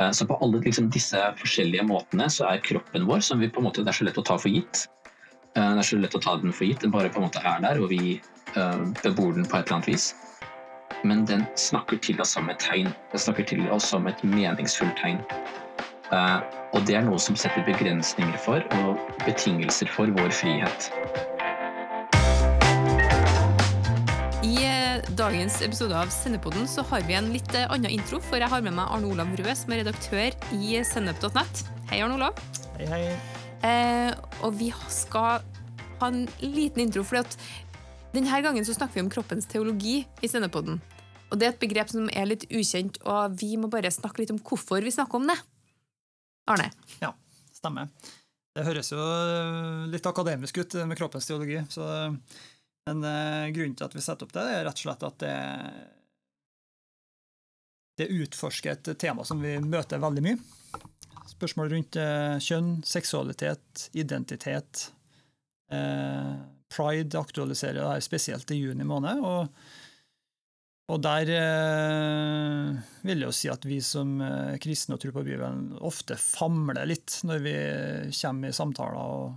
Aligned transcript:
Eh, 0.00 0.10
så 0.10 0.26
på 0.26 0.36
alle 0.36 0.60
liksom, 0.62 0.90
disse 0.94 1.22
forskjellige 1.40 1.86
måtene 1.88 2.28
så 2.30 2.46
er 2.52 2.62
kroppen 2.64 3.06
vår, 3.08 3.20
som 3.24 3.42
vi 3.42 3.50
på 3.50 3.62
en 3.62 3.68
måte, 3.68 3.82
det 3.82 3.92
er 3.92 3.98
så 4.00 4.06
lett 4.06 4.20
å 4.20 4.26
ta 4.30 4.38
for 4.38 4.52
gitt 4.52 4.86
eh, 5.56 5.74
Det 5.74 5.82
er 5.82 5.90
så 5.90 5.98
lett 5.98 6.14
å 6.14 6.22
ta 6.22 6.36
den 6.38 6.54
for 6.54 6.68
gitt, 6.68 6.82
den 6.84 6.94
bare 6.94 7.10
på 7.10 7.20
en 7.20 7.28
måte 7.28 7.42
er 7.42 7.62
der, 7.64 7.82
og 7.82 7.90
vi 7.90 8.18
uh, 8.56 8.84
bebor 9.02 9.34
den 9.34 9.46
på 9.46 9.58
et 9.58 9.66
eller 9.66 9.78
annet 9.78 9.90
vis. 9.90 10.12
Men 11.06 11.24
den 11.26 11.44
snakker 11.58 11.98
til 12.02 12.20
oss 12.22 12.34
som 12.34 12.48
et 12.50 12.62
tegn. 12.62 12.90
Den 13.12 13.22
snakker 13.22 13.46
til 13.46 13.66
oss 13.74 13.90
som 13.90 14.06
et 14.10 14.22
meningsfullt 14.26 14.98
tegn. 14.98 15.20
Og 16.72 16.80
det 16.88 16.96
er 16.98 17.04
noe 17.06 17.20
som 17.22 17.36
setter 17.38 17.62
begrensninger 17.68 18.40
for 18.42 18.64
og 18.80 18.98
betingelser 19.26 19.92
for 19.92 20.10
vår 20.18 20.32
frihet. 20.34 20.88
Dagens 25.18 25.56
episode 25.66 25.96
av 25.98 26.10
Sendepodden 26.14 26.68
så 26.70 26.84
har 26.86 27.02
vi 27.08 27.16
en 27.18 27.32
litt 27.34 27.50
eh, 27.56 27.66
annen 27.72 27.90
intro, 27.90 28.20
for 28.22 28.38
jeg 28.38 28.46
har 28.52 28.62
med 28.62 28.76
meg 28.76 28.86
Arne 28.94 29.08
Olav 29.10 29.32
Røe, 29.34 29.54
som 29.58 29.72
er 29.74 29.80
redaktør 29.80 30.34
i 30.54 30.76
sennep.net. 30.86 31.62
Hei, 31.88 31.98
Arne 32.04 32.14
Olav. 32.14 32.38
Hei, 32.76 32.86
hei. 32.86 33.00
Eh, 33.66 34.12
og 34.46 34.52
vi 34.60 34.68
skal 34.94 35.40
ha 35.98 36.10
en 36.12 36.20
liten 36.38 36.84
intro, 36.84 37.02
for 37.08 37.26
denne 38.12 38.38
gangen 38.44 38.66
så 38.68 38.76
snakker 38.76 39.00
vi 39.00 39.02
om 39.08 39.10
kroppens 39.10 39.50
teologi 39.50 39.96
i 40.22 40.30
Sendepodden. 40.30 40.78
Og 41.32 41.40
det 41.40 41.48
er 41.48 41.56
et 41.56 41.64
begrep 41.64 41.90
som 41.90 42.06
er 42.12 42.28
litt 42.30 42.46
ukjent, 42.52 43.00
og 43.02 43.34
vi 43.40 43.56
må 43.58 43.70
bare 43.72 43.90
snakke 43.90 44.22
litt 44.22 44.34
om 44.34 44.38
hvorfor 44.38 44.86
vi 44.86 44.94
snakker 44.94 45.18
om 45.18 45.26
det. 45.32 45.38
Arne? 46.54 46.68
Ja, 47.02 47.10
stemmer. 47.58 47.90
Det 48.54 48.68
høres 48.70 48.92
jo 48.94 49.02
litt 49.90 50.06
akademisk 50.06 50.62
ut 50.62 50.78
med 50.86 51.00
kroppens 51.00 51.26
teologi. 51.26 51.58
så 51.74 51.88
men 52.88 53.04
uh, 53.04 53.46
grunnen 53.52 53.76
til 53.76 53.86
at 53.86 53.96
vi 53.96 54.02
setter 54.04 54.26
opp 54.26 54.34
det, 54.34 54.44
er 54.48 54.64
rett 54.66 54.80
og 54.80 54.86
slett 54.86 55.08
at 55.08 55.18
det, 55.22 55.34
det 58.00 58.12
utforsker 58.24 58.74
et 58.74 58.92
tema 59.00 59.26
som 59.28 59.42
vi 59.44 59.58
møter 59.60 60.00
veldig 60.02 60.24
mye. 60.24 60.38
Spørsmål 61.28 61.74
rundt 61.74 61.98
uh, 62.00 62.38
kjønn, 62.42 62.78
seksualitet, 62.86 63.88
identitet. 63.98 64.88
Uh, 65.72 66.40
Pride 66.72 67.20
aktualiserer 67.20 67.80
det 67.80 67.90
her 67.90 68.04
spesielt 68.04 68.50
i 68.52 68.62
juni 68.62 68.86
måned. 68.88 69.20
og 69.24 69.52
og 70.88 71.02
der 71.04 71.28
eh, 71.28 72.76
vil 73.04 73.20
jeg 73.20 73.28
jo 73.28 73.32
si 73.36 73.50
at 73.52 73.64
vi 73.68 73.76
som 73.84 74.14
kristne 74.56 74.96
og 74.96 75.02
tror 75.02 75.12
på 75.18 75.24
Bibelen 75.26 75.74
ofte 75.84 76.16
famler 76.16 76.88
litt 76.88 77.18
når 77.28 77.42
vi 77.44 77.52
kommer 78.16 78.48
i 78.48 78.56
samtaler 78.56 78.96
og, 78.96 79.34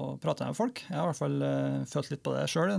og 0.00 0.16
prate 0.22 0.46
med 0.48 0.58
folk. 0.58 0.82
Jeg 0.88 0.96
har 0.96 1.06
i 1.06 1.10
hvert 1.12 1.20
fall 1.20 1.36
uh, 1.44 1.84
følt 1.90 2.10
litt 2.12 2.24
på 2.24 2.34
det 2.34 2.48
sjøl. 2.50 2.74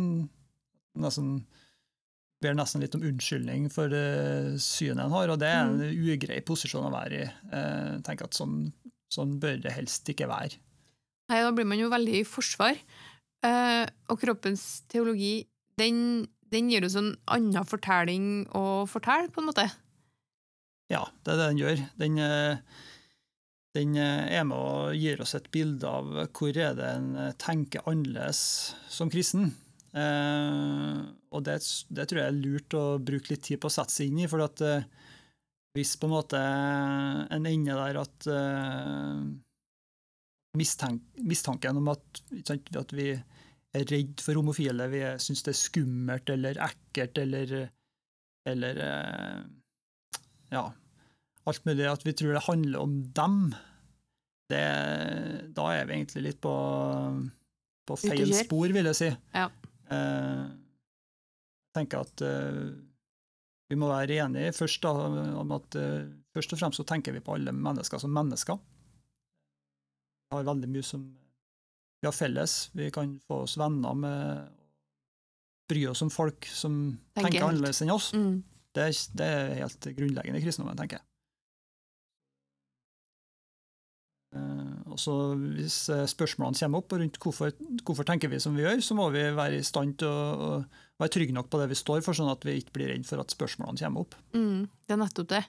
Ber 2.43 2.57
nesten 2.57 2.83
litt 2.83 2.95
om 2.97 3.05
unnskyldning 3.07 3.69
for 3.73 3.91
uh, 3.95 4.55
synet 4.61 5.05
en 5.05 5.15
har, 5.15 5.31
og 5.31 5.39
det 5.41 5.49
er 5.49 5.63
en 5.63 5.79
mm. 5.79 6.11
ugrei 6.13 6.41
posisjon 6.45 6.87
å 6.89 6.93
være 6.93 7.23
i. 7.23 7.27
Uh, 7.53 7.95
tenker 8.05 8.27
at 8.27 8.37
sånn, 8.37 8.67
sånn, 9.13 9.37
bør 9.41 9.61
det 9.63 9.73
helst 9.73 10.11
ikke 10.11 10.27
være. 10.29 10.59
Nei, 11.31 11.41
Da 11.41 11.53
blir 11.55 11.67
man 11.67 11.81
jo 11.81 11.91
veldig 11.93 12.19
i 12.19 12.27
forsvar. 12.27 12.77
Uh, 13.45 13.85
og 14.11 14.19
kroppens 14.21 14.83
teologi, 14.91 15.45
den, 15.79 16.25
den 16.51 16.69
gir 16.71 16.85
oss 16.87 16.97
en 16.99 17.13
annen 17.31 17.67
fortelling 17.67 18.45
å 18.57 18.83
fortelle, 18.89 19.31
på 19.31 19.41
en 19.41 19.49
måte? 19.49 19.65
Ja, 20.91 21.05
det 21.23 21.33
er 21.33 21.39
det 21.39 21.49
den 21.53 21.63
gjør. 21.63 21.81
Den 22.01 22.19
uh, 22.21 22.83
den 23.75 23.97
eh, 23.99 24.31
er 24.39 24.45
med 24.47 24.57
og 24.57 24.95
gir 24.95 25.21
oss 25.23 25.35
et 25.37 25.49
bilde 25.53 25.89
av 25.89 26.11
hvor 26.35 26.55
er 26.55 26.75
det 26.77 26.87
en 26.87 27.09
eh, 27.19 27.33
tenker 27.41 27.83
annerledes 27.89 28.41
som 28.91 29.11
kristen. 29.11 29.51
Eh, 29.95 31.01
og 31.35 31.43
det, 31.47 31.59
det, 31.91 32.07
tror 32.07 32.21
jeg 32.21 32.31
er 32.31 32.37
lurt 32.39 32.77
å 32.77 32.85
bruke 33.03 33.33
litt 33.33 33.43
tid 33.47 33.61
på 33.61 33.71
å 33.71 33.75
sette 33.75 33.97
seg 33.97 34.11
inn 34.11 34.23
i. 34.23 34.29
for 34.31 34.45
at 34.45 34.63
hvis 35.75 35.97
på 35.99 36.07
en 36.07 36.15
måte 36.15 36.39
en 36.39 37.47
ender 37.49 37.81
der 37.81 37.97
at 37.99 38.27
mistank, 40.55 41.01
mistanken 41.19 41.81
om 41.81 41.89
at, 41.91 42.21
at, 42.47 42.93
vi 42.95 43.09
er 43.11 43.83
redd 43.91 44.23
for 44.23 44.39
homofile, 44.39 44.87
vi 44.87 45.03
syns 45.19 45.43
det 45.43 45.51
er 45.51 45.59
skummelt 45.59 46.31
eller 46.31 46.61
ekkelt 46.63 47.19
eller, 47.19 47.51
eller 48.47 48.79
ja, 50.55 50.63
alt 51.49 51.65
mulig, 51.67 51.85
at 51.89 52.05
vi 52.05 52.13
tror 52.17 52.35
det 52.35 52.45
handler 52.47 52.81
om 52.81 52.99
dem, 53.15 53.39
det, 54.49 54.65
da 55.57 55.69
er 55.73 55.87
vi 55.87 55.97
egentlig 55.97 56.23
litt 56.27 56.41
på, 56.41 56.53
på 57.89 57.97
feil 58.01 58.33
spor, 58.37 58.69
vil 58.73 58.89
jeg 58.91 58.99
si. 58.99 59.09
Ja. 59.33 59.47
Eh, 59.93 60.43
tenker 61.75 62.05
at 62.05 62.23
eh, 62.25 62.61
vi 63.69 63.77
må 63.79 63.89
være 63.89 64.19
enige 64.25 64.53
først 64.55 64.85
da, 64.85 64.93
om 65.41 65.53
at 65.57 65.77
eh, 65.81 66.07
først 66.35 66.53
og 66.53 66.61
fremst 66.61 66.81
så 66.81 66.87
tenker 66.87 67.15
vi 67.15 67.23
på 67.25 67.37
alle 67.37 67.53
mennesker 67.55 68.01
som 68.01 68.13
mennesker. 68.13 68.59
Vi 70.25 70.37
har 70.37 70.49
veldig 70.49 70.69
mye 70.71 70.85
som 70.85 71.05
vi 72.01 72.09
har 72.09 72.13
felles. 72.13 72.69
Vi 72.77 72.91
kan 72.93 73.15
få 73.25 73.43
oss 73.45 73.57
venner 73.57 73.97
med 73.97 74.51
bry 75.69 75.87
oss 75.89 76.03
om 76.05 76.11
folk 76.13 76.45
som 76.45 76.75
tenker, 77.15 77.31
tenker 77.31 77.47
annerledes 77.47 77.81
enn 77.81 77.93
oss. 77.93 78.11
Mm. 78.13 78.43
Det, 78.75 78.85
det, 79.17 79.25
er 79.25 79.59
helt 79.63 79.87
grunnleggende 79.97 80.41
i 80.41 80.43
kristendommen, 80.43 80.77
tenker 80.77 80.99
jeg. 80.99 81.07
Eh, 84.35 84.91
og 84.91 84.99
så 84.99 85.13
Hvis 85.39 85.77
eh, 85.93 86.05
spørsmålene 86.09 86.59
kommer 86.59 86.81
opp 86.81 86.95
rundt 86.95 87.19
hvorfor, 87.21 87.53
hvorfor 87.83 88.07
tenker 88.07 88.31
vi 88.31 88.41
som 88.43 88.55
vi 88.57 88.65
gjør, 88.65 88.81
så 88.83 88.97
må 88.97 89.09
vi 89.13 89.23
være 89.35 89.59
i 89.59 89.65
stand 89.65 89.97
til 90.01 90.11
å, 90.11 90.25
å 90.35 91.01
være 91.01 91.13
trygge 91.15 91.35
nok 91.35 91.51
på 91.51 91.61
det 91.61 91.69
vi 91.71 91.79
står 91.79 92.03
for, 92.05 92.17
sånn 92.17 92.31
at 92.31 92.43
vi 92.47 92.57
ikke 92.59 92.75
blir 92.77 92.91
redd 92.93 93.07
for 93.07 93.23
at 93.23 93.35
spørsmålene 93.35 93.81
kommer 93.81 94.05
opp. 94.05 94.17
Mm, 94.35 94.65
det 94.87 94.95
er 94.95 95.01
nettopp 95.01 95.31
det. 95.31 95.43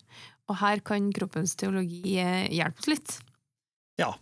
Og 0.46 0.60
her 0.62 0.82
kan 0.86 1.10
kroppens 1.14 1.56
teologi 1.58 2.18
eh, 2.22 2.46
hjelpe 2.54 2.82
oss 2.82 2.92
litt. 2.92 3.18
Ja, 3.96 4.12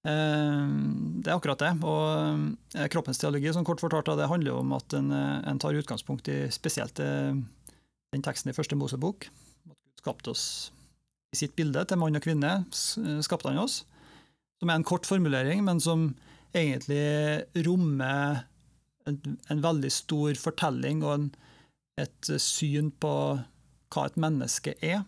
det 0.00 1.28
er 1.28 1.34
akkurat 1.34 1.60
det. 1.60 1.74
Og 1.84 2.84
kroppens 2.88 3.18
teologi 3.20 3.50
som 3.52 3.66
kort 3.68 3.82
fortalt, 3.82 4.08
det 4.16 4.30
handler 4.30 4.62
om 4.62 4.70
at 4.72 4.94
en, 4.96 5.10
en 5.12 5.58
tar 5.60 5.76
utgangspunkt 5.76 6.30
i 6.32 6.36
spesielt 6.54 6.96
den 7.02 8.22
teksten 8.24 8.48
i 8.48 8.54
første 8.56 8.78
Mosebok. 8.80 9.26
At 9.66 9.74
Gud 9.74 10.00
skapte 10.00 10.32
oss 10.32 10.44
i 11.34 11.42
sitt 11.42 11.52
bilde 11.58 11.82
til 11.90 12.00
mann 12.00 12.16
og 12.16 12.24
kvinne, 12.24 12.54
skapte 12.70 13.50
han 13.50 13.60
oss 13.60 13.82
som 14.60 14.70
er 14.70 14.80
en 14.80 14.86
kort 14.86 15.08
formulering, 15.08 15.64
men 15.64 15.80
som 15.80 16.10
egentlig 16.56 17.64
rommer 17.66 18.44
en, 19.08 19.20
en 19.48 19.62
veldig 19.64 19.90
stor 19.92 20.36
fortelling 20.38 21.04
og 21.04 21.14
en, 21.14 21.30
et 22.00 22.32
syn 22.40 22.90
på 23.02 23.14
hva 23.90 24.06
et 24.06 24.20
menneske 24.20 24.76
er, 24.84 25.02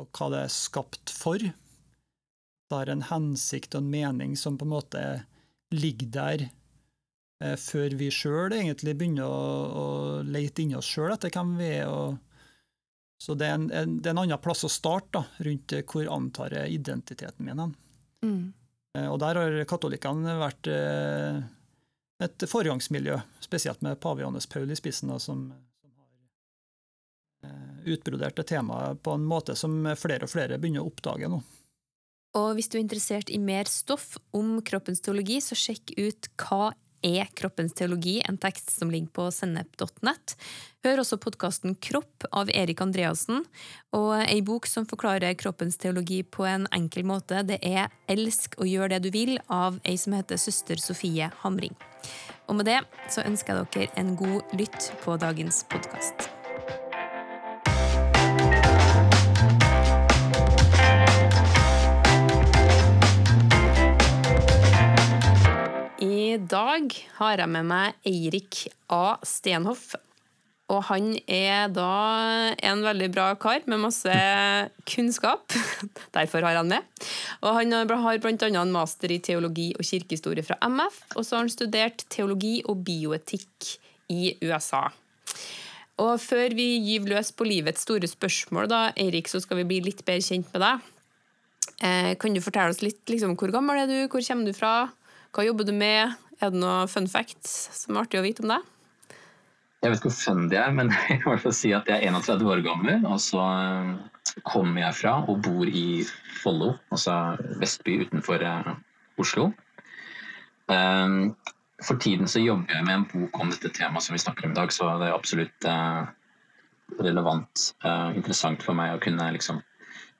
og 0.00 0.08
hva 0.16 0.30
det 0.32 0.46
er 0.46 0.54
skapt 0.54 1.12
for. 1.14 1.42
Det 1.42 2.78
har 2.78 2.90
en 2.90 3.04
hensikt 3.10 3.76
og 3.76 3.84
en 3.84 3.92
mening 3.92 4.36
som 4.38 4.56
på 4.58 4.66
en 4.66 4.74
måte 4.74 5.04
ligger 5.72 6.12
der 6.14 6.44
eh, 7.42 7.56
før 7.60 7.96
vi 8.00 8.10
sjøl 8.12 8.54
egentlig 8.56 8.96
begynner 8.98 9.28
å, 9.28 9.42
å 9.82 9.86
lete 10.24 10.64
inni 10.64 10.78
oss 10.78 10.88
sjøl 10.88 11.14
etter 11.14 11.32
hvem 11.34 11.56
vi 11.60 11.72
er. 11.82 11.88
og 11.90 12.20
så 13.22 13.36
det 13.38 13.46
er, 13.46 13.54
en, 13.54 13.68
en, 13.70 13.98
det 14.02 14.10
er 14.10 14.16
en, 14.16 14.24
annen 14.24 14.42
plass 14.42 14.64
å 14.66 14.72
starte 14.72 15.20
da, 15.20 15.44
rundt 15.46 15.76
hvor 15.92 16.08
antar 16.10 16.56
jeg 16.56 16.80
identiteten 16.80 17.46
min 17.46 17.60
hen. 17.62 17.74
Mm. 18.24 18.52
Eh, 18.98 19.08
og 19.08 19.18
der 19.22 19.40
har 19.40 19.58
katolikkene 19.68 20.36
vært 20.40 20.70
eh, 20.70 21.40
et 22.22 22.46
foregangsmiljø, 22.48 23.18
spesielt 23.42 23.82
med 23.84 24.00
pave 24.02 24.24
Johannes 24.24 24.46
Paul 24.46 24.70
i 24.70 24.78
spissen, 24.78 25.12
som, 25.20 25.46
som, 25.80 25.96
har 25.96 27.50
eh, 27.50 27.94
utbrodert 27.94 28.38
det 28.38 28.46
temaet 28.52 29.02
på 29.02 29.16
en 29.16 29.26
måte 29.26 29.56
som 29.58 29.82
flere 29.98 30.28
og 30.28 30.34
flere 30.34 30.60
begynner 30.60 30.84
å 30.84 30.92
oppdage 30.92 31.30
nå. 31.32 31.42
Og 32.38 32.54
hvis 32.56 32.70
du 32.72 32.78
er 32.78 32.86
interessert 32.86 33.28
i 33.28 33.40
mer 33.40 33.68
stoff 33.68 34.14
om 34.32 34.56
kroppens 34.64 35.02
teologi, 35.04 35.36
så 35.44 35.58
sjekk 35.58 35.92
ut 35.98 36.30
Hva 36.40 36.70
er 37.02 37.30
kroppens 37.38 37.74
teologi, 37.76 38.20
en 38.28 38.38
tekst 38.40 38.72
som 38.78 38.90
ligger 38.90 39.12
på 39.14 39.28
sennep.nett. 39.34 40.34
Hør 40.82 41.02
også 41.04 41.18
podkasten 41.22 41.76
Kropp 41.82 42.26
av 42.32 42.50
Erik 42.50 42.82
Andreassen, 42.82 43.44
og 43.94 44.14
ei 44.24 44.40
bok 44.42 44.66
som 44.70 44.88
forklarer 44.88 45.36
kroppens 45.38 45.78
teologi 45.78 46.22
på 46.24 46.46
en 46.48 46.66
enkel 46.74 47.06
måte. 47.06 47.44
Det 47.46 47.60
er 47.62 47.92
Elsk 48.10 48.58
og 48.58 48.70
gjør 48.70 48.94
det 48.94 49.02
du 49.06 49.10
vil 49.14 49.36
av 49.52 49.78
ei 49.86 49.96
som 50.00 50.16
heter 50.16 50.40
søster 50.40 50.80
Sofie 50.82 51.30
Hamring. 51.44 51.76
Og 52.50 52.58
med 52.58 52.70
det 52.72 52.80
så 53.12 53.22
ønsker 53.26 53.54
jeg 53.54 53.72
dere 53.76 54.02
en 54.02 54.14
god 54.18 54.56
lytt 54.58 54.92
på 55.04 55.18
dagens 55.22 55.62
podkast. 55.70 56.31
I 66.32 66.38
dag 66.38 66.94
har 67.18 67.40
jeg 67.42 67.50
med 67.50 67.66
meg 67.68 68.06
Eirik 68.08 68.62
A. 68.92 69.18
Stenhoff. 69.26 69.90
Og 70.72 70.78
han 70.88 71.10
er 71.28 71.66
da 71.74 72.54
en 72.64 72.84
veldig 72.86 73.08
bra 73.12 73.26
kar 73.42 73.66
med 73.68 73.82
masse 73.82 74.14
kunnskap. 74.88 75.52
Derfor 76.16 76.46
har 76.46 76.56
han 76.60 76.70
med. 76.70 76.86
Og 77.42 77.58
han 77.58 77.74
har 77.74 77.90
bl.a. 78.22 78.48
en 78.48 78.72
master 78.72 79.12
i 79.12 79.18
teologi 79.20 79.72
og 79.76 79.84
kirkehistorie 79.84 80.46
fra 80.46 80.56
MF, 80.62 81.02
og 81.16 81.26
så 81.26 81.36
har 81.36 81.44
han 81.44 81.52
studert 81.52 82.06
teologi 82.08 82.62
og 82.70 82.80
bioetikk 82.86 83.74
i 84.14 84.32
USA. 84.46 84.86
Og 86.00 86.14
før 86.22 86.56
vi 86.56 86.70
gyver 86.86 87.18
løs 87.18 87.34
på 87.36 87.50
livets 87.50 87.84
store 87.84 88.08
spørsmål, 88.08 88.70
da, 88.72 88.82
Eirik, 88.96 89.28
så 89.28 89.42
skal 89.42 89.60
vi 89.60 89.68
bli 89.74 89.82
litt 89.90 90.00
bedre 90.06 90.24
kjent 90.24 90.48
med 90.54 90.64
deg. 90.64 90.88
Eh, 91.82 92.10
kan 92.16 92.32
du 92.32 92.40
fortelle 92.40 92.72
oss 92.72 92.84
litt 92.86 93.04
liksom, 93.10 93.36
hvor 93.36 93.52
gammel 93.52 93.84
er 93.84 93.90
du, 93.90 93.98
hvor 94.08 94.24
kommer 94.24 94.48
du 94.48 94.56
fra, 94.56 94.88
hva 95.32 95.46
jobber 95.46 95.64
du 95.64 95.72
med? 95.72 96.12
Er 96.42 96.50
det 96.52 96.60
noe 96.60 96.84
fun 96.90 97.06
facts 97.08 97.70
som 97.72 97.96
er 97.96 98.04
artig 98.04 98.20
å 98.20 98.24
vite 98.24 98.44
om 98.44 98.52
deg? 98.52 98.68
Jeg 99.82 99.90
vet 99.90 99.98
ikke 99.98 100.10
hvor 100.10 100.18
fun 100.18 100.42
de 100.50 100.58
er, 100.60 100.74
men 100.76 100.92
jeg 101.08 101.22
kan 101.22 101.24
i 101.24 101.30
hvert 101.30 101.44
fall 101.46 101.56
si 101.56 101.72
at 101.74 101.88
jeg 101.88 102.04
er 102.04 102.12
31 102.12 102.44
år 102.52 102.60
gammel. 102.66 103.06
Og 103.08 103.16
så 103.22 103.40
eh, 103.40 104.42
kommer 104.48 104.84
jeg 104.84 104.98
fra 105.00 105.16
og 105.24 105.40
bor 105.46 105.66
i 105.66 106.02
Follo, 106.42 106.74
altså 106.92 107.16
Vestby 107.62 108.02
utenfor 108.04 108.44
uh, 108.44 108.74
Oslo. 109.22 109.48
Um, 110.68 111.34
for 111.82 111.98
tiden 112.02 112.28
så 112.30 112.42
jobber 112.42 112.76
jeg 112.76 112.86
med 112.86 112.98
en 112.98 113.08
bok 113.10 113.40
om 113.40 113.50
dette 113.50 113.72
temaet 113.74 114.04
som 114.04 114.14
vi 114.14 114.22
snakker 114.22 114.46
om 114.46 114.54
i 114.54 114.58
dag, 114.60 114.74
så 114.74 114.92
det 115.00 115.08
er 115.08 115.16
absolutt 115.16 115.66
relevant, 117.02 117.62
og 117.82 118.18
interessant 118.20 118.62
for 118.62 118.78
meg 118.78 118.94
å 118.94 119.00
kunne 119.02 119.26
liksom 119.34 119.58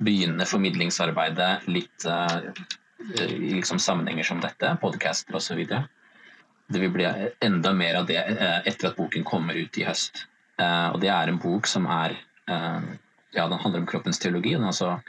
begynne 0.02 0.46
formidlingsarbeidet 0.48 1.68
litt 1.70 2.06
liksom 3.38 3.78
sammenhenger 3.82 4.24
som 4.24 4.40
dette, 4.42 4.76
podcaster 4.80 5.36
osv. 5.38 5.62
Det 6.72 6.80
vil 6.80 6.92
bli 6.94 7.08
enda 7.44 7.72
mer 7.76 8.00
av 8.00 8.06
det 8.08 8.20
etter 8.64 8.90
at 8.90 8.96
boken 8.96 9.24
kommer 9.28 9.58
ut 9.58 9.78
i 9.78 9.86
høst. 9.88 10.26
Og 10.62 11.00
det 11.02 11.10
er 11.12 11.28
en 11.28 11.40
bok 11.42 11.66
som 11.66 11.88
er 11.90 12.16
ja, 13.32 13.48
den 13.48 13.58
handler 13.58 13.80
om 13.80 13.86
kroppens 13.86 14.18
teologi. 14.18 14.54
Altså, 14.54 15.00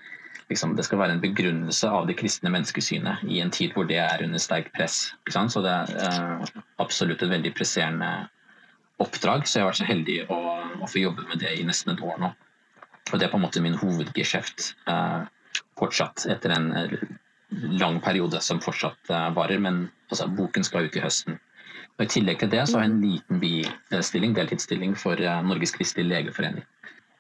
liksom, 0.50 0.76
det 0.76 0.86
skal 0.88 1.00
være 1.00 1.18
en 1.18 1.24
begrunnelse 1.24 1.90
av 1.90 2.08
det 2.08 2.18
kristne 2.20 2.52
menneskesynet 2.54 3.24
i 3.28 3.42
en 3.44 3.52
tid 3.52 3.76
hvor 3.76 3.88
det 3.90 4.00
er 4.04 4.24
under 4.24 4.42
sterkt 4.42 4.74
press. 4.76 5.14
Så 5.30 5.64
det 5.64 5.74
er 5.74 6.48
absolutt 6.82 7.24
et 7.24 7.34
veldig 7.34 7.54
presserende 7.58 8.12
oppdrag. 9.04 9.48
Så 9.48 9.60
jeg 9.60 9.66
har 9.66 9.72
vært 9.72 9.82
så 9.82 9.90
heldig 9.90 10.20
å, 10.32 10.40
å, 10.80 10.88
få 10.88 11.04
jobbe 11.04 11.28
med 11.30 11.44
det 11.44 11.56
i 11.58 11.68
nesten 11.68 11.96
et 11.96 12.04
år 12.04 12.20
nå. 12.22 12.32
Og 13.12 13.20
det 13.20 13.28
er 13.28 13.34
på 13.34 13.40
en 13.40 13.44
måte 13.46 13.64
min 13.64 13.78
hovedgeskjeft 13.78 14.74
fortsatt, 15.78 16.24
etter 16.32 16.54
en 16.56 16.70
lang 17.80 18.02
periode 18.04 18.42
som 18.42 18.62
fortsatt 18.64 19.12
varer. 19.36 19.62
Men 19.62 19.88
altså, 20.10 20.28
boken 20.28 20.66
skal 20.68 20.90
ut 20.90 20.98
i 21.00 21.04
høsten. 21.04 21.40
Og 21.94 22.08
I 22.08 22.10
tillegg 22.10 22.40
til 22.42 22.50
det 22.50 22.64
så 22.66 22.80
har 22.80 22.88
jeg 22.88 22.94
en 22.94 23.04
liten 23.04 23.42
bistilling, 23.92 24.34
deltidsstilling 24.34 24.96
for 24.98 25.20
Norges 25.46 25.76
kristelige 25.76 26.10
legeforening. 26.10 26.66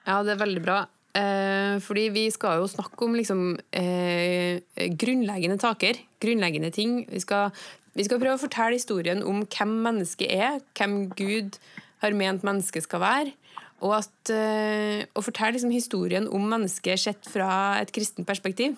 Ja, 0.07 0.23
det 0.25 0.33
er 0.33 0.41
veldig 0.41 0.63
bra. 0.65 0.79
Eh, 1.13 1.77
fordi 1.85 2.07
vi 2.09 2.25
skal 2.33 2.57
jo 2.57 2.67
snakke 2.67 3.05
om 3.05 3.13
liksom, 3.13 3.59
eh, 3.71 4.61
grunnleggende 4.97 5.59
taker, 5.61 5.99
grunnleggende 6.19 6.71
ting. 6.73 7.05
Vi 7.05 7.19
skal, 7.19 7.51
vi 7.93 8.03
skal, 8.03 8.19
prøve 8.19 8.33
å 8.33 8.41
fortelle 8.41 8.79
historien 8.79 9.21
om 9.21 9.45
hvem 9.45 9.75
mennesket 9.85 10.31
er, 10.31 10.59
hvem 10.73 11.13
Gud 11.13 11.59
har 12.01 12.17
ment 12.17 12.41
mennesket 12.41 12.83
skal 12.83 12.99
være. 12.99 13.33
Og 13.81 13.93
at, 13.99 14.29
eh, 14.31 15.05
å 15.13 15.21
fortelle 15.21 15.53
liksom, 15.53 15.71
historien 15.71 16.27
om 16.27 16.49
mennesket 16.49 16.97
sett 16.97 17.29
fra 17.29 17.79
et 17.79 17.91
kristent 17.91 18.25
perspektiv. 18.25 18.75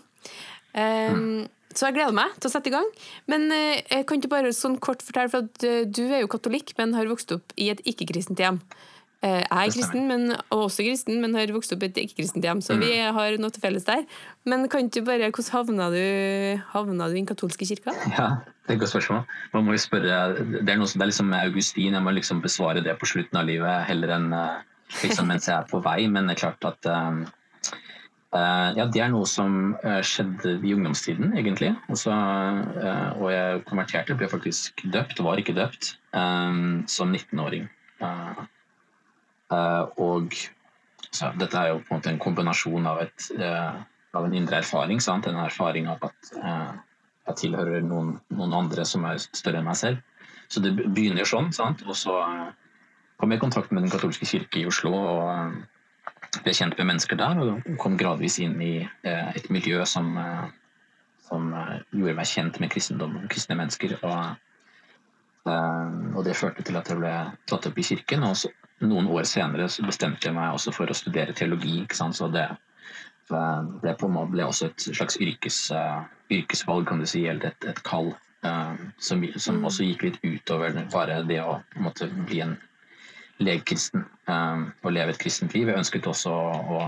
Mm. 0.75 1.45
Så 1.75 1.89
jeg 1.89 1.97
gleder 1.97 2.15
meg 2.15 2.35
til 2.39 2.47
å 2.47 2.53
sette 2.53 2.71
i 2.71 2.73
gang. 2.73 2.87
Men 3.31 3.47
uh, 3.51 3.75
jeg 3.75 4.07
kan 4.07 4.21
ikke 4.21 4.31
bare 4.31 4.55
sånn 4.55 4.79
kort 4.83 5.03
fortelle, 5.03 5.31
for 5.31 5.45
at 5.45 5.67
uh, 5.67 5.83
du 5.83 6.05
er 6.07 6.23
jo 6.23 6.31
katolikk, 6.31 6.71
men 6.79 6.95
har 6.95 7.09
vokst 7.11 7.35
opp 7.35 7.55
i 7.59 7.69
et 7.73 7.81
ikke-kristent 7.83 8.39
hjem. 8.39 8.61
Uh, 9.25 9.41
jeg 9.41 9.49
er 9.49 9.73
kristen, 9.73 10.05
men, 10.07 10.37
og 10.53 10.67
også 10.69 10.85
kristen, 10.85 11.19
men 11.23 11.35
har 11.35 11.51
vokst 11.51 11.75
opp 11.75 11.83
i 11.83 11.89
et 11.89 11.99
ikke-kristent 12.05 12.47
hjem, 12.47 12.63
så 12.63 12.77
vi 12.79 12.93
mm. 12.95 13.17
har 13.17 13.35
noe 13.41 13.51
til 13.51 13.63
felles 13.63 13.87
der. 13.87 14.05
Men 14.47 14.69
kan 14.71 14.87
ikke 14.87 15.03
bare, 15.09 15.31
hvordan 15.35 15.51
havna 15.57 15.89
du, 15.91 16.03
havna 16.71 17.09
du 17.09 17.17
i 17.17 17.19
den 17.19 17.27
katolske 17.27 17.67
kirka? 17.67 17.95
Ja, 18.13 18.29
det 18.63 18.71
er 18.71 18.77
et 18.77 18.85
godt 18.85 18.95
spørsmål. 18.95 19.25
Man 19.51 19.67
må 19.67 19.75
jo 19.75 19.83
spørre, 19.83 20.21
Det 20.55 20.63
er 20.63 20.79
noe 20.79 20.87
som 20.87 21.01
det 21.01 21.09
er 21.09 21.11
liksom 21.11 21.35
Augustin, 21.41 21.97
jeg 21.97 22.07
må 22.07 22.15
liksom 22.15 22.39
besvare 22.45 22.85
det 22.85 22.95
på 23.01 23.11
slutten 23.11 23.41
av 23.41 23.49
livet 23.51 23.83
heller 23.89 24.15
enn 24.15 24.31
liksom 25.01 25.27
mens 25.27 25.49
jeg 25.49 25.57
er 25.57 25.67
på 25.67 25.81
vei. 25.83 26.05
Men 26.07 26.29
det 26.29 26.37
er 26.37 26.45
klart 26.45 26.69
at 26.71 26.87
um, 26.87 27.25
ja, 28.33 28.85
det 28.91 29.01
er 29.01 29.11
noe 29.13 29.27
som 29.29 29.75
uh, 29.83 30.01
skjedde 30.03 30.57
i 30.65 30.73
ungdomstiden, 30.75 31.35
egentlig. 31.37 31.71
Også, 31.91 32.11
uh, 32.11 33.21
og 33.21 33.29
jeg 33.31 33.61
konverterte, 33.69 34.17
ble 34.17 34.27
faktisk 34.31 34.83
døpt, 34.91 35.21
var 35.23 35.39
ikke 35.39 35.55
døpt, 35.55 35.95
som 36.91 37.11
19-åring. 37.11 37.67
Eh, 39.53 39.81
og 40.01 40.33
så, 41.11 41.29
dette 41.37 41.59
er 41.59 41.73
jo 41.73 41.81
på 41.83 41.91
en 41.91 41.99
måte 41.99 42.11
en 42.13 42.21
kombinasjon 42.23 42.87
av, 42.87 43.01
et, 43.03 43.27
av 44.15 44.25
en 44.25 44.35
indre 44.35 44.61
erfaring. 44.63 45.01
Sant? 45.03 45.27
En 45.27 45.41
erfaring 45.43 45.89
av 45.91 46.07
at 46.07 46.31
jeg 46.33 47.37
tilhører 47.41 47.83
noen, 47.83 48.15
noen, 48.31 48.55
andre 48.55 48.87
som 48.87 49.05
er 49.09 49.19
større 49.19 49.59
enn 49.59 49.67
meg 49.67 49.79
selv. 49.79 49.99
Så 50.47 50.63
det 50.63 50.71
begynner 50.79 51.27
sånn. 51.27 51.51
Sant? 51.55 51.83
Og 51.83 51.99
så 51.99 52.15
kom 53.19 53.31
jeg 53.31 53.39
i 53.39 53.43
kontakt 53.43 53.75
med 53.75 53.85
Den 53.85 53.93
katolske 53.93 54.27
kirke 54.29 54.63
i 54.63 54.67
Oslo 54.71 54.93
og 54.95 55.59
ble 56.43 56.53
kjent 56.57 56.77
med 56.79 56.89
mennesker 56.91 57.19
der. 57.19 57.39
Og 57.43 57.69
kom 57.81 57.97
gradvis 57.99 58.39
inn 58.43 58.57
i 58.61 58.73
et 59.05 59.47
miljø 59.53 59.85
som, 59.89 60.11
som 61.27 61.47
gjorde 61.91 62.17
meg 62.19 62.29
kjent 62.31 62.59
med 62.63 62.73
kristendom 62.73 63.15
og 63.21 63.29
kristne 63.31 63.57
mennesker. 63.59 63.95
Og, 64.01 64.19
og 65.47 66.21
det 66.27 66.37
førte 66.39 66.65
til 66.65 66.79
at 66.79 66.91
jeg 66.91 66.99
ble 66.99 67.15
tatt 67.47 67.69
opp 67.69 67.81
i 67.81 67.89
kirken. 67.93 68.27
og 68.27 68.37
så 68.43 68.51
noen 68.83 69.07
år 69.07 69.23
senere 69.29 69.67
bestemte 69.87 70.27
jeg 70.27 70.35
meg 70.35 70.55
også 70.55 70.73
for 70.75 70.91
å 70.91 70.97
studere 70.97 71.35
teologi. 71.37 71.83
Så 71.95 72.27
det 72.33 72.47
ble, 73.29 73.95
på, 73.99 74.09
ble 74.31 74.45
også 74.45 74.69
et 74.69 74.87
slags 74.89 75.19
yrkes, 75.21 75.59
yrkesvalg, 76.31 76.87
kan 76.89 77.01
du 77.01 77.07
si, 77.09 77.25
eller 77.29 77.53
et, 77.53 77.69
et 77.71 77.83
kall. 77.87 78.13
Som, 79.01 79.23
som, 79.41 79.63
også 79.65 79.87
gikk 79.87 80.03
litt 80.05 80.19
utover 80.21 80.75
bare 80.93 81.23
det 81.25 81.39
å 81.41 81.57
måtte 81.81 82.05
bli 82.13 82.43
en 82.45 82.59
legekristen 83.43 84.05
uh, 84.29 84.67
og 84.83 84.95
leve 84.95 85.13
et 85.13 85.19
kristent 85.21 85.55
liv. 85.57 85.69
Jeg 85.69 85.81
ønsket 85.81 86.07
også 86.07 86.31
å, 86.31 86.85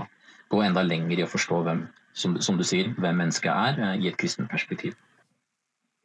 gå 0.48 0.62
enda 0.64 0.80
lenger 0.80 1.20
i 1.20 1.24
å 1.26 1.28
forstå 1.28 1.60
hvem, 1.66 1.82
som, 2.16 2.38
som 2.40 2.56
du 2.56 2.64
sier, 2.64 2.94
hvem 2.96 3.18
mennesket 3.20 3.52
er, 3.52 3.98
i 4.00 4.08
et 4.08 4.16
kristent 4.16 4.48
perspektiv. 4.48 4.94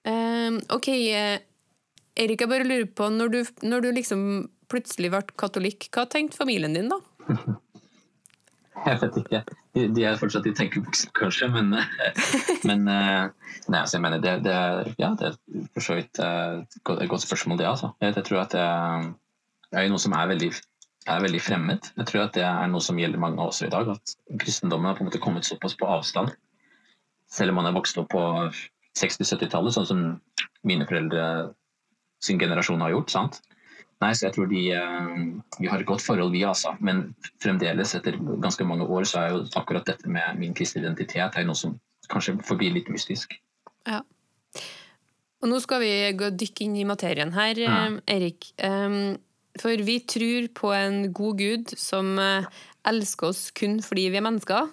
Um, 0.03 0.59
ok, 0.67 0.89
Erik, 0.91 2.43
jeg 2.43 2.51
bare 2.51 2.67
lurer 2.67 2.89
på, 2.91 3.07
når 3.07 3.31
du, 3.31 3.39
når 3.63 3.85
du 3.85 3.89
liksom 3.95 4.25
plutselig 4.67 5.13
ble 5.13 5.23
katolikk, 5.39 5.87
hva 5.95 6.03
tenkte 6.11 6.41
familien 6.41 6.75
din 6.75 6.91
da? 6.91 6.99
Jeg 8.83 8.99
vet 8.99 9.17
ikke. 9.21 9.39
De 9.95 10.03
er 10.05 10.17
fortsatt 10.19 10.47
i 10.49 10.53
tenkeboksen, 10.57 11.11
kanskje, 11.15 11.47
men, 11.53 11.71
men 12.67 12.87
eh, 12.89 13.29
Nei, 13.69 13.79
altså, 13.79 13.95
jeg 13.95 14.03
mener, 14.03 14.19
det, 14.19 14.33
det, 14.43 14.55
ja, 14.99 15.13
det 15.19 15.29
er 15.29 15.37
for 15.75 15.85
så 15.85 15.95
vidt 15.97 16.19
eh, 16.19 16.57
et 16.65 17.09
godt 17.09 17.23
spørsmål, 17.23 17.61
det, 17.61 17.67
altså. 17.69 17.93
Jeg, 18.01 18.15
jeg 18.17 18.25
tror 18.27 18.41
at 18.41 18.55
det, 18.57 18.65
det, 19.73 19.79
er 19.79 19.87
jo 19.87 19.95
noe 19.95 20.03
som 20.03 20.13
er 20.13 20.29
veldig, 20.29 20.51
er 21.09 21.23
veldig 21.25 21.41
fremmed. 21.41 21.87
Jeg 21.97 22.09
tror 22.09 22.27
at 22.27 22.35
det 22.37 22.45
er 22.45 22.69
noe 22.69 22.83
som 22.85 22.99
gjelder 23.01 23.21
mange 23.21 23.41
av 23.41 23.49
oss 23.49 23.63
i 23.65 23.71
dag. 23.73 23.89
At 23.95 24.13
kristendommen 24.43 24.91
har 24.91 24.99
på 24.99 25.01
en 25.03 25.09
måte 25.09 25.21
kommet 25.23 25.49
såpass 25.49 25.73
på 25.79 25.89
avstand. 25.89 26.35
Selv 27.33 27.53
om 27.53 27.57
man 27.61 27.71
er 27.71 27.73
vokst 27.73 27.97
opp 27.97 28.11
på 28.13 28.21
60-70-tallet, 28.99 29.73
sånn 29.73 29.89
som 29.89 30.03
mine 30.69 30.85
foreldre 30.85 31.25
sin 32.23 32.37
generasjon 32.39 32.85
har 32.85 32.93
gjort. 32.93 33.15
sant? 33.15 33.41
Nei, 34.03 34.11
så 34.13 34.27
jeg 34.27 34.35
tror 34.35 34.47
de, 34.51 34.61
eh, 34.75 35.09
Vi 35.59 35.67
har 35.71 35.79
et 35.79 35.87
godt 35.87 36.05
forhold, 36.05 36.31
vi 36.31 36.43
altså. 36.45 36.75
Men 36.79 37.15
fremdeles, 37.41 37.95
etter 37.95 38.17
ganske 38.41 38.65
mange 38.65 38.85
år, 38.85 39.03
så 39.09 39.19
er 39.19 39.29
jo 39.33 39.43
akkurat 39.55 39.85
dette 39.85 40.09
med 40.09 40.37
min 40.37 40.53
kristne 40.53 40.81
identitet 40.83 41.37
er 41.37 41.45
noe 41.49 41.55
som 41.55 41.79
kanskje 42.09 42.37
forblir 42.43 42.73
litt 42.73 42.89
mystisk. 42.89 43.33
Ja. 43.87 44.01
Og 45.41 45.49
nå 45.49 45.59
skal 45.59 45.81
vi 45.81 45.91
dykke 46.13 46.65
inn 46.65 46.75
i 46.77 46.87
materien 46.87 47.33
her, 47.33 47.55
ja. 47.59 47.85
Eh, 47.85 47.99
Erik. 48.15 48.53
For 49.61 49.83
vi 49.85 49.99
tror 50.09 50.47
på 50.57 50.71
en 50.73 51.11
god 51.13 51.41
gud 51.41 51.73
som 51.77 52.15
eh, 52.21 52.47
elsker 52.89 53.29
oss 53.29 53.49
kun 53.55 53.77
fordi 53.85 54.07
vi 54.13 54.19
er 54.19 54.25
mennesker. 54.25 54.71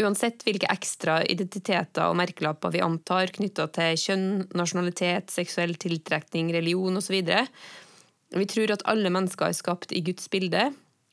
Uansett 0.00 0.42
hvilke 0.42 0.70
ekstra 0.72 1.20
identiteter 1.30 2.08
og 2.08 2.18
merkelapper 2.18 2.72
vi 2.74 2.82
antar 2.82 3.30
knytta 3.34 3.68
til 3.74 3.98
kjønn, 4.00 4.28
nasjonalitet, 4.58 5.30
seksuell 5.30 5.76
tiltrekning, 5.78 6.50
religion 6.54 6.98
osv., 6.98 7.20
vi 8.34 8.46
tror 8.50 8.72
at 8.74 8.82
alle 8.90 9.12
mennesker 9.14 9.46
er 9.46 9.54
skapt 9.54 9.92
i 9.94 10.00
Guds 10.02 10.26
bilde. 10.32 10.72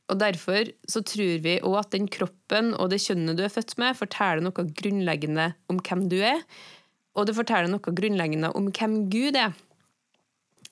Og 0.09 0.17
Derfor 0.19 0.71
så 0.89 1.03
tror 1.05 1.43
vi 1.43 1.59
òg 1.61 1.75
at 1.79 1.91
den 1.93 2.07
kroppen 2.11 2.73
og 2.73 2.89
det 2.91 3.01
kjønnet 3.03 3.37
du 3.37 3.43
er 3.45 3.53
født 3.53 3.77
med, 3.77 3.97
forteller 3.99 4.41
noe 4.43 4.65
grunnleggende 4.81 5.51
om 5.69 5.79
hvem 5.85 6.07
du 6.11 6.17
er, 6.25 6.41
og 7.15 7.27
det 7.27 7.35
forteller 7.37 7.69
noe 7.71 7.93
grunnleggende 7.99 8.49
om 8.57 8.71
hvem 8.73 9.03
Gud 9.13 9.37
er. 9.39 9.53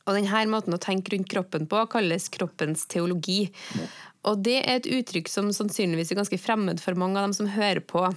Og 0.09 0.17
denne 0.17 0.43
måten 0.49 0.73
å 0.73 0.81
tenke 0.81 1.13
rundt 1.13 1.29
kroppen 1.29 1.67
på 1.69 1.85
kalles 1.93 2.29
kroppens 2.33 2.87
teologi. 2.89 3.43
Og 4.27 4.41
det 4.43 4.57
er 4.63 4.79
et 4.79 4.89
uttrykk 4.89 5.29
som 5.31 5.51
sannsynligvis 5.55 6.11
er 6.11 6.19
ganske 6.19 6.41
fremmed 6.41 6.81
for 6.83 6.97
mange 6.99 7.19
av 7.19 7.29
dem 7.29 7.37
som 7.37 7.51
hører 7.53 7.83
på. 7.85 8.07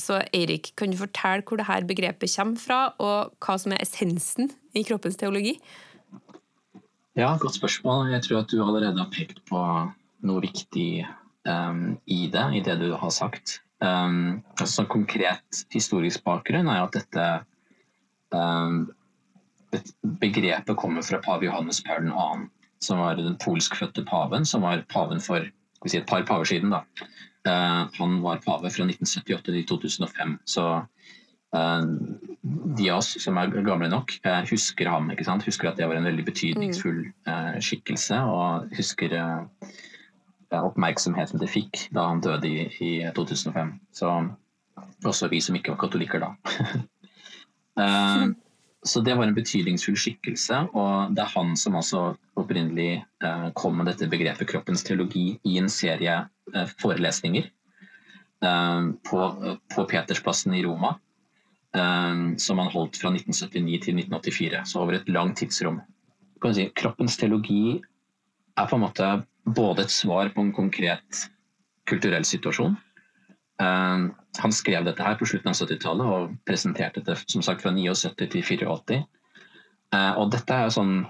Så 0.00 0.20
Eirik, 0.32 0.72
kan 0.78 0.92
du 0.92 0.96
fortelle 1.00 1.44
hvor 1.44 1.60
dette 1.60 1.88
begrepet 1.88 2.32
kommer 2.32 2.60
fra, 2.62 2.80
og 3.02 3.34
hva 3.42 3.56
som 3.60 3.74
er 3.74 3.82
essensen 3.84 4.52
i 4.78 4.84
kroppens 4.86 5.18
teologi? 5.20 5.58
Ja, 7.18 7.34
godt 7.40 7.58
spørsmål. 7.58 8.12
Jeg 8.14 8.24
tror 8.24 8.44
at 8.44 8.52
du 8.52 8.62
allerede 8.62 9.02
har 9.02 9.10
pekt 9.12 9.42
på 9.50 9.60
noe 10.24 10.44
viktig 10.44 11.02
um, 11.48 11.98
i 12.06 12.22
det, 12.32 12.46
i 12.56 12.62
det 12.64 12.78
du 12.80 12.92
har 12.94 13.12
sagt. 13.12 13.58
Um, 13.82 14.40
altså, 14.60 14.86
konkret 14.88 15.64
historisk 15.74 16.24
bakgrunn 16.24 16.70
er 16.70 16.84
at 16.84 16.96
dette 16.96 17.26
um, 18.36 18.86
begrepet 20.20 20.76
kommer 20.76 21.02
fra 21.02 21.20
pave 21.22 21.46
Johannes 21.46 21.82
Paul 21.84 22.10
2., 22.10 22.48
som 22.80 22.98
var 22.98 23.18
den 23.20 23.36
polskfødte 23.36 24.04
paven, 24.08 24.46
som 24.46 24.62
var 24.64 24.84
paven 24.88 25.20
for 25.20 25.44
si 25.88 25.98
et 25.98 26.08
par 26.08 26.24
paver 26.28 26.44
siden. 26.44 26.70
da. 26.70 26.84
Uh, 27.48 27.88
han 27.96 28.20
var 28.22 28.42
pave 28.44 28.70
fra 28.70 28.84
1978 28.84 29.52
til 29.52 29.66
2005. 29.68 30.38
Så 30.44 30.64
uh, 31.56 31.82
de 32.76 32.90
av 32.90 32.98
oss 32.98 33.14
som 33.22 33.38
er 33.40 33.52
gamle 33.64 33.88
nok, 33.88 34.12
uh, 34.26 34.42
husker 34.50 34.88
ham. 34.88 35.10
ikke 35.10 35.24
sant? 35.24 35.46
Husker 35.48 35.70
at 35.70 35.80
det 35.80 35.88
var 35.88 35.96
en 35.96 36.08
veldig 36.08 36.24
betydningsfull 36.24 37.06
skikkelse. 37.60 38.20
Og 38.20 38.76
husker 38.76 39.16
oppmerksomheten 40.50 41.40
det 41.40 41.48
fikk 41.52 41.86
da 41.94 42.08
han 42.10 42.20
døde 42.24 42.48
i, 42.48 42.68
i 42.82 42.92
2005. 43.16 43.74
Så 43.92 44.12
også 45.04 45.30
vi 45.32 45.40
som 45.40 45.56
ikke 45.56 45.72
var 45.72 45.80
katolikker 45.84 46.24
da. 46.24 46.34
Så 48.82 49.00
det 49.04 49.14
var 49.14 49.26
en 49.28 49.36
betydningsfull 49.36 49.96
skikkelse, 50.00 50.62
og 50.72 51.12
det 51.12 51.20
er 51.20 51.32
han 51.34 51.52
som 51.58 51.76
altså 51.76 52.14
opprinnelig 52.40 53.02
eh, 53.24 53.48
kom 53.58 53.76
med 53.76 53.90
dette 53.90 54.08
begrepet 54.08 54.48
kroppens 54.48 54.84
teologi 54.86 55.34
i 55.44 55.58
en 55.60 55.68
serie 55.68 56.14
eh, 56.54 56.72
forelesninger 56.80 57.44
eh, 57.44 58.86
på, 59.10 59.84
Petersplassen 59.90 60.56
i 60.56 60.64
Roma, 60.64 60.96
som 61.70 62.58
han 62.58 62.70
holdt 62.72 62.96
fra 62.98 63.12
1979 63.14 63.76
til 63.84 63.98
1984, 64.00 64.62
så 64.66 64.80
over 64.80 64.96
et 64.96 65.10
langt 65.12 65.36
tidsrom. 65.38 65.76
Si, 66.42 66.64
kroppens 66.74 67.14
teologi 67.20 67.76
er 67.78 68.66
på 68.66 68.74
en 68.74 68.82
måte 68.82 69.10
både 69.46 69.84
et 69.84 69.94
svar 69.94 70.32
på 70.34 70.42
en 70.42 70.50
konkret 70.56 71.20
kulturell 71.86 72.26
situasjon, 72.26 72.74
han 73.60 74.52
skrev 74.54 74.86
dette 74.86 75.04
her 75.04 75.16
på 75.20 75.26
slutten 75.28 75.50
av 75.52 75.58
70-tallet 75.58 76.12
og 76.14 76.36
presenterte 76.48 77.02
det 77.04 77.16
som 77.26 77.42
sagt 77.44 77.64
fra 77.64 77.72
79 77.74 78.14
til 78.16 78.44
84. 78.46 79.00
Uh, 79.90 80.14
og 80.20 80.30
dette 80.30 80.54
er 80.54 80.70
sånn 80.70 81.02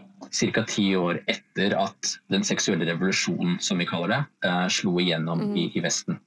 ca. 0.55 0.63
ti 0.69 0.87
år 0.97 1.21
etter 1.29 1.75
at 1.77 2.15
den 2.33 2.45
seksuelle 2.47 2.87
revolusjonen, 2.89 3.59
som 3.61 3.81
vi 3.81 3.89
kaller 3.89 4.15
det, 4.15 4.21
uh, 4.49 4.67
slo 4.73 4.97
igjennom 5.03 5.51
i, 5.53 5.69
i, 5.69 5.85
Vesten. 5.85 6.21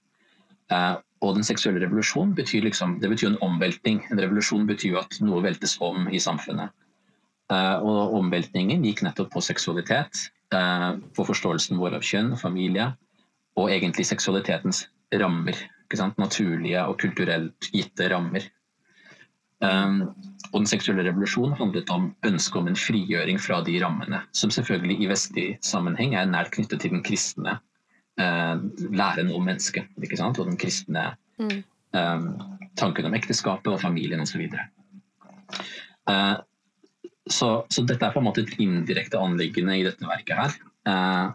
og 1.24 1.36
den 1.38 1.46
seksuelle 1.46 1.82
revolusjonen 1.84 2.34
betyr 2.38 2.64
liksom, 2.66 2.98
det 3.02 3.10
betyr 3.12 3.32
en 3.32 3.42
omveltning. 3.46 4.02
En 4.12 4.22
revolusjon 4.22 4.66
betyr 4.70 4.98
at 5.02 5.20
noe 5.22 5.42
veltes 5.44 5.76
om 5.82 6.08
i 6.10 6.20
samfunnet. 6.20 6.72
og 7.54 8.16
omveltningen 8.18 8.86
gikk 8.86 9.04
nettopp 9.04 9.30
på 9.34 9.42
seksualitet, 9.44 10.32
på 10.50 11.26
forståelsen 11.28 11.78
vår 11.78 12.00
av 12.00 12.06
kjønn 12.08 12.34
familie, 12.40 12.88
og 13.60 13.70
egentlig 13.70 14.08
seksualitetens 14.08 14.88
rammer 15.14 15.60
naturlige 16.22 16.84
og 16.88 17.00
kulturelt 17.02 17.70
gitte 17.74 18.10
rammer. 18.12 18.46
Um, 19.64 20.14
og 20.52 20.60
Den 20.60 20.68
seksuelle 20.70 21.06
revolusjonen 21.08 21.56
handlet 21.58 21.90
om 21.94 22.10
ønsket 22.28 22.60
om 22.60 22.68
en 22.68 22.78
frigjøring 22.78 23.40
fra 23.42 23.62
de 23.66 23.78
rammene, 23.84 24.20
som 24.36 24.52
selvfølgelig 24.52 24.98
i 25.02 25.10
vestlig 25.10 25.46
sammenheng 25.66 26.16
er 26.20 26.28
nært 26.30 26.52
knyttet 26.54 26.84
til 26.84 26.92
den 26.94 27.04
kristne 27.06 27.58
uh, 28.22 28.56
læren 28.92 29.32
om 29.34 29.46
mennesket. 29.48 29.88
Og 29.98 30.46
den 30.46 30.60
kristne 30.60 31.14
mm. 31.40 31.64
um, 31.96 32.28
tanken 32.78 33.08
om 33.08 33.16
ekteskapet 33.18 33.72
og 33.72 33.82
familien 33.82 34.22
osv. 34.22 34.50
Uh, 36.10 36.36
så, 37.30 37.64
så 37.72 37.86
dette 37.88 38.06
er 38.06 38.12
på 38.12 38.20
en 38.20 38.28
måte 38.28 38.44
et 38.44 38.60
indirekte 38.60 39.18
anliggende 39.18 39.80
i 39.80 39.88
dette 39.88 40.06
verket 40.06 40.38
her. 40.38 40.60
Uh, 40.84 41.32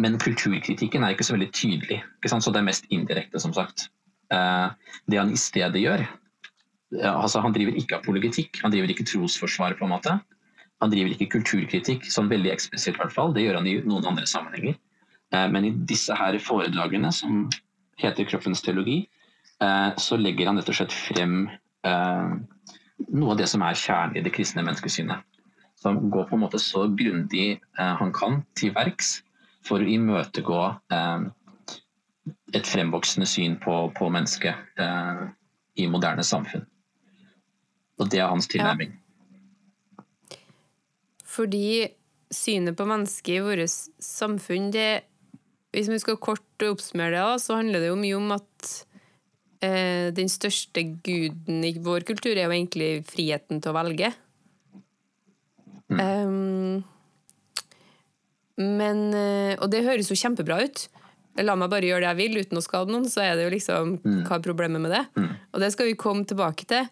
men 0.00 0.18
kulturkritikken 0.20 1.04
er 1.04 1.12
ikke 1.12 1.26
så 1.26 1.34
veldig 1.36 1.50
tydelig, 1.52 2.00
så 2.24 2.52
det 2.52 2.60
er 2.60 2.68
mest 2.68 2.86
indirekte, 2.94 3.40
som 3.40 3.52
sagt. 3.52 3.90
Eh, 4.32 4.68
det 5.10 5.20
han 5.20 5.32
i 5.32 5.40
stedet 5.40 5.82
gjør 5.82 6.06
altså 6.92 7.40
Han 7.40 7.54
driver 7.54 7.72
ikke 7.72 7.96
apologetikk, 7.96 8.58
han 8.60 8.72
driver 8.72 8.90
ikke 8.92 9.06
trosforsvar, 9.08 9.78
på 9.78 9.86
en 9.86 9.94
måte. 9.94 10.12
Han 10.84 10.90
driver 10.92 11.14
ikke 11.14 11.30
kulturkritikk, 11.32 12.04
sånn 12.04 12.28
veldig 12.28 12.50
eksplisitt, 12.52 12.98
i 12.98 13.00
hvert 13.00 13.14
fall. 13.14 13.32
Det 13.32 13.46
gjør 13.46 13.56
han 13.56 13.68
i 13.70 13.78
noen 13.80 14.10
andre 14.10 14.28
sammenhenger. 14.28 14.76
Eh, 15.32 15.46
men 15.48 15.64
i 15.64 15.72
disse 15.88 16.12
her 16.12 16.36
foredragene, 16.36 17.08
som 17.12 17.48
heter 17.96 18.28
'Kroppens 18.28 18.60
teologi', 18.60 19.08
eh, 19.64 19.90
så 19.96 20.20
legger 20.20 20.46
han 20.46 20.60
rett 20.60 20.68
og 20.68 20.74
slett 20.74 20.92
frem 20.92 21.48
noe 23.08 23.32
av 23.32 23.38
det 23.38 23.48
som 23.48 23.62
er 23.62 23.74
kjernen 23.74 24.16
i 24.16 24.20
det 24.22 24.32
kristne 24.32 24.62
menneskesynet. 24.62 25.24
Som 25.80 26.10
går 26.10 26.28
på 26.28 26.36
en 26.36 26.44
måte 26.44 26.60
så 26.60 26.86
grundig 26.94 27.58
han 27.74 28.12
kan 28.12 28.44
til 28.54 28.70
verks 28.70 29.22
for 29.66 29.82
å 29.82 29.92
imøtegå 29.94 30.60
eh, 30.92 31.28
et 32.56 32.68
fremvoksende 32.68 33.28
syn 33.28 33.56
på, 33.62 33.76
på 33.96 34.10
mennesket 34.12 34.82
eh, 34.82 35.24
i 35.82 35.88
moderne 35.90 36.24
samfunn. 36.26 36.66
Og 38.00 38.10
det 38.12 38.20
er 38.20 38.30
hans 38.32 38.48
tilnærming. 38.50 38.92
Ja. 38.92 38.98
Fordi 41.32 41.88
synet 42.32 42.76
på 42.76 42.86
mennesket 42.88 43.38
i 43.38 43.42
vårt 43.44 43.72
samfunn 44.02 44.70
det, 44.74 45.04
Hvis 45.72 45.88
vi 45.88 45.96
skal 46.02 46.18
kort 46.20 46.64
oppsummere 46.66 47.16
det, 47.16 47.40
så 47.40 47.56
handler 47.56 47.80
det 47.80 47.86
jo 47.88 47.96
mye 47.96 48.16
om 48.18 48.34
at 48.34 48.66
eh, 49.64 50.10
den 50.12 50.28
største 50.28 50.82
guden 51.00 51.64
i 51.64 51.70
vår 51.80 52.04
kultur 52.04 52.34
er 52.34 52.44
jo 52.44 52.52
egentlig 52.52 52.90
friheten 53.08 53.62
til 53.62 53.72
å 53.72 53.78
velge. 53.78 54.10
Mm. 55.88 56.02
Um, 56.02 56.84
men, 58.78 59.06
eh, 59.16 59.54
og 59.58 59.70
det 59.72 59.84
høres 59.86 60.10
jo 60.10 60.18
kjempebra 60.18 60.60
ut. 60.64 60.86
La 61.40 61.54
meg 61.56 61.70
bare 61.72 61.88
gjøre 61.88 62.04
det 62.04 62.10
jeg 62.10 62.20
vil 62.20 62.42
uten 62.42 62.60
å 62.60 62.64
skade 62.64 62.92
noen, 62.92 63.08
så 63.08 63.22
er 63.24 63.38
det 63.38 63.46
jo 63.46 63.52
liksom 63.54 63.94
mm. 64.02 64.18
Hva 64.26 64.36
er 64.36 64.44
problemet 64.44 64.82
med 64.84 64.92
det? 64.92 65.04
Mm. 65.16 65.30
Og 65.54 65.62
det 65.62 65.70
skal 65.72 65.88
vi 65.88 65.96
komme 66.00 66.26
tilbake 66.28 66.68
til. 66.68 66.90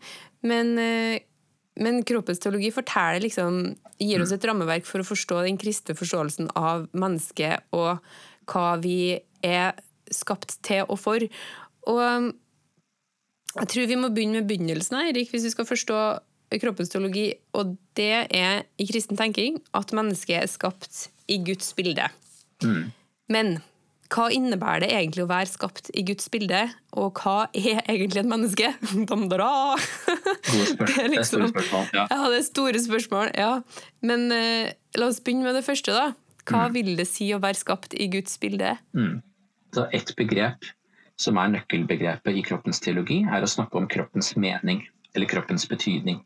Men, 0.48 0.72
eh, 0.80 1.20
men 1.80 2.00
kroppens 2.08 2.40
teologi 2.42 2.72
forteller 2.74 3.24
liksom 3.26 3.60
gir 4.00 4.24
oss 4.24 4.32
et 4.32 4.44
rammeverk 4.48 4.88
for 4.88 5.02
å 5.02 5.06
forstå 5.06 5.42
den 5.44 5.60
kristne 5.60 5.96
forståelsen 5.96 6.50
av 6.56 6.88
mennesket 6.96 7.68
og 7.76 8.00
hva 8.50 8.70
vi 8.80 9.20
er 9.44 9.76
skapt 10.10 10.56
til 10.66 10.88
og 10.88 10.98
for. 11.00 11.26
Og 11.90 12.32
jeg 13.60 13.70
tror 13.72 13.88
vi 13.90 13.98
må 13.98 14.10
begynne 14.14 14.40
med 14.40 14.48
begynnelsen, 14.50 14.98
Erik, 15.10 15.30
hvis 15.32 15.46
vi 15.48 15.52
skal 15.52 15.68
forstå 15.68 16.00
kroppens 16.58 16.90
teologi. 16.90 17.28
Og 17.54 17.76
det 17.98 18.26
er 18.26 18.64
i 18.80 18.86
kristen 18.88 19.18
tenking 19.18 19.60
at 19.76 19.94
mennesket 19.96 20.40
er 20.40 20.50
skapt 20.50 21.08
i 21.30 21.40
Guds 21.46 21.72
bilde. 21.78 22.08
Mm. 22.64 22.90
Men 23.30 23.58
hva 24.10 24.26
innebærer 24.34 24.82
det 24.82 24.90
egentlig 24.90 25.22
å 25.22 25.30
være 25.30 25.46
skapt 25.46 25.92
i 25.94 26.02
Guds 26.06 26.26
bilde, 26.32 26.64
og 26.98 27.20
hva 27.22 27.44
er 27.54 27.78
egentlig 27.84 28.24
et 28.24 28.30
menneske? 28.30 28.72
Damdara! 29.10 29.50
Det 30.50 30.88
er, 30.98 31.12
liksom, 31.12 31.12
det 31.12 31.18
er 31.20 31.26
store 31.28 31.48
spørsmål. 31.52 31.84
Ja. 31.94 32.04
ja, 32.10 32.18
det 32.32 32.38
er 32.40 32.44
store 32.46 32.80
spørsmål. 32.82 33.28
Ja. 33.38 33.50
Men 34.02 34.24
uh, 34.34 34.70
la 34.98 35.06
oss 35.06 35.20
begynne 35.22 35.46
med 35.46 35.54
det 35.54 35.62
første, 35.62 35.94
da. 35.94 36.08
Hva 36.48 36.64
mm. 36.66 36.74
vil 36.74 36.90
det 36.98 37.06
si 37.06 37.28
å 37.36 37.38
være 37.42 37.60
skapt 37.60 37.94
i 37.94 38.08
Guds 38.10 38.34
bilde? 38.42 38.72
Mm. 38.96 39.20
Så 39.76 39.86
et 39.94 40.10
begrep 40.18 40.66
som 41.20 41.38
er 41.38 41.52
nøkkelbegrepet 41.52 42.34
i 42.34 42.42
kroppens 42.46 42.80
teologi, 42.82 43.20
er 43.28 43.44
å 43.44 43.50
snakke 43.50 43.78
om 43.78 43.86
kroppens 43.90 44.32
mening, 44.40 44.82
eller 45.14 45.30
kroppens 45.30 45.68
betydning. 45.70 46.22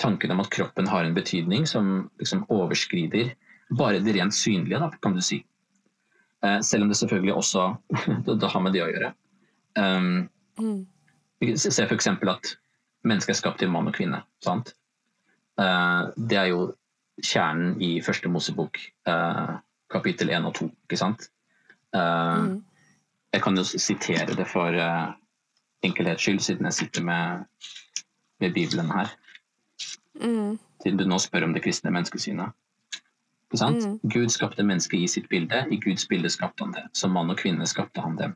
Tanken 0.00 0.34
om 0.34 0.42
at 0.42 0.50
kroppen 0.54 0.88
har 0.90 1.06
en 1.06 1.14
betydning 1.14 1.68
som 1.70 2.08
liksom 2.18 2.46
overskrider 2.50 3.34
bare 3.70 4.02
det 4.04 4.14
rent 4.16 4.34
synlige, 4.34 4.80
da, 4.80 4.90
kan 5.02 5.14
du 5.16 5.22
si. 5.24 5.40
Eh, 6.44 6.60
selv 6.60 6.84
om 6.84 6.88
det 6.88 6.98
selvfølgelig 6.98 7.34
også 7.34 7.76
det 8.40 8.50
har 8.52 8.64
med 8.64 8.74
det 8.76 8.84
å 8.84 8.90
gjøre. 8.90 9.12
Um, 9.78 10.28
mm. 10.60 10.80
Se 11.58 11.84
f.eks. 11.84 12.08
at 12.08 12.54
mennesket 13.04 13.34
er 13.34 13.40
skapt 13.40 13.60
til 13.62 13.72
mann 13.72 13.88
og 13.90 13.96
kvinne. 13.96 14.22
sant? 14.44 14.74
Uh, 15.60 16.10
det 16.16 16.38
er 16.40 16.50
jo 16.52 16.72
kjernen 17.22 17.80
i 17.82 17.96
første 18.04 18.30
Mosebok, 18.30 18.78
uh, 19.08 19.56
kapittel 19.92 20.32
1 20.34 20.48
og 20.48 20.54
2. 20.60 20.70
ikke 20.86 21.00
sant? 21.00 21.28
Uh, 21.94 22.44
mm. 22.44 22.54
Jeg 23.34 23.42
kan 23.42 23.58
jo 23.58 23.64
sitere 23.66 24.36
det 24.38 24.46
for 24.50 24.76
uh, 24.78 25.14
enkelhets 25.84 26.22
skyld, 26.22 26.42
siden 26.42 26.68
jeg 26.70 26.78
sitter 26.80 27.06
med, 27.06 27.44
med 28.40 28.54
Bibelen 28.54 28.90
her. 28.94 29.10
Mm. 30.20 30.58
Siden 30.82 31.00
du 31.00 31.06
nå 31.08 31.18
spør 31.22 31.48
om 31.48 31.54
det 31.56 31.64
kristne 31.64 31.92
menneskesynet. 31.94 32.54
Mm. 33.54 33.98
Gud 34.02 34.32
skapte 34.32 34.62
mennesket 34.62 34.98
i 34.98 35.08
sitt 35.08 35.28
bilde, 35.28 35.66
i 35.70 35.76
Guds 35.76 36.08
bilde 36.08 36.30
skapte 36.30 36.64
han 36.64 36.72
det. 36.74 36.84
Som 36.92 37.14
mann 37.14 37.30
og 37.30 37.38
kvinne 37.38 37.66
skapte 37.66 38.02
han 38.02 38.16
dem. 38.18 38.34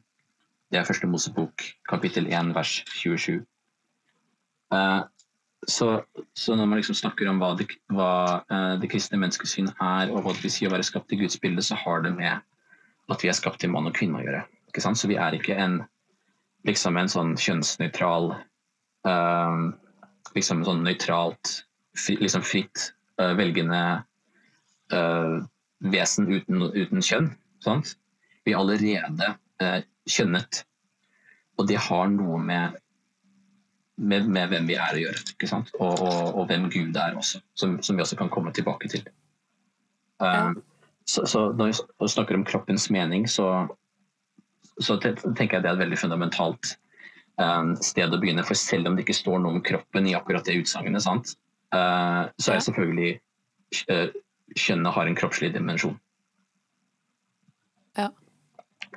Det 0.71 0.79
er 0.79 0.85
første 0.85 1.09
Mosebok, 1.09 1.65
kapittel 1.89 2.29
1, 2.29 2.55
vers 2.55 2.83
27. 2.93 3.41
Uh, 4.71 4.79
eh, 4.79 5.03
så, 5.67 6.03
så, 6.37 6.55
når 6.55 6.67
man 6.67 6.79
liksom 6.79 6.95
snakker 6.95 7.29
om 7.29 7.41
hva, 7.41 7.55
det, 7.57 7.67
hva 7.91 8.45
uh, 8.53 8.75
det 8.81 8.91
kristne 8.93 9.19
menneskesyn 9.19 9.73
er, 9.73 10.13
og 10.13 10.23
hva 10.23 10.35
det 10.37 10.45
vil 10.45 10.53
si 10.53 10.69
å 10.69 10.73
være 10.73 10.87
skapt 10.87 11.13
i 11.13 11.19
Guds 11.23 11.41
bilde, 11.41 11.65
så 11.65 11.79
har 11.81 12.05
det 12.05 12.13
med 12.15 12.45
at 13.09 13.25
vi 13.25 13.31
er 13.33 13.37
skapt 13.37 13.63
til 13.65 13.73
mann 13.73 13.89
og 13.89 13.97
kvinne 13.97 14.21
å 14.21 14.27
gjøre. 14.27 14.45
Så 14.79 15.09
vi 15.11 15.17
er 15.19 15.35
ikke 15.35 15.57
en, 15.59 15.81
liksom 16.69 17.01
en 17.01 17.09
sånn 17.11 17.35
kjønnsnøytral 17.41 18.33
uh, 19.09 19.69
Liksom 20.37 20.61
sånn 20.63 20.83
nøytralt, 20.85 21.51
fri, 21.97 22.19
liksom 22.21 22.43
fritt 22.45 22.91
velgende 23.17 23.79
uh, 24.95 25.39
vesen 25.93 26.29
uten, 26.33 26.65
uten 26.75 27.05
kjønn. 27.05 27.31
Sant? 27.65 27.95
Vi 28.47 28.55
er 28.55 28.61
allerede 28.61 29.33
uh, 29.63 29.81
kjønnet. 30.09 30.63
Og 31.59 31.69
det 31.69 31.79
har 31.89 32.11
noe 32.13 32.39
med, 32.43 32.79
med, 33.99 34.29
med 34.31 34.53
hvem 34.53 34.69
vi 34.71 34.79
er 34.79 34.95
å 34.95 35.03
gjøre, 35.03 35.63
og, 35.81 35.83
og, 35.83 36.21
og, 36.35 36.43
hvem 36.51 36.69
Gud 36.71 36.97
er 36.97 37.17
også, 37.19 37.43
som, 37.59 37.79
som, 37.83 37.99
vi 37.99 38.05
også 38.05 38.19
kan 38.21 38.31
komme 38.31 38.55
tilbake 38.55 38.91
til. 38.93 39.03
Uh, 40.23 40.55
så, 41.09 41.25
så 41.27 41.49
når 41.57 41.73
vi 41.73 42.11
snakker 42.13 42.39
om 42.39 42.47
kroppens 42.47 42.89
mening, 42.95 43.27
så, 43.31 43.67
så 44.79 44.99
tenker 45.03 45.59
jeg 45.59 45.65
det 45.65 45.71
er 45.71 45.75
et 45.75 45.83
veldig 45.83 45.99
fundamentalt 45.99 46.77
um, 47.41 47.75
sted 47.83 48.13
å 48.13 48.21
begynne. 48.21 48.45
For 48.47 48.59
selv 48.59 48.91
om 48.91 48.97
det 48.97 49.07
ikke 49.07 49.17
står 49.17 49.43
noe 49.43 49.57
om 49.57 49.65
kroppen 49.65 50.09
i 50.11 50.17
akkurat 50.19 50.47
det 50.47 50.59
utsagnet, 50.61 51.07
uh, 51.75 52.29
så 52.39 52.55
er 52.55 52.65
selvfølgelig 52.67 53.13
uh, 53.95 54.09
kjønnet 54.57 54.95
har 54.95 55.09
en 55.09 55.19
kroppslig 55.19 55.53
dimensjon. 55.55 55.99
Ja. 57.99 58.09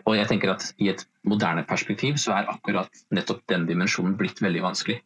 Og 0.05 0.15
jeg 0.17 0.29
tenker 0.29 0.53
at 0.53 0.71
i 0.81 0.89
et 0.91 1.05
moderne 1.27 1.63
perspektiv 1.67 2.17
så 2.21 2.35
er 2.37 2.49
akkurat 2.51 3.03
nettopp 3.13 3.43
den 3.51 3.67
dimensjonen 3.69 4.17
blitt 4.19 4.41
veldig 4.43 4.63
vanskelig. 4.63 5.01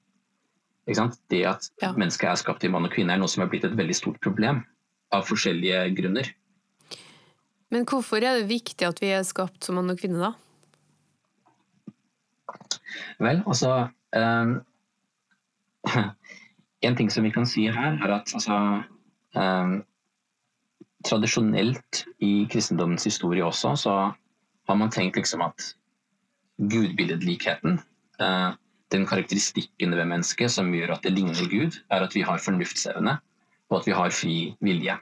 Det 0.86 1.42
at 1.50 1.72
ja. 1.82 1.92
mennesket 1.98 2.30
er 2.30 2.38
skapt 2.38 2.64
i 2.64 2.70
mann 2.70 2.86
og 2.86 2.94
kvinne 2.94 3.16
er 3.16 3.22
noe 3.22 3.32
som 3.32 3.42
er 3.44 3.50
blitt 3.50 3.66
et 3.66 3.78
veldig 3.78 3.96
stort 3.98 4.20
problem 4.22 4.62
av 5.16 5.25
forskjellige 5.25 5.82
grunner. 5.98 6.30
Men 7.74 7.88
hvorfor 7.90 8.22
er 8.22 8.40
det 8.40 8.52
viktig 8.52 8.86
at 8.86 9.02
vi 9.02 9.10
er 9.16 9.25
skapt 9.25 9.66
som 9.66 9.80
mann 9.80 9.90
og 9.90 9.98
kvinne, 10.00 10.22
da? 10.22 10.34
Vel, 13.20 13.42
altså 13.46 13.88
um, 14.16 14.60
En 16.86 16.96
ting 16.96 17.10
som 17.10 17.25
vi 17.25 17.32
kan 17.34 17.48
si 17.50 17.66
her, 17.72 17.98
er 17.98 18.12
at 18.20 18.30
altså 18.36 18.56
um, 19.34 19.80
Tradisjonelt 21.06 22.06
i 22.24 22.48
kristendommens 22.52 23.06
historie 23.06 23.46
også, 23.46 23.76
så 23.78 23.96
har 24.66 24.78
man 24.80 24.94
tenkt 24.94 25.20
liksom 25.20 25.44
at 25.46 25.76
gudbilledlikheten, 26.58 27.80
uh, 28.22 28.56
den 28.94 29.06
karakteristikken 29.10 29.96
ved 29.98 30.08
mennesket 30.10 30.52
som 30.52 30.74
gjør 30.74 30.96
at 30.96 31.06
det 31.06 31.14
ligner 31.16 31.50
Gud, 31.52 31.80
er 31.92 32.06
at 32.06 32.16
vi 32.16 32.24
har 32.26 32.42
fornuftsevne, 32.42 33.18
og 33.70 33.80
at 33.80 33.88
vi 33.88 33.96
har 33.98 34.14
fri 34.14 34.36
vilje. 34.62 34.98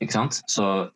Ikke 0.00 0.18
sant? 0.18 0.42
Så 0.50 0.90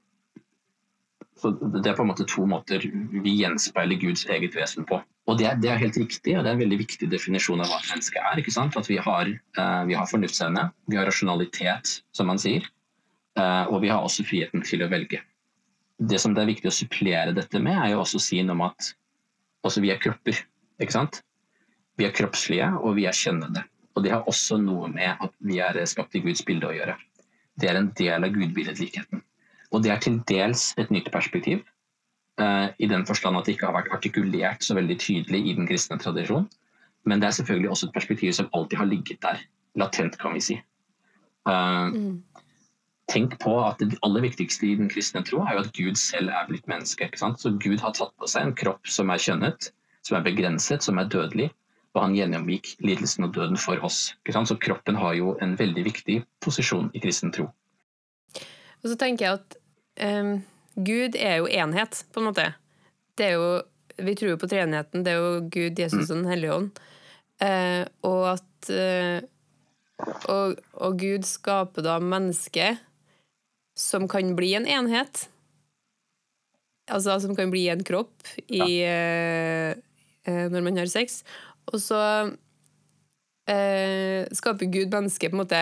Det 1.40 1.88
er 1.88 1.96
på 1.96 2.04
en 2.04 2.10
måte 2.10 2.26
to 2.28 2.42
måter 2.44 2.82
vi 2.84 3.30
gjenspeiler 3.38 3.96
Guds 3.96 4.26
eget 4.28 4.52
vesen 4.52 4.84
på. 4.84 4.98
Og 5.24 5.38
det 5.38 5.46
er, 5.48 5.54
det 5.56 5.70
er, 5.70 5.78
helt 5.80 5.96
riktig, 5.96 6.34
og 6.36 6.44
det 6.44 6.50
er 6.50 6.58
en 6.58 6.60
veldig 6.60 6.78
viktig 6.82 7.08
definisjon 7.08 7.62
av 7.64 7.70
hva 7.70 7.78
et 7.80 7.88
menneske 7.94 8.20
er. 8.20 8.42
At 8.76 8.90
vi 8.90 8.98
har, 9.00 9.30
uh, 9.56 9.82
vi 9.88 9.96
har 9.96 10.10
fornuftsevne, 10.10 10.66
vi 10.90 10.98
har 11.00 11.08
rasjonalitet, 11.08 11.94
som 12.12 12.28
man 12.28 12.42
sier, 12.42 12.66
og 13.70 13.80
vi 13.82 13.90
har 13.92 14.04
også 14.04 14.26
friheten 14.26 14.64
til 14.66 14.84
å 14.84 14.90
velge. 14.90 15.22
Det 16.00 16.20
som 16.20 16.32
det 16.34 16.42
er 16.42 16.50
viktig 16.50 16.70
å 16.70 16.74
supplere 16.74 17.34
dette 17.36 17.60
med, 17.60 17.76
er 17.76 17.92
jo 17.92 18.00
også 18.02 18.20
å 18.20 18.24
si 18.24 18.40
noe 18.42 18.56
om 18.56 18.64
at 18.70 18.92
også 19.66 19.82
vi 19.84 19.92
er 19.92 20.00
kropper. 20.00 20.38
ikke 20.80 20.96
sant? 20.96 21.20
Vi 22.00 22.06
er 22.06 22.14
kroppslige, 22.16 22.70
og 22.80 22.96
vi 22.96 23.04
er 23.08 23.16
kjennende. 23.16 23.66
Og 23.96 24.04
det 24.04 24.14
har 24.14 24.28
også 24.30 24.56
noe 24.62 24.88
med 24.88 25.20
at 25.20 25.34
vi 25.44 25.58
er 25.60 25.76
skapt 25.90 26.16
i 26.16 26.22
Guds 26.24 26.42
bilde 26.46 26.70
å 26.70 26.72
gjøre. 26.72 26.94
Det 27.60 27.68
er 27.68 27.76
en 27.76 27.90
del 27.98 28.24
av 28.24 28.32
gudbilledlikheten. 28.32 29.20
Og 29.70 29.84
det 29.84 29.92
er 29.92 30.00
til 30.02 30.16
dels 30.30 30.70
et 30.80 30.90
nytt 30.94 31.10
perspektiv, 31.12 31.60
uh, 32.40 32.72
i 32.78 32.88
den 32.90 33.04
forstand 33.06 33.38
at 33.38 33.46
det 33.46 33.56
ikke 33.56 33.68
har 33.68 33.76
vært 33.76 33.92
artikulert 33.94 34.64
så 34.64 34.76
veldig 34.78 34.96
tydelig 35.02 35.42
i 35.44 35.54
den 35.58 35.68
kristne 35.68 36.00
tradisjonen. 36.00 36.48
Men 37.08 37.20
det 37.20 37.30
er 37.30 37.36
selvfølgelig 37.38 37.70
også 37.74 37.88
et 37.88 37.96
perspektiv 37.96 38.32
som 38.36 38.48
alltid 38.56 38.80
har 38.80 38.88
ligget 38.88 39.20
der, 39.24 39.44
latent, 39.80 40.18
kan 40.20 40.34
vi 40.36 40.42
si. 40.44 40.56
Uh, 41.48 41.92
mm. 41.92 42.16
Tenk 43.10 43.36
på 43.42 43.56
at 43.64 43.80
det 43.82 43.98
aller 44.06 44.22
viktigste 44.22 44.68
i 44.68 44.76
den 44.78 44.90
kristne 44.90 45.22
tro 45.26 45.42
er 45.42 45.56
jo 45.56 45.64
at 45.64 45.72
Gud 45.74 45.98
selv 45.98 46.30
er 46.30 46.46
blitt 46.46 46.68
menneske. 46.70 47.08
Så 47.18 47.54
Gud 47.58 47.80
har 47.82 47.94
tatt 47.96 48.12
på 48.20 48.28
seg 48.30 48.46
en 48.46 48.54
kropp 48.56 48.86
som 48.86 49.10
er 49.10 49.22
kjønnet, 49.22 49.72
som 50.06 50.18
er 50.18 50.26
begrenset, 50.26 50.86
som 50.86 51.00
er 51.02 51.10
dødelig. 51.10 51.48
Og 51.96 52.04
han 52.04 52.14
gjennomgikk 52.14 52.76
lidelsen 52.86 53.26
og 53.26 53.34
døden 53.34 53.58
for 53.58 53.82
oss. 53.86 54.12
Så 54.22 54.56
kroppen 54.62 54.98
har 55.00 55.16
jo 55.18 55.34
en 55.42 55.56
veldig 55.58 55.84
viktig 55.88 56.20
posisjon 56.44 56.92
i 56.94 57.02
kristen 57.02 57.34
tro. 57.34 57.48
Og 58.80 58.92
så 58.92 58.96
tenker 59.00 59.26
jeg 59.26 59.40
at 59.40 59.58
um, 60.22 60.36
Gud 60.78 61.18
er 61.18 61.40
jo 61.42 61.50
enhet, 61.50 62.04
på 62.14 62.22
en 62.22 62.30
måte. 62.30 62.46
Det 63.18 63.26
er 63.26 63.34
jo, 63.40 63.50
vi 63.98 64.14
tror 64.14 64.36
jo 64.36 64.40
på 64.40 64.48
treenigheten. 64.52 65.02
Det 65.04 65.12
er 65.12 65.18
jo 65.18 65.42
Gud, 65.50 65.82
Jesus 65.82 66.06
og 66.12 66.22
Den 66.22 66.30
hellige 66.30 66.54
ånd. 66.54 66.70
Uh, 67.42 67.84
og 68.06 68.22
at 68.36 68.70
uh, 68.70 69.18
og, 70.30 70.60
og, 70.72 70.96
Gud 71.00 71.26
skaper 71.28 71.84
da 71.84 71.98
mennesket 72.00 72.80
som 73.80 74.06
kan 74.10 74.34
bli 74.36 74.52
en 74.58 74.68
enhet. 74.68 75.24
Altså 76.90 77.16
som 77.22 77.36
kan 77.38 77.52
bli 77.52 77.68
en 77.72 77.84
kropp 77.86 78.26
i, 78.50 78.82
ja. 78.82 79.74
uh, 80.28 80.46
når 80.52 80.66
man 80.66 80.80
har 80.80 80.90
sex. 80.90 81.22
Og 81.70 81.80
så 81.82 82.02
skaper 83.50 84.68
Gud 84.70 84.92
mennesket 84.94 85.32
på 85.32 85.34
en 85.34 85.40
måte 85.40 85.60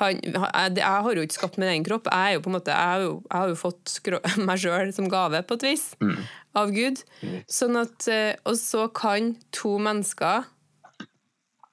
han, 0.00 0.20
jeg, 0.24 0.82
har 0.82 1.14
jo 1.14 1.24
ikke 1.24 1.36
skapt 1.36 1.58
min 1.60 1.68
egen 1.68 1.84
kropp. 1.84 2.08
Jeg, 2.10 2.40
måte, 2.50 2.72
jeg, 2.72 2.88
har, 2.92 3.04
jo, 3.04 3.12
jeg 3.26 3.38
har, 3.38 3.50
jo, 3.52 3.58
fått 3.58 3.98
meg 4.48 4.62
sjøl 4.62 4.92
som 4.94 5.10
gave, 5.12 5.42
på 5.46 5.58
et 5.58 5.66
vis, 5.68 5.84
mm. 6.02 6.16
av 6.58 6.72
Gud. 6.74 7.02
Sånn 7.50 7.78
at, 7.80 8.08
eh, 8.10 8.32
og 8.48 8.56
så 8.60 8.86
kan 8.94 9.34
to 9.54 9.76
mennesker 9.82 10.48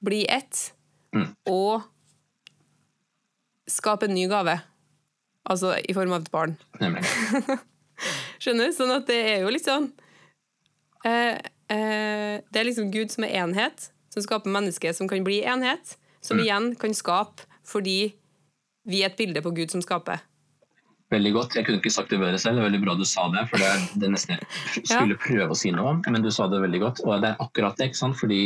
bli 0.04 0.24
ett 0.32 0.70
mm. 1.16 1.32
og 1.52 1.88
skape 3.70 4.08
en 4.08 4.16
ny 4.16 4.28
gave. 4.32 4.60
Altså 5.50 5.76
i 5.88 5.96
form 5.96 6.14
av 6.14 6.26
et 6.26 6.32
barn. 6.34 6.58
Nemlig. 6.82 7.06
Skjønner? 8.44 8.74
Sånn 8.76 8.94
at 8.96 9.08
det 9.10 9.20
er 9.34 9.44
jo 9.44 9.52
sånn 9.60 9.90
eh, 11.08 11.36
eh, 11.72 12.36
Det 12.40 12.62
er 12.62 12.68
liksom 12.68 12.92
Gud 12.94 13.12
som 13.12 13.26
er 13.28 13.36
enhet, 13.44 13.90
som 14.14 14.24
skaper 14.24 14.52
mennesker 14.52 14.96
som 14.96 15.10
kan 15.12 15.26
bli 15.26 15.42
enhet, 15.44 15.98
som 16.24 16.40
mm. 16.40 16.44
igjen 16.46 16.72
kan 16.80 16.96
skape 16.96 17.48
fordi 17.70 18.16
vi 18.90 19.04
er 19.04 19.12
et 19.12 19.20
bilde 19.20 19.44
på 19.46 19.52
Gud 19.54 19.70
som 19.70 19.84
skaper. 19.84 20.24
Veldig 21.10 21.32
godt. 21.34 21.56
Jeg 21.58 21.66
kunne 21.66 21.80
ikke 21.82 21.92
sagt 21.94 22.12
det 22.14 22.20
bedre 22.22 22.38
selv. 22.42 22.58
Det 22.58 22.64
er 22.64 22.68
veldig 22.70 22.82
bra 22.84 22.96
du 22.98 23.06
sa 23.06 23.28
det. 23.34 23.44
for 23.50 23.62
Det 23.62 23.68
er 23.70 23.86
det 24.02 24.10
nesten 24.14 24.36
jeg 24.36 24.86
skulle 24.90 25.18
prøve 25.22 25.54
å 25.54 25.58
si 25.58 25.72
noe 25.74 25.96
om, 25.96 26.02
men 26.06 26.26
du 26.26 26.30
sa 26.34 26.48
det 26.50 26.62
veldig 26.62 26.82
godt. 26.84 27.02
Og 27.06 27.24
det 27.24 27.32
er 27.32 27.44
akkurat 27.46 27.78
det. 27.78 27.90
ikke 27.90 28.02
sant? 28.02 28.18
Fordi 28.20 28.42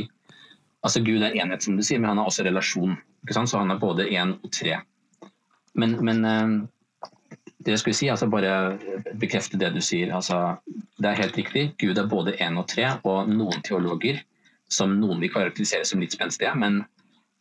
altså 0.83 1.03
Gud 1.03 1.23
er 1.23 1.35
enhet, 1.35 1.63
som 1.63 1.75
du 1.79 1.83
sier, 1.83 1.99
men 1.99 2.11
han 2.11 2.21
har 2.21 2.31
også 2.31 2.45
relasjon. 2.47 2.95
ikke 3.23 3.35
sant? 3.35 3.51
Så 3.51 3.59
han 3.59 3.71
er 3.71 3.81
både 3.81 4.07
én 4.11 4.37
og 4.39 4.51
tre. 4.55 4.79
Men, 5.79 5.97
men 6.05 6.23
eh, 6.27 6.55
det 7.65 7.75
jeg 7.75 7.81
skulle 7.81 7.97
si, 7.97 8.09
altså 8.11 8.27
bare 8.31 8.77
bekrefte 9.19 9.59
det 9.59 9.71
du 9.75 9.81
sier. 9.83 10.11
altså 10.15 10.57
Det 10.99 11.09
er 11.09 11.21
helt 11.21 11.37
riktig. 11.37 11.63
Gud 11.79 11.97
er 11.97 12.09
både 12.09 12.35
én 12.43 12.59
og 12.59 12.67
tre, 12.71 12.89
og 13.03 13.29
noen 13.29 13.63
teologer, 13.65 14.21
som 14.71 14.97
noen 14.99 15.21
vil 15.21 15.31
karakterisere 15.33 15.85
som 15.85 16.01
litt 16.01 16.15
spenstige, 16.15 16.53
men 16.55 16.83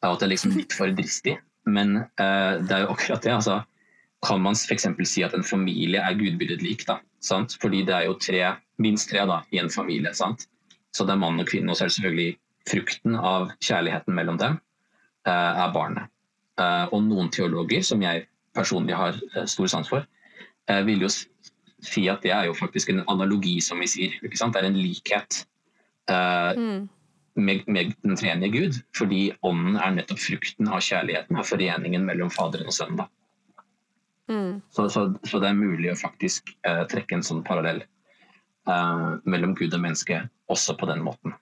at 0.02 0.18
det 0.20 0.26
er 0.26 0.35
liksom 0.35 0.56
litt 0.61 0.74
for 0.76 0.92
dristig. 0.94 1.38
Men 1.66 2.02
uh, 2.18 2.58
det 2.58 2.74
er 2.74 2.85
jo 2.87 2.94
akkurat 2.94 3.22
det. 3.22 3.35
altså 3.35 3.61
Kan 4.26 4.42
man 4.42 4.58
f.eks. 4.58 4.87
si 5.08 5.22
at 5.22 5.35
en 5.35 5.46
familie 5.46 6.02
er 6.02 6.18
gudbilledlik? 6.18 6.87
da, 6.87 6.98
sant? 7.22 7.56
Fordi 7.62 7.85
det 7.87 7.94
er 7.94 8.08
jo 8.08 8.18
tre, 8.18 8.42
minst 8.82 9.11
tre 9.11 9.26
da, 9.26 9.42
i 9.50 9.62
en 9.62 9.70
familie. 9.70 10.14
sant? 10.14 10.48
Så 10.92 11.06
det 11.06 11.14
er 11.14 11.22
mann 11.22 11.40
og 11.40 11.48
kvinne, 11.48 11.70
og 11.70 11.78
så 11.78 11.85
er 11.85 11.92
det 11.92 11.98
selvfølgelig 11.98 12.38
frukten 12.70 13.16
av 13.16 13.50
kjærligheten 13.64 14.14
mellom 14.14 14.38
dem 14.38 14.58
uh, 15.26 15.30
er 15.32 15.72
barnet. 15.74 16.11
Uh, 16.61 16.87
og 16.92 17.00
noen 17.06 17.30
teologer, 17.32 17.82
som 17.87 18.02
jeg 18.04 18.26
personlig 18.56 18.96
har 18.98 19.18
stor 19.48 19.70
sans 19.70 19.88
for, 19.88 20.04
vil 20.86 21.04
jo 21.04 21.08
si 21.12 22.04
at 22.10 22.22
det 22.22 22.30
er 22.34 22.46
jo 22.46 22.54
faktisk 22.54 22.92
en 22.92 23.02
analogi, 23.10 23.56
som 23.64 23.80
vi 23.82 23.88
sier. 23.90 24.18
ikke 24.22 24.38
sant? 24.38 24.54
Det 24.54 24.62
er 24.62 24.68
en 24.70 24.78
likhet. 24.78 25.44
Mm 26.12 26.90
med, 27.34 27.62
med 27.66 27.92
den 28.02 28.16
tredje 28.16 28.48
Gud, 28.48 28.78
fordi 28.96 29.32
ånden 29.42 29.76
er 29.76 29.94
nettopp 29.96 30.20
frukten 30.20 30.68
av 30.68 30.82
kjærligheten, 30.84 31.38
av 31.38 31.48
foreningen 31.48 32.04
mellom 32.04 32.30
Faderen 32.32 32.68
og 32.68 32.76
Sønnen. 32.76 33.06
Mm. 34.30 34.60
Så, 34.70 34.88
så, 34.92 35.06
så, 35.26 35.40
det 35.42 35.50
er 35.50 35.58
mulig 35.58 35.92
å 35.92 35.98
faktisk 35.98 36.52
uh, 36.68 36.84
trekke 36.90 37.18
en 37.18 37.26
sånn 37.26 37.42
parallell 37.44 37.82
uh, 38.68 39.18
mellom 39.28 39.56
Gud 39.58 39.74
og 39.74 39.82
menneske 39.82 40.22
også 40.52 40.76
på 40.80 40.88
den 40.88 41.02
måten. 41.04 41.34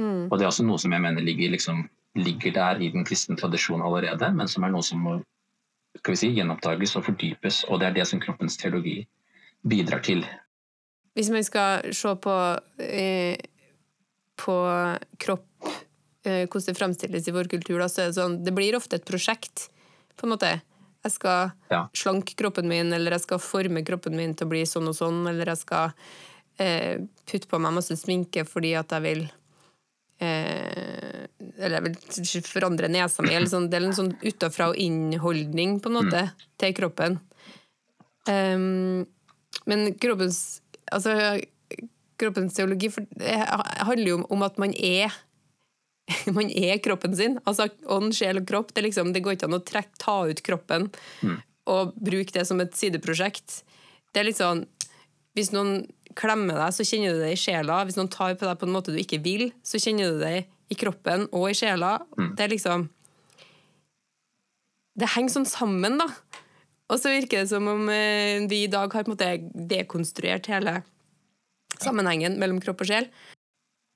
Mm. 0.00 0.30
Og 0.30 0.38
det 0.38 0.46
er 0.46 0.50
også 0.50 0.66
noe 0.66 0.80
som 0.80 0.94
jeg 0.94 1.04
mener 1.04 1.24
ligger, 1.24 1.52
liksom, 1.52 1.84
ligger 2.18 2.54
der 2.56 2.80
i 2.80 2.90
den 2.94 3.04
kristne 3.06 3.38
tradisjonen 3.38 3.84
allerede, 3.86 4.32
men 4.34 4.50
som 4.50 4.64
er 4.66 4.74
noe 4.74 4.86
som 4.86 5.02
må 5.04 5.18
skal 5.98 6.14
vi 6.14 6.20
si, 6.20 6.30
gjenoppdages 6.36 6.96
og 6.98 7.06
fordypes, 7.08 7.64
og 7.68 7.80
det 7.80 7.90
er 7.90 7.98
det 7.98 8.06
som 8.08 8.22
kroppens 8.22 8.56
teologi 8.60 9.02
bidrar 9.66 10.04
til. 10.06 10.22
Hvis 11.18 11.30
man 11.34 11.44
skal 11.44 11.90
se 11.96 12.12
på 12.22 12.36
eh, 12.84 13.40
på 14.40 14.56
kropp, 15.20 15.68
eh, 16.24 16.46
hvordan 16.46 16.66
det 16.66 16.78
fremstilles 16.78 17.28
i 17.28 17.34
vår 17.34 17.50
kultur, 17.52 17.78
da, 17.80 17.88
så 17.88 18.02
er 18.02 18.10
det 18.10 18.18
sånn 18.18 18.40
Det 18.44 18.54
blir 18.56 18.76
ofte 18.78 18.96
et 18.96 19.08
prosjekt, 19.08 19.68
på 20.16 20.26
en 20.26 20.34
måte. 20.34 20.52
Jeg 21.04 21.14
skal 21.14 21.52
ja. 21.72 21.86
slanke 21.96 22.36
kroppen 22.36 22.68
min, 22.68 22.92
eller 22.92 23.16
jeg 23.16 23.24
skal 23.24 23.40
forme 23.40 23.84
kroppen 23.84 24.16
min 24.16 24.34
til 24.36 24.48
å 24.48 24.52
bli 24.52 24.66
sånn 24.68 24.90
og 24.90 24.96
sånn, 24.96 25.22
eller 25.30 25.48
jeg 25.52 25.62
skal 25.62 25.94
eh, 26.60 27.00
putte 27.24 27.48
på 27.48 27.60
meg 27.60 27.76
masse 27.78 27.96
sminke 27.96 28.44
fordi 28.48 28.74
at 28.76 28.92
jeg 28.92 29.06
vil 29.06 29.22
eh, 30.20 31.26
Eller 31.60 31.78
jeg 31.78 31.86
vil 31.86 32.48
forandre 32.48 32.90
nesa 32.92 33.24
mi. 33.24 33.36
Sånn, 33.50 33.70
det 33.70 33.80
er 33.80 33.88
en 33.88 33.96
sånn 33.96 34.12
utafra 34.22 34.70
og 34.72 34.80
inn-holdning, 34.80 35.78
på 35.80 35.90
en 35.90 35.98
måte, 35.98 36.26
mm. 36.28 36.46
til 36.62 36.76
kroppen. 36.76 37.18
Um, 38.28 39.06
men 39.68 39.94
kroppens 40.00 40.60
Altså, 40.90 41.12
kroppens 42.18 42.56
teologi. 42.56 42.88
For 42.90 43.06
det 43.14 43.36
handler 43.86 44.08
jo 44.08 44.16
om 44.34 44.40
at 44.42 44.56
man 44.58 44.72
er 44.74 45.12
man 46.36 46.50
er 46.50 46.80
kroppen 46.82 47.14
sin. 47.16 47.38
Altså 47.46 47.68
Ånd, 47.86 48.14
sjel 48.16 48.42
og 48.42 48.48
kropp. 48.50 48.74
Det, 48.74 48.84
liksom, 48.88 49.12
det 49.14 49.22
går 49.24 49.36
ikke 49.36 49.50
an 49.50 49.60
å 49.60 49.62
trekke, 49.62 50.00
ta 50.02 50.16
ut 50.26 50.42
kroppen 50.46 50.88
mm. 51.22 51.36
og 51.70 51.94
bruke 51.94 52.34
det 52.34 52.46
som 52.48 52.60
et 52.62 52.74
sideprosjekt. 52.76 53.60
Det 54.10 54.22
er 54.22 54.26
litt 54.26 54.40
sånn 54.40 54.64
Hvis 55.38 55.52
noen 55.54 55.84
klemmer 56.18 56.58
deg, 56.58 56.74
så 56.74 56.86
kjenner 56.86 57.14
du 57.14 57.22
det 57.22 57.34
i 57.34 57.40
sjela. 57.40 57.82
Hvis 57.86 57.98
noen 57.98 58.10
tar 58.12 58.36
på 58.38 58.48
deg 58.48 58.58
på 58.60 58.68
en 58.68 58.74
måte 58.74 58.94
du 58.94 58.98
ikke 59.00 59.20
vil, 59.24 59.50
så 59.66 59.80
kjenner 59.82 60.14
du 60.14 60.22
det 60.22 60.46
i 60.70 60.78
kroppen 60.78 61.26
og 61.34 61.50
i 61.50 61.56
sjela. 61.58 61.98
Det 62.36 62.46
er 62.46 62.54
liksom 62.54 62.88
Det 65.00 65.08
henger 65.14 65.32
sånn 65.32 65.48
sammen, 65.48 65.96
da. 66.00 66.08
Og 66.90 66.98
så 66.98 67.12
virker 67.14 67.44
det 67.44 67.50
som 67.52 67.68
om 67.70 67.86
eh, 67.88 68.42
vi 68.50 68.64
i 68.64 68.70
dag 68.70 68.90
har 68.92 69.06
på 69.06 69.12
en 69.12 69.14
måte 69.14 69.28
dekonstruert 69.70 70.48
hele 70.50 70.80
sammenhengen 71.80 72.36
mellom 72.40 72.58
kropp 72.60 72.82
og 72.82 72.90
sjel. 72.90 73.06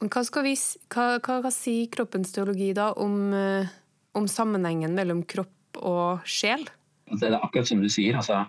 Hva, 0.05 0.23
vi, 0.47 0.55
hva, 0.95 1.07
hva, 1.19 1.41
hva 1.45 1.53
sier 1.53 1.91
kroppens 1.93 2.33
teologi 2.33 2.71
da 2.77 2.93
om, 3.03 3.35
eh, 3.37 3.75
om 4.17 4.31
sammenhengen 4.31 4.95
mellom 4.97 5.25
kropp 5.29 5.83
og 5.83 6.25
sjel? 6.29 6.65
Det 7.11 7.29
er 7.29 7.37
akkurat 7.43 7.69
som 7.69 7.83
du 7.83 7.91
sier. 7.93 8.17
altså 8.23 8.45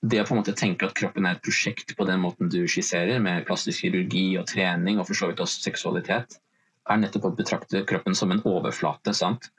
det 0.00 0.20
å 0.22 0.26
på 0.28 0.34
en 0.34 0.40
måte 0.40 0.54
tenke 0.54 0.86
at 0.86 0.94
kroppen 0.94 1.26
er 1.26 1.36
et 1.36 1.42
prosjekt 1.42 1.96
på 1.98 2.06
den 2.06 2.20
måten 2.22 2.50
du 2.52 2.60
skisserer, 2.70 3.18
med 3.22 3.46
plastisk 3.48 3.82
kirurgi 3.82 4.26
og 4.38 4.46
trening 4.50 5.00
og 5.00 5.08
for 5.08 5.18
så 5.18 5.30
vidt 5.30 5.42
også 5.42 5.64
seksualitet, 5.64 6.38
er 6.88 7.00
nettopp 7.02 7.26
å 7.28 7.34
betrakte 7.36 7.82
kroppen 7.88 8.14
som 8.16 8.30
en 8.32 8.42
overflate. 8.46 9.12
sant? 9.14 9.50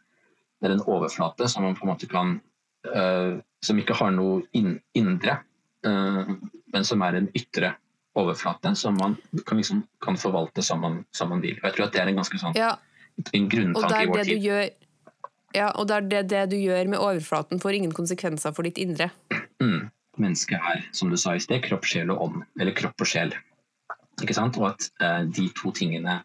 Det 0.60 0.69
er 0.69 0.78
en 0.78 0.88
overflate 0.88 1.49
som 1.52 1.67
man 1.67 1.75
på 1.75 1.86
en 1.86 1.91
måte 1.93 2.08
kan 2.10 2.39
øh, 2.88 3.39
Som 3.63 3.80
ikke 3.80 3.95
har 3.99 4.12
noe 4.15 4.41
in 4.56 4.78
indre, 4.95 5.41
øh, 5.84 6.30
men 6.71 6.86
som 6.88 7.02
er 7.04 7.17
en 7.17 7.28
ytre 7.36 7.73
overflate 8.15 8.71
som 8.80 8.95
man 8.95 9.17
kan, 9.45 9.58
liksom, 9.60 9.84
kan 10.02 10.15
forvalte 10.17 10.63
som 10.63 10.80
man, 10.80 11.02
som 11.12 11.30
man 11.30 11.41
vil. 11.43 11.58
Og 11.60 11.67
jeg 11.67 11.75
tror 11.75 11.86
at 11.86 11.93
det 11.93 12.02
er 12.02 12.12
en 12.12 12.21
ganske 12.21 12.39
sånn 12.39 12.56
Ja, 12.56 12.78
en 13.36 13.49
grunntanke 13.52 14.06
i 14.06 14.08
vår 14.08 14.21
det 14.21 14.28
du 14.30 14.32
tid. 14.32 14.47
gjør 14.47 14.69
ja, 15.58 15.71
og 15.73 15.88
der 15.89 16.06
det, 16.06 16.23
det 16.30 16.43
du 16.52 16.58
gjør 16.60 16.88
med 16.88 17.02
overflaten, 17.02 17.60
får 17.60 17.80
ingen 17.80 17.93
konsekvenser 17.95 18.54
for 18.54 18.67
ditt 18.67 18.78
indre. 18.78 19.10
Mm. 19.60 19.89
Mennesket 20.19 20.60
er, 20.60 20.84
som 20.95 21.12
du 21.12 21.17
sa 21.19 21.36
i 21.36 21.43
sted, 21.43 21.62
kropp, 21.65 21.88
sjel 21.88 22.12
og 22.13 22.25
ånd. 22.27 22.43
Eller 22.60 22.75
kropp 22.75 23.01
og 23.01 23.10
sjel. 23.10 23.34
Ikke 24.19 24.36
sant? 24.36 24.60
Og 24.60 24.71
at 24.73 24.89
eh, 25.03 25.23
de 25.32 25.47
to 25.58 25.71
tingene 25.75 26.19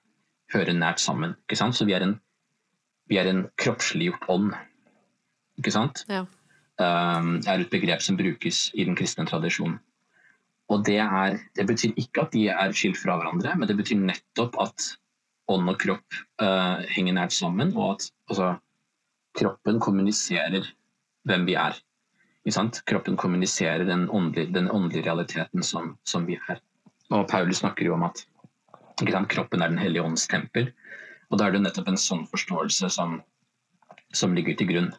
hører 0.54 0.76
nært 0.76 1.02
sammen. 1.02 1.36
Ikke 1.46 1.58
sant? 1.60 1.76
Så 1.78 1.86
vi 1.88 1.94
er 1.96 2.04
en, 2.06 2.16
vi 3.10 3.18
er 3.20 3.30
en 3.30 3.44
kroppsliggjort 3.60 4.26
ånd. 4.34 4.52
Ikke 5.60 5.74
sant? 5.74 6.04
Ja. 6.10 6.24
Um, 6.82 7.36
er 7.46 7.62
et 7.62 7.70
begrep 7.70 8.02
som 8.02 8.18
brukes 8.18 8.66
i 8.74 8.86
den 8.86 8.96
kristne 8.98 9.26
tradisjonen. 9.30 9.78
Og 10.72 10.82
det, 10.86 10.98
er, 10.98 11.38
det 11.54 11.66
betyr 11.68 11.94
ikke 12.00 12.24
at 12.24 12.32
de 12.34 12.48
er 12.50 12.74
skilt 12.74 12.98
fra 12.98 13.18
hverandre, 13.20 13.52
men 13.58 13.68
det 13.68 13.76
betyr 13.78 14.00
nettopp 14.00 14.56
at 14.64 14.86
ånd 15.52 15.68
og 15.70 15.76
kropp 15.78 16.16
uh, 16.42 16.80
henger 16.90 17.18
nært 17.18 17.34
sammen, 17.36 17.74
og 17.76 17.98
at 17.98 18.08
altså, 18.32 18.54
kroppen 19.36 19.78
kommuniserer 19.84 20.66
hvem 21.28 21.44
vi 21.46 21.56
er. 21.60 21.76
Kroppen 22.84 23.16
kommuniserer 23.16 23.84
den 23.88 24.08
åndelige, 24.10 24.52
den 24.52 24.70
åndelige 24.70 25.06
realiteten 25.06 25.62
som, 25.62 25.96
som 26.04 26.26
vi 26.26 26.36
er. 26.48 26.60
Og 27.10 27.28
Paulus 27.28 27.62
snakker 27.62 27.86
jo 27.86 27.94
om 27.94 28.04
at 28.04 28.24
kroppen 29.28 29.62
er 29.62 29.68
Den 29.68 29.78
hellige 29.78 30.02
ånds 30.02 30.28
tempel. 30.28 30.72
Og 31.30 31.38
da 31.38 31.46
er 31.46 31.52
det 31.52 31.58
jo 31.58 31.64
nettopp 31.64 31.88
en 31.88 32.00
sånn 32.00 32.26
forståelse 32.28 32.90
som, 32.90 33.22
som 34.12 34.34
ligger 34.34 34.56
til 34.56 34.68
grunn. 34.68 34.90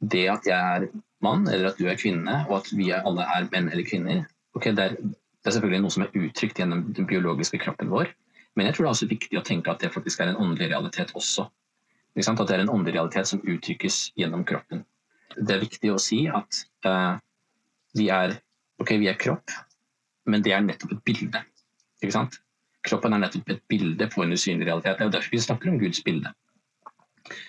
Det 0.00 0.28
at 0.28 0.46
jeg 0.46 0.56
er 0.56 0.88
mann, 1.24 1.48
eller 1.48 1.70
at 1.70 1.78
du 1.80 1.88
er 1.88 1.96
kvinne, 1.96 2.44
og 2.48 2.60
at 2.60 2.72
vi 2.76 2.92
alle 2.92 3.24
er 3.24 3.48
menn 3.52 3.70
eller 3.72 3.86
kvinner, 3.88 4.26
okay, 4.54 4.74
det, 4.76 4.84
er, 4.84 4.96
det 5.00 5.48
er 5.48 5.56
selvfølgelig 5.56 5.82
noe 5.82 5.94
som 5.94 6.04
er 6.04 6.18
uttrykt 6.20 6.60
gjennom 6.60 6.84
den 6.96 7.08
biologiske 7.08 7.60
kroppen 7.62 7.90
vår, 7.90 8.12
men 8.56 8.68
jeg 8.68 8.76
tror 8.76 8.84
det 8.84 8.88
er 8.88 8.96
også 8.96 9.08
viktig 9.10 9.38
å 9.40 9.44
tenke 9.44 9.72
at 9.72 9.82
det 9.84 9.92
faktisk 9.94 10.20
er 10.20 10.32
en 10.32 10.42
åndelig 10.44 10.70
realitet 10.72 11.12
også. 11.16 11.48
At 12.16 12.38
det 12.48 12.54
er 12.54 12.62
en 12.62 12.72
åndelig 12.72 12.96
realitet 12.96 13.28
som 13.28 13.42
uttrykkes 13.44 14.12
gjennom 14.16 14.44
kroppen. 14.48 14.84
Det 15.34 15.54
er 15.56 15.62
viktig 15.62 15.92
å 15.92 15.98
si 16.00 16.22
at 16.30 16.62
uh, 16.86 17.18
vi, 17.98 18.08
er, 18.12 18.38
ok, 18.82 18.94
vi 19.02 19.08
er 19.10 19.18
kropp, 19.20 19.52
men 20.26 20.42
det 20.44 20.52
er 20.56 20.64
nettopp 20.64 20.96
et 20.96 21.04
bilde. 21.06 21.42
Ikke 22.02 22.14
sant? 22.14 22.38
Kroppen 22.86 23.16
er 23.16 23.22
nettopp 23.24 23.50
et 23.50 23.62
bilde 23.68 24.06
på 24.12 24.22
en 24.24 24.32
usynlig 24.36 24.68
realitet. 24.68 24.98
Det 25.00 25.06
er 25.08 25.14
derfor 25.18 25.34
vi 25.34 25.40
snakker 25.42 25.72
om 25.72 25.78
Guds 25.82 26.02
bilde. 26.06 26.30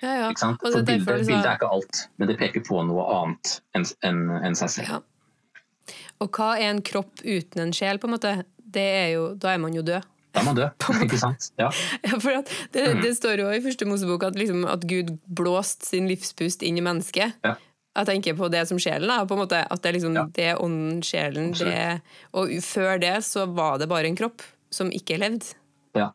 Ja, 0.02 0.10
ja. 0.24 0.30
Ikke 0.32 0.42
sant? 0.42 0.60
For 0.63 0.74
det 0.74 0.82
er 0.82 0.88
bildet, 0.90 1.28
bildet 1.28 1.46
er 1.46 1.60
ikke 1.60 1.70
alt, 1.70 2.04
men 2.18 2.32
det 2.32 2.38
peker 2.40 2.63
på 2.66 2.82
noe 2.88 3.04
annet 3.20 3.60
enn 3.78 3.86
en, 4.10 4.22
en 4.50 4.58
seg 4.58 4.72
selv. 4.80 4.96
Ja. 4.98 5.96
Og 6.24 6.34
hva 6.34 6.56
er 6.58 6.72
en 6.72 6.82
kropp 6.82 7.22
uten 7.22 7.62
en 7.68 7.74
sjel, 7.78 8.00
på 8.02 8.10
en 8.10 8.16
måte? 8.16 8.32
Det 8.58 8.88
er 9.04 9.12
jo, 9.13 9.28
da 9.38 9.54
er 9.54 9.62
man 9.62 9.76
jo 9.78 9.84
død. 9.86 10.08
Da 10.34 10.42
er 10.42 10.48
man 10.50 10.58
død, 10.58 10.88
ikke 11.06 11.20
sant? 11.22 11.52
Ja. 11.62 11.70
Ja, 12.04 12.18
for 12.18 12.34
at 12.42 12.50
det, 12.74 12.88
Mm. 12.96 13.02
det 13.06 13.13
står 13.20 13.44
jo 13.44 13.52
i 13.54 13.62
første 13.63 13.86
Mosebok 13.90 14.26
at, 14.28 14.36
liksom, 14.42 14.66
at 14.70 14.84
Gud 14.90 15.13
blåste 15.30 15.86
sin 15.86 16.10
livspust 16.10 16.66
inn 16.66 16.82
i 16.82 16.84
mennesket. 16.84 17.38
Ja. 17.46 17.54
Jeg 17.98 18.06
tenker 18.06 18.36
på 18.38 18.48
det 18.54 18.62
som 18.70 18.78
sjelen. 18.78 19.10
Da, 19.10 19.24
på 19.26 19.34
en 19.34 19.42
måte, 19.42 19.64
at 19.66 19.82
det 19.82 19.90
er 19.90 19.96
liksom 19.98 20.16
Ja. 20.16 20.26
det 20.34 20.52
ånden, 20.62 21.02
sjelen 21.02 21.52
det, 21.58 22.02
Og 22.34 22.50
før 22.62 23.00
det 23.02 23.24
så 23.26 23.48
var 23.52 23.80
det 23.80 23.90
bare 23.90 24.06
en 24.06 24.16
kropp 24.16 24.42
som 24.70 24.92
ikke 24.92 25.18
levde. 25.18 25.56
Ja. 25.96 26.12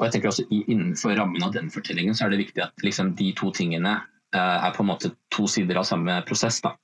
Og 0.00 0.06
jeg 0.06 0.12
tenker 0.16 0.28
også 0.32 0.46
Innenfor 0.50 1.14
rammen 1.16 1.42
av 1.42 1.52
den 1.52 1.70
fortellingen 1.70 2.14
så 2.14 2.26
er 2.26 2.30
det 2.30 2.38
viktig 2.46 2.62
at 2.64 2.72
liksom, 2.82 3.14
de 3.14 3.32
to 3.38 3.52
tingene 3.52 4.00
uh, 4.34 4.66
er 4.66 4.72
på 4.74 4.82
en 4.82 4.88
måte 4.90 5.12
to 5.30 5.46
sider 5.46 5.76
av 5.78 5.84
samme 5.84 6.24
prosess. 6.26 6.60
da. 6.60 6.74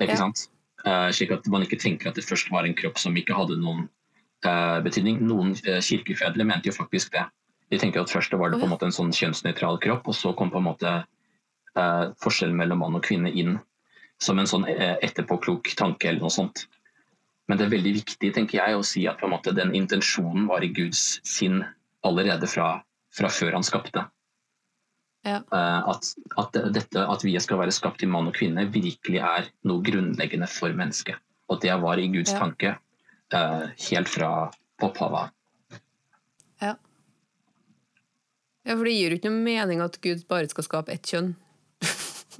Ikke 0.00 0.16
Ja. 0.16 0.16
sant? 0.16 0.48
Uh, 0.84 1.10
slik 1.12 1.30
at 1.30 1.46
man 1.46 1.62
ikke 1.62 1.78
tenker 1.78 2.08
at 2.08 2.14
det 2.16 2.24
først 2.24 2.50
var 2.50 2.64
en 2.64 2.74
kropp 2.74 2.98
som 2.98 3.14
ikke 3.14 3.36
hadde 3.36 3.60
noen 3.60 3.88
uh, 4.44 4.80
betydning. 4.80 5.20
Noen 5.20 5.54
kirkefedre 5.54 6.44
mente 6.44 6.66
jo 6.66 6.72
faktisk 6.72 7.12
det. 7.12 7.26
De 7.70 7.78
tenker 7.78 8.00
at 8.00 8.10
først 8.10 8.32
var 8.32 8.50
det 8.50 8.58
på 8.58 8.64
en 8.66 8.72
måte 8.72 8.88
en 8.88 8.96
sånn 8.96 9.12
kjønnsnøytral 9.12 9.78
kropp, 9.78 10.08
og 10.08 10.14
så 10.14 10.34
kom 10.34 10.50
på 10.50 10.58
en 10.58 10.64
måte 10.64 11.04
forskjellen 11.74 12.56
mellom 12.56 12.80
mann 12.82 12.96
og 12.98 13.04
kvinne 13.06 13.30
inn 13.30 13.58
som 14.20 14.38
en 14.38 14.48
sånn 14.48 14.66
eh, 14.68 14.98
etterpåklok 15.04 15.72
tanke 15.78 16.10
eller 16.10 16.20
noe 16.26 16.34
sånt. 16.34 16.66
Men 17.48 17.58
det 17.58 17.66
er 17.66 17.74
veldig 17.74 17.92
viktig 17.96 18.32
tenker 18.36 18.60
jeg, 18.60 18.76
å 18.76 18.86
si 18.86 19.06
at 19.10 19.18
på 19.20 19.26
en 19.26 19.34
måte 19.34 19.54
den 19.56 19.72
intensjonen 19.74 20.46
var 20.50 20.62
i 20.62 20.70
Guds 20.76 21.18
sinn 21.26 21.62
allerede 22.06 22.48
fra, 22.50 22.82
fra 23.16 23.30
før 23.32 23.56
han 23.58 23.66
skapte. 23.66 24.04
Ja. 25.26 25.40
Eh, 25.40 25.88
At, 25.90 26.12
at, 26.40 26.60
dette, 26.72 27.02
at 27.02 27.24
vi 27.24 27.34
skal 27.40 27.60
være 27.60 27.74
skapt 27.74 28.00
til 28.00 28.12
mann 28.12 28.28
og 28.30 28.36
kvinne, 28.36 28.68
virkelig 28.72 29.20
er 29.24 29.50
noe 29.68 29.84
grunnleggende 29.84 30.48
for 30.48 30.72
mennesket. 30.76 31.18
Og 31.50 31.60
det 31.64 31.74
var 31.82 31.98
i 31.98 32.08
Guds 32.12 32.30
Ja. 32.32 32.38
tanke 32.44 32.76
uh, 33.34 33.66
helt 33.90 34.08
fra 34.08 34.50
opphavet. 34.80 35.32
Ja. 36.60 36.76
ja, 38.62 38.76
for 38.76 38.84
det 38.86 38.94
gir 38.94 39.10
jo 39.10 39.18
ikke 39.18 39.32
noe 39.32 39.42
mening 39.48 39.82
at 39.82 39.98
Gud 40.04 40.22
bare 40.30 40.48
skal 40.52 40.66
skape 40.68 40.94
ett 40.94 41.10
kjønn. 41.10 41.34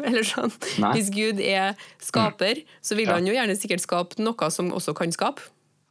Eller 0.08 0.22
sånn. 0.26 0.52
Nei. 0.82 0.92
Hvis 0.96 1.10
Gud 1.14 1.40
er 1.40 1.74
skaper, 2.00 2.62
så 2.82 2.96
vil 2.96 3.08
Ja. 3.08 3.14
han 3.18 3.26
jo 3.26 3.32
gjerne 3.34 3.56
sikkert 3.58 3.80
skape 3.84 4.18
noe 4.22 4.50
som 4.50 4.70
også 4.72 4.94
kan 4.96 5.12
skape. 5.12 5.40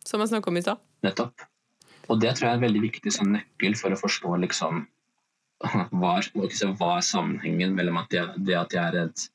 Som 0.06 0.22
jeg 0.22 0.30
snakka 0.32 0.48
om 0.48 0.58
i 0.58 0.62
stad. 0.62 0.80
Nettopp. 1.04 1.46
Og 2.10 2.20
det 2.20 2.32
tror 2.36 2.48
jeg 2.48 2.54
er 2.56 2.58
en 2.58 2.64
veldig 2.66 2.82
viktig 2.82 3.12
sånn 3.14 3.34
nøkkel 3.36 3.76
for 3.78 3.94
å 3.94 4.00
forstå 4.00 4.40
liksom, 4.42 4.88
hva, 5.92 6.16
hva 6.24 6.96
er 6.98 7.04
sammenhengen 7.06 7.76
mellom 7.76 7.98
at 8.02 8.10
det, 8.10 8.24
det 8.48 8.56
at 8.58 8.74
jeg 8.74 8.82
er 8.94 8.98
et, 9.04 9.26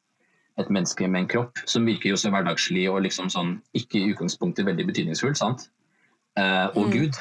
et 0.59 0.71
menneske 0.73 1.07
med 1.07 1.21
en 1.25 1.29
kropp, 1.31 1.61
som 1.71 1.85
virker 1.87 2.11
jo 2.11 2.17
så 2.19 2.33
hverdagslig 2.35 2.89
og 2.91 3.03
liksom 3.07 3.29
sånn, 3.31 3.61
ikke 3.77 4.01
i 4.01 4.11
utgangspunktet 4.15 4.67
veldig 4.67 4.87
betydningsfull, 4.91 5.37
sant? 5.39 5.69
Eh, 6.37 6.67
og 6.75 6.89
Mm. 6.89 6.93
Gud. 6.97 7.15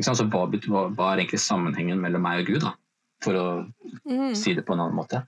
Så 0.00 0.14
hva, 0.30 0.46
hva, 0.48 0.84
hva 0.94 1.08
er 1.12 1.24
egentlig 1.24 1.40
sammenhengen 1.42 1.98
mellom 2.00 2.22
meg 2.22 2.40
og 2.44 2.46
Gud, 2.54 2.60
da? 2.62 2.74
for 3.20 3.34
å 3.36 3.72
Mm. 4.08 4.34
si 4.34 4.54
det 4.54 4.64
på 4.64 4.72
en 4.72 4.80
annen 4.80 4.96
måte. 4.96 5.26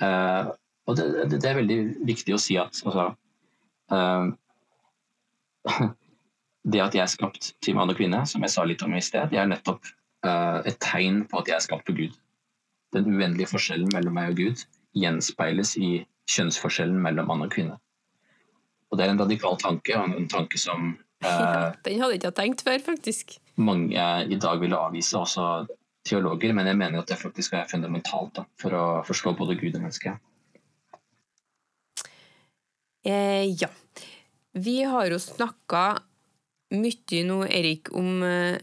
Eh, 0.00 0.48
og 0.88 0.96
det, 0.96 1.06
det, 1.28 1.40
det 1.44 1.48
er 1.50 1.58
veldig 1.60 1.78
viktig 2.08 2.34
å 2.34 2.40
si 2.40 2.56
at 2.60 2.80
altså, 2.80 3.10
uh, 3.92 4.28
det 6.72 6.84
at 6.84 6.96
jeg 6.96 7.04
er 7.04 7.12
skapt 7.12 7.52
til 7.64 7.76
mann 7.76 7.92
og 7.92 7.98
kvinne, 7.98 8.24
som 8.28 8.44
jeg 8.44 8.54
sa 8.54 8.64
litt 8.64 8.84
om 8.86 8.96
i 8.96 9.04
sted, 9.04 9.28
det 9.32 9.40
er 9.40 9.50
nettopp 9.50 9.84
uh, 10.26 10.64
et 10.64 10.78
tegn 10.84 11.26
på 11.28 11.42
at 11.42 11.50
jeg 11.50 11.58
er 11.58 11.66
skapt 11.66 11.88
for 11.90 11.98
Gud. 11.98 12.16
Den 12.96 13.10
uendelige 13.12 13.50
forskjellen 13.52 13.90
mellom 13.92 14.16
meg 14.16 14.32
og 14.32 14.40
Gud 14.40 14.64
gjenspeiles 14.96 15.74
i 15.76 15.90
kjønnsforskjellen 16.32 16.98
mellom 17.04 17.28
mann 17.28 17.44
og 17.44 17.52
kvinne. 17.52 17.76
Og 18.88 18.96
det 18.96 19.04
er 19.04 19.12
en 19.12 19.20
radikal 19.20 19.58
tanke, 19.60 19.92
og 19.96 20.16
en 20.16 20.30
tanke 20.32 20.60
som 20.60 20.94
eh, 21.26 21.68
Den 21.84 22.00
hadde 22.00 22.16
ikke 22.16 22.32
tenkt 22.36 22.64
før, 22.64 22.80
faktisk. 22.86 23.36
mange 23.56 23.92
i 24.32 24.38
dag 24.40 24.60
ville 24.60 24.78
avvise, 24.78 25.18
også 25.18 25.66
teologer, 26.08 26.54
men 26.56 26.66
jeg 26.70 26.78
mener 26.78 27.02
at 27.02 27.10
det 27.10 27.18
faktisk 27.20 27.52
er 27.58 27.68
fundamentalt 27.68 28.38
da, 28.38 28.46
for 28.60 28.76
å 28.76 28.84
forstå 29.04 29.34
både 29.36 29.58
Gud 29.60 29.74
og 29.74 29.82
mennesket. 29.82 30.24
Eh, 33.06 33.46
ja. 33.62 33.68
Vi 34.58 34.82
har 34.82 35.10
jo 35.10 35.18
snakka 35.22 35.84
mye 36.74 37.24
nå, 37.24 37.42
Erik, 37.46 37.92
om 37.96 38.22
eh, 38.26 38.58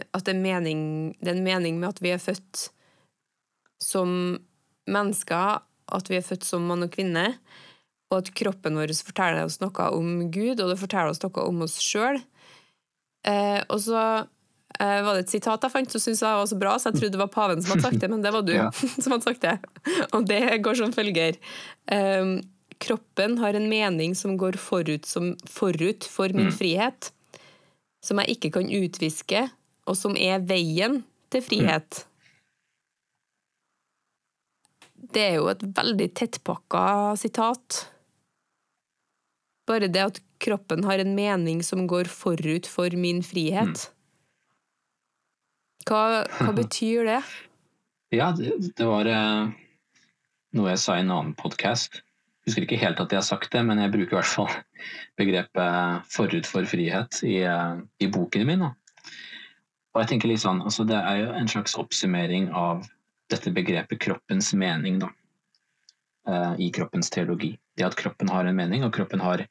at 0.00 0.24
det 0.26 0.34
er, 0.34 0.40
mening, 0.40 0.80
det 1.20 1.32
er 1.32 1.36
en 1.38 1.46
mening 1.46 1.78
med 1.80 1.92
at 1.92 2.02
vi 2.04 2.12
er 2.12 2.22
født 2.22 2.68
som 3.82 4.38
mennesker, 4.90 5.62
at 5.92 6.10
vi 6.10 6.18
er 6.18 6.26
født 6.26 6.46
som 6.46 6.66
mann 6.68 6.84
og 6.86 6.92
kvinne, 6.94 7.32
og 8.12 8.20
at 8.20 8.32
kroppen 8.36 8.76
vår 8.76 8.92
forteller 9.06 9.46
oss 9.46 9.60
noe 9.62 9.88
om 9.96 10.28
Gud, 10.32 10.60
og 10.60 10.68
det 10.72 10.80
forteller 10.80 11.14
oss 11.14 11.22
noe 11.24 11.48
om 11.48 11.64
oss 11.64 11.78
sjøl. 11.80 12.20
Eh, 13.28 13.60
og 13.70 13.78
så 13.80 14.02
eh, 14.82 15.00
var 15.04 15.14
det 15.14 15.24
et 15.24 15.32
sitat 15.32 15.62
jeg 15.62 15.72
fant 15.72 15.94
som 15.94 16.02
syntes 16.02 16.24
jeg 16.24 16.40
var 16.40 16.48
så 16.50 16.58
bra, 16.60 16.74
så 16.76 16.90
jeg 16.90 16.98
trodde 16.98 17.16
det 17.16 17.22
var 17.22 17.32
paven 17.32 17.62
som 17.62 17.74
hadde 17.74 17.86
sagt 17.86 18.02
det, 18.02 18.10
men 18.12 18.24
det 18.24 18.34
var 18.34 18.44
du 18.46 18.52
Ja. 18.56 18.68
som 19.02 19.14
hadde 19.14 19.28
sagt 19.30 19.46
det. 19.46 19.56
Og 20.12 20.26
det 20.28 20.42
går 20.64 20.80
som 20.82 20.92
følger. 20.94 21.38
Um, 21.88 22.40
kroppen 22.82 23.38
har 23.38 23.54
en 23.54 23.68
mening 23.70 24.14
som 24.18 24.36
går 24.40 24.58
forut, 24.60 25.06
som, 25.08 25.32
forut 25.48 26.04
for 26.10 26.32
min 26.34 26.50
Mm. 26.50 26.56
frihet, 26.58 27.12
som 28.02 28.18
jeg 28.18 28.36
ikke 28.36 28.52
kan 28.58 28.66
utviske, 28.68 29.44
og 29.86 29.96
som 29.96 30.16
er 30.18 30.42
veien 30.42 31.04
til 31.30 31.42
frihet. 31.42 32.04
Det 35.12 35.22
er 35.22 35.34
jo 35.38 35.48
et 35.52 35.62
veldig 35.76 36.08
tettpakka 36.16 37.16
sitat. 37.20 37.86
Bare 39.68 39.88
det 39.92 40.02
at 40.02 40.20
kroppen 40.42 40.84
har 40.84 40.98
en 41.02 41.14
mening 41.14 41.62
som 41.62 41.86
går 41.86 42.08
forut 42.10 42.66
for 42.66 42.90
min 42.98 43.22
frihet. 43.22 43.90
Hva, 45.86 46.24
hva 46.38 46.52
betyr 46.62 47.04
det? 47.10 47.20
Ja, 48.12 48.30
det, 48.36 48.74
det 48.76 48.86
var 48.86 49.06
eh, 49.08 49.52
noe 50.56 50.72
jeg 50.72 50.80
sa 50.82 50.96
i 50.98 51.04
en 51.04 51.12
annen 51.14 51.36
podkast. 51.38 52.02
Husker 52.46 52.64
ikke 52.66 52.80
helt 52.80 53.00
at 53.00 53.12
jeg 53.12 53.20
har 53.20 53.26
sagt 53.26 53.52
det, 53.54 53.62
men 53.66 53.78
jeg 53.78 53.92
bruker 53.92 54.16
i 54.16 54.18
hvert 54.18 54.30
fall 54.30 54.50
begrepet 55.20 56.08
'forut 56.10 56.48
for 56.48 56.66
frihet' 56.66 57.22
i, 57.28 57.36
eh, 57.46 57.76
i 58.02 58.08
boken 58.10 58.46
min. 58.46 58.64
Da. 58.66 58.72
Og 59.92 60.02
jeg 60.02 60.08
tenker 60.10 60.32
litt 60.32 60.42
sånn, 60.42 60.62
altså 60.64 60.86
Det 60.88 60.98
er 60.98 61.16
jo 61.20 61.32
en 61.36 61.48
slags 61.48 61.76
oppsummering 61.78 62.50
av 62.50 62.86
dette 63.30 63.52
begrepet 63.54 64.00
'kroppens 64.00 64.52
mening' 64.54 64.98
da, 65.04 65.10
eh, 66.28 66.54
i 66.66 66.70
kroppens 66.70 67.10
teologi. 67.10 67.58
Det 67.76 67.86
at 67.86 67.96
kroppen 67.96 68.28
har 68.28 68.44
en 68.44 68.56
mening, 68.56 68.84
og 68.84 68.92
kroppen 68.92 69.20
har 69.20 69.46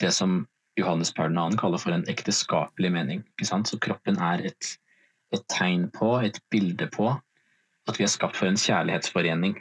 det 0.00 0.12
som 0.12 0.46
Johannes 0.76 1.12
Paul 1.12 1.34
2. 1.34 1.56
kaller 1.56 1.78
for 1.78 1.92
en 1.92 2.04
ekteskapelig 2.08 2.92
mening. 2.92 3.24
Ikke 3.34 3.48
sant? 3.48 3.68
Så 3.68 3.78
kroppen 3.78 4.18
er 4.18 4.46
et, 4.50 4.76
et 5.32 5.42
tegn 5.48 5.90
på, 5.90 6.20
et 6.24 6.38
bilde 6.50 6.86
på, 6.86 7.10
at 7.88 7.98
vi 7.98 8.04
er 8.04 8.12
skapt 8.12 8.36
for 8.36 8.46
en 8.46 8.60
kjærlighetsforening. 8.60 9.58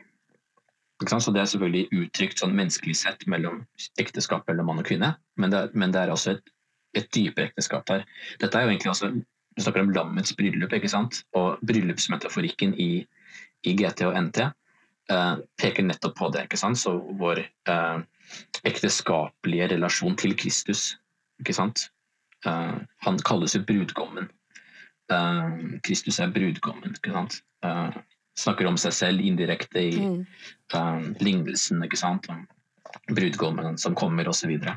Så 1.00 1.32
Det 1.32 1.40
er 1.40 1.48
selvfølgelig 1.48 1.88
uttrykt 1.96 2.42
sånn 2.42 2.56
menneskelig 2.58 2.96
sett 3.00 3.22
mellom 3.28 3.62
ekteskap 4.02 4.48
mellom 4.48 4.68
mann 4.68 4.82
og 4.82 4.88
kvinne, 4.90 5.14
men 5.40 5.52
det, 5.54 5.70
men 5.74 5.94
det 5.96 6.02
er 6.02 6.12
også 6.12 6.34
et, 6.36 6.52
et 6.94 7.08
dypere 7.16 7.48
ekteskap 7.48 7.86
der. 7.88 8.04
Dette 8.42 8.58
er 8.58 8.68
jo 8.68 8.74
egentlig 8.74 8.92
også, 8.92 9.14
Vi 9.56 9.64
snakker 9.64 9.82
om 9.82 9.92
lammets 9.92 10.36
bryllup, 10.36 10.74
ikke 10.74 10.92
sant? 10.92 11.24
og 11.36 11.60
bryllupsmetaforikken 11.68 12.76
i, 12.80 13.06
i 13.64 13.74
GT 13.76 14.06
og 14.08 14.16
NT 14.16 14.44
eh, 14.44 15.36
peker 15.60 15.84
nettopp 15.84 16.16
på 16.16 16.30
det. 16.32 16.46
ikke 16.48 16.60
sant? 16.60 16.80
Så 16.80 16.94
vår 17.20 17.42
eh, 17.44 17.98
ekteskapelige 18.64 19.72
relasjon 19.74 20.16
til 20.16 20.36
Kristus. 20.38 20.98
ikke 21.40 21.56
sant? 21.58 21.90
Eh, 22.46 22.78
han 23.08 23.20
kalles 23.28 23.56
jo 23.56 23.64
brudgommen. 23.68 24.30
Eh, 25.12 25.50
Kristus 25.84 26.20
er 26.20 26.32
brudgommen. 26.32 26.96
ikke 26.96 27.16
sant? 27.16 27.42
Snakker 28.40 28.70
om 28.70 28.78
seg 28.80 28.94
selv 28.96 29.24
indirekte 29.26 29.82
i 29.82 29.98
Mm. 30.00 30.26
um, 30.74 31.16
lignelsen, 31.20 31.84
ikke 31.84 31.98
sant, 32.00 32.30
om 32.30 32.46
brudgommen 33.12 33.78
som 33.78 33.96
kommer, 33.96 34.30
osv. 34.30 34.54
Så, 34.64 34.76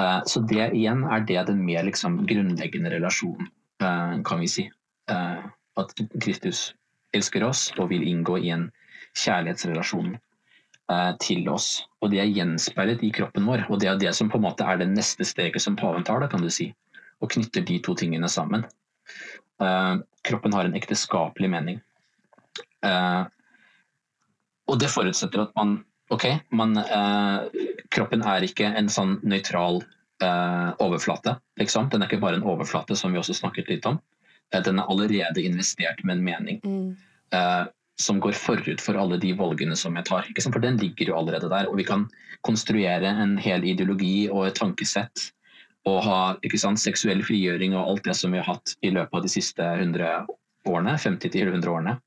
uh, 0.00 0.20
så 0.28 0.42
det 0.50 0.72
igjen 0.74 1.04
er 1.08 1.24
det 1.24 1.46
den 1.48 1.64
mer 1.64 1.86
liksom, 1.86 2.26
grunnleggende 2.28 2.92
relasjonen, 2.92 3.48
uh, 3.82 4.20
kan 4.22 4.42
vi 4.42 4.50
si. 4.50 4.66
Uh, 5.10 5.46
at 5.78 5.92
Kristus 6.20 6.74
elsker 7.14 7.44
oss 7.46 7.70
og 7.78 7.90
vil 7.90 8.04
inngå 8.04 8.38
i 8.42 8.50
en 8.54 8.70
kjærlighetsrelasjon 9.16 10.16
til 11.20 11.48
oss. 11.50 11.82
Og 12.00 12.12
det 12.12 12.20
er 12.22 12.30
gjenspeilet 12.30 13.00
i 13.02 13.10
kroppen 13.10 13.46
vår, 13.48 13.64
og 13.68 13.80
det 13.82 13.88
er 13.90 13.96
det 13.98 14.12
som 14.14 14.28
på 14.30 14.38
en 14.38 14.44
måte 14.44 14.64
er 14.64 14.78
det 14.78 14.86
neste 14.86 15.24
steget 15.26 15.62
som 15.62 15.76
paven 15.76 16.04
tar, 16.06 16.20
da, 16.22 16.28
kan 16.30 16.44
du 16.44 16.50
si, 16.52 16.68
og 17.20 17.32
knytter 17.32 17.64
de 17.66 17.80
to 17.82 17.94
tingene 17.98 18.28
sammen. 18.30 18.62
Kroppen 20.28 20.54
har 20.54 20.68
en 20.68 20.76
ekteskapelig 20.78 21.50
mening. 21.50 21.80
Uh, 22.84 23.24
og 24.66 24.80
det 24.82 24.90
forutsetter 24.92 25.46
at 25.46 25.54
man 25.56 25.78
Ok, 26.14 26.22
man, 26.54 26.76
eh, 26.78 27.62
kroppen 27.90 28.20
er 28.22 28.44
ikke 28.46 28.68
en 28.78 28.86
sånn 28.86 29.16
nøytral 29.26 29.80
eh, 30.22 30.68
overflate, 30.78 31.32
liksom. 31.58 31.88
Den 31.90 32.04
er 32.04 32.06
ikke 32.06 32.20
bare 32.22 32.38
en 32.38 32.46
overflate, 32.46 32.94
som 32.94 33.10
vi 33.10 33.18
også 33.18 33.34
snakket 33.34 33.72
litt 33.72 33.88
om. 33.90 33.98
Eh, 34.54 34.62
den 34.62 34.78
er 34.78 34.86
allerede 34.86 35.42
investert 35.42 36.04
med 36.04 36.18
en 36.18 36.24
mening 36.24 36.60
Mm. 36.62 36.96
eh, 37.32 37.64
som 37.98 38.20
går 38.20 38.38
forut 38.38 38.80
for 38.80 38.94
alle 38.94 39.18
de 39.18 39.32
valgene 39.34 39.74
som 39.76 39.96
jeg 39.96 40.04
tar. 40.04 40.22
For 40.52 40.60
den 40.60 40.76
ligger 40.76 41.06
jo 41.10 41.16
allerede 41.18 41.50
der. 41.50 41.66
Og 41.66 41.76
vi 41.76 41.82
kan 41.84 42.06
konstruere 42.44 43.10
en 43.10 43.36
hel 43.36 43.64
ideologi 43.64 44.28
og 44.30 44.46
et 44.46 44.54
tankesett 44.54 45.32
og 45.86 46.04
ha 46.04 46.36
sant, 46.56 46.78
seksuell 46.78 47.22
frigjøring 47.22 47.74
og 47.74 47.88
alt 47.88 48.04
det 48.04 48.14
som 48.14 48.30
vi 48.30 48.38
har 48.38 48.54
hatt 48.54 48.76
i 48.82 48.90
løpet 48.90 49.14
av 49.14 49.22
de 49.22 49.28
siste 49.28 49.62
100 49.62 50.26
årene, 50.66 50.94
50-100 50.94 51.66
årene. 51.66 52.00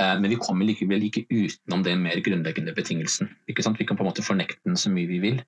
Eh, 0.00 0.16
Men 0.20 0.30
vi 0.30 0.36
kommer 0.40 0.64
likevel 0.64 1.02
ikke 1.06 1.26
utenom 1.28 1.82
den 1.84 2.02
mer 2.02 2.20
grunnleggende 2.24 2.72
betingelsen. 2.74 3.28
Vi 3.46 3.52
kan 3.54 3.74
på 3.74 3.84
en 4.00 4.06
måte 4.08 4.24
fornekte 4.24 4.60
den 4.64 4.76
så 4.80 4.90
mye 4.90 5.06
vi 5.10 5.18
vil, 5.20 5.42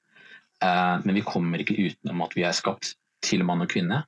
eh, 0.62 0.96
men 1.04 1.14
vi 1.14 1.22
kommer 1.24 1.58
ikke 1.58 1.78
utenom 1.78 2.22
at 2.26 2.34
vi 2.36 2.42
er 2.44 2.52
skapt 2.52 2.94
til 3.22 3.44
mann 3.44 3.62
og 3.62 3.68
kvinne. 3.72 4.02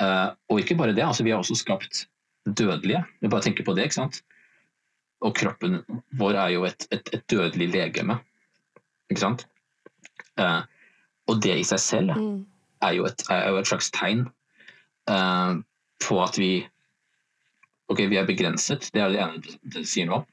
Eh, 0.00 0.30
Og 0.50 0.60
ikke 0.60 0.76
bare 0.76 0.94
det, 0.94 1.04
altså 1.04 1.24
vi 1.24 1.30
er 1.30 1.36
også 1.38 1.56
skapt 1.56 2.06
dødelige. 2.46 3.04
Vi 3.20 3.28
bare 3.28 3.42
tenker 3.42 3.64
på 3.64 3.74
det, 3.76 3.84
ikke 3.84 3.94
sant? 4.00 4.22
Og 5.22 5.34
kroppen 5.34 5.82
vår 6.14 6.34
er 6.36 6.48
jo 6.54 6.64
et, 6.64 6.86
et, 6.92 7.08
et 7.12 7.24
dødelig 7.28 7.68
legeme. 7.72 8.20
Ikke 9.10 9.20
sant? 9.20 9.46
Og 11.26 11.40
det 11.42 11.56
i 11.58 11.64
seg 11.64 11.78
selv 11.80 12.12
Mm. 12.16 12.46
er 12.82 12.92
jo 12.92 13.04
et, 13.06 13.22
er 13.30 13.48
jo 13.50 13.56
et 13.56 13.66
slags 13.66 13.90
tegn 13.90 14.26
på 15.06 16.18
at 16.22 16.36
vi 16.38 16.66
Ok, 17.92 18.02
vi 18.10 18.18
er 18.18 18.26
begrenset, 18.26 18.88
det 18.94 19.02
er 19.02 19.12
det 19.14 19.20
ene 19.22 19.56
det, 19.74 19.84
sier 19.86 20.08
noe 20.08 20.22
om. 20.22 20.26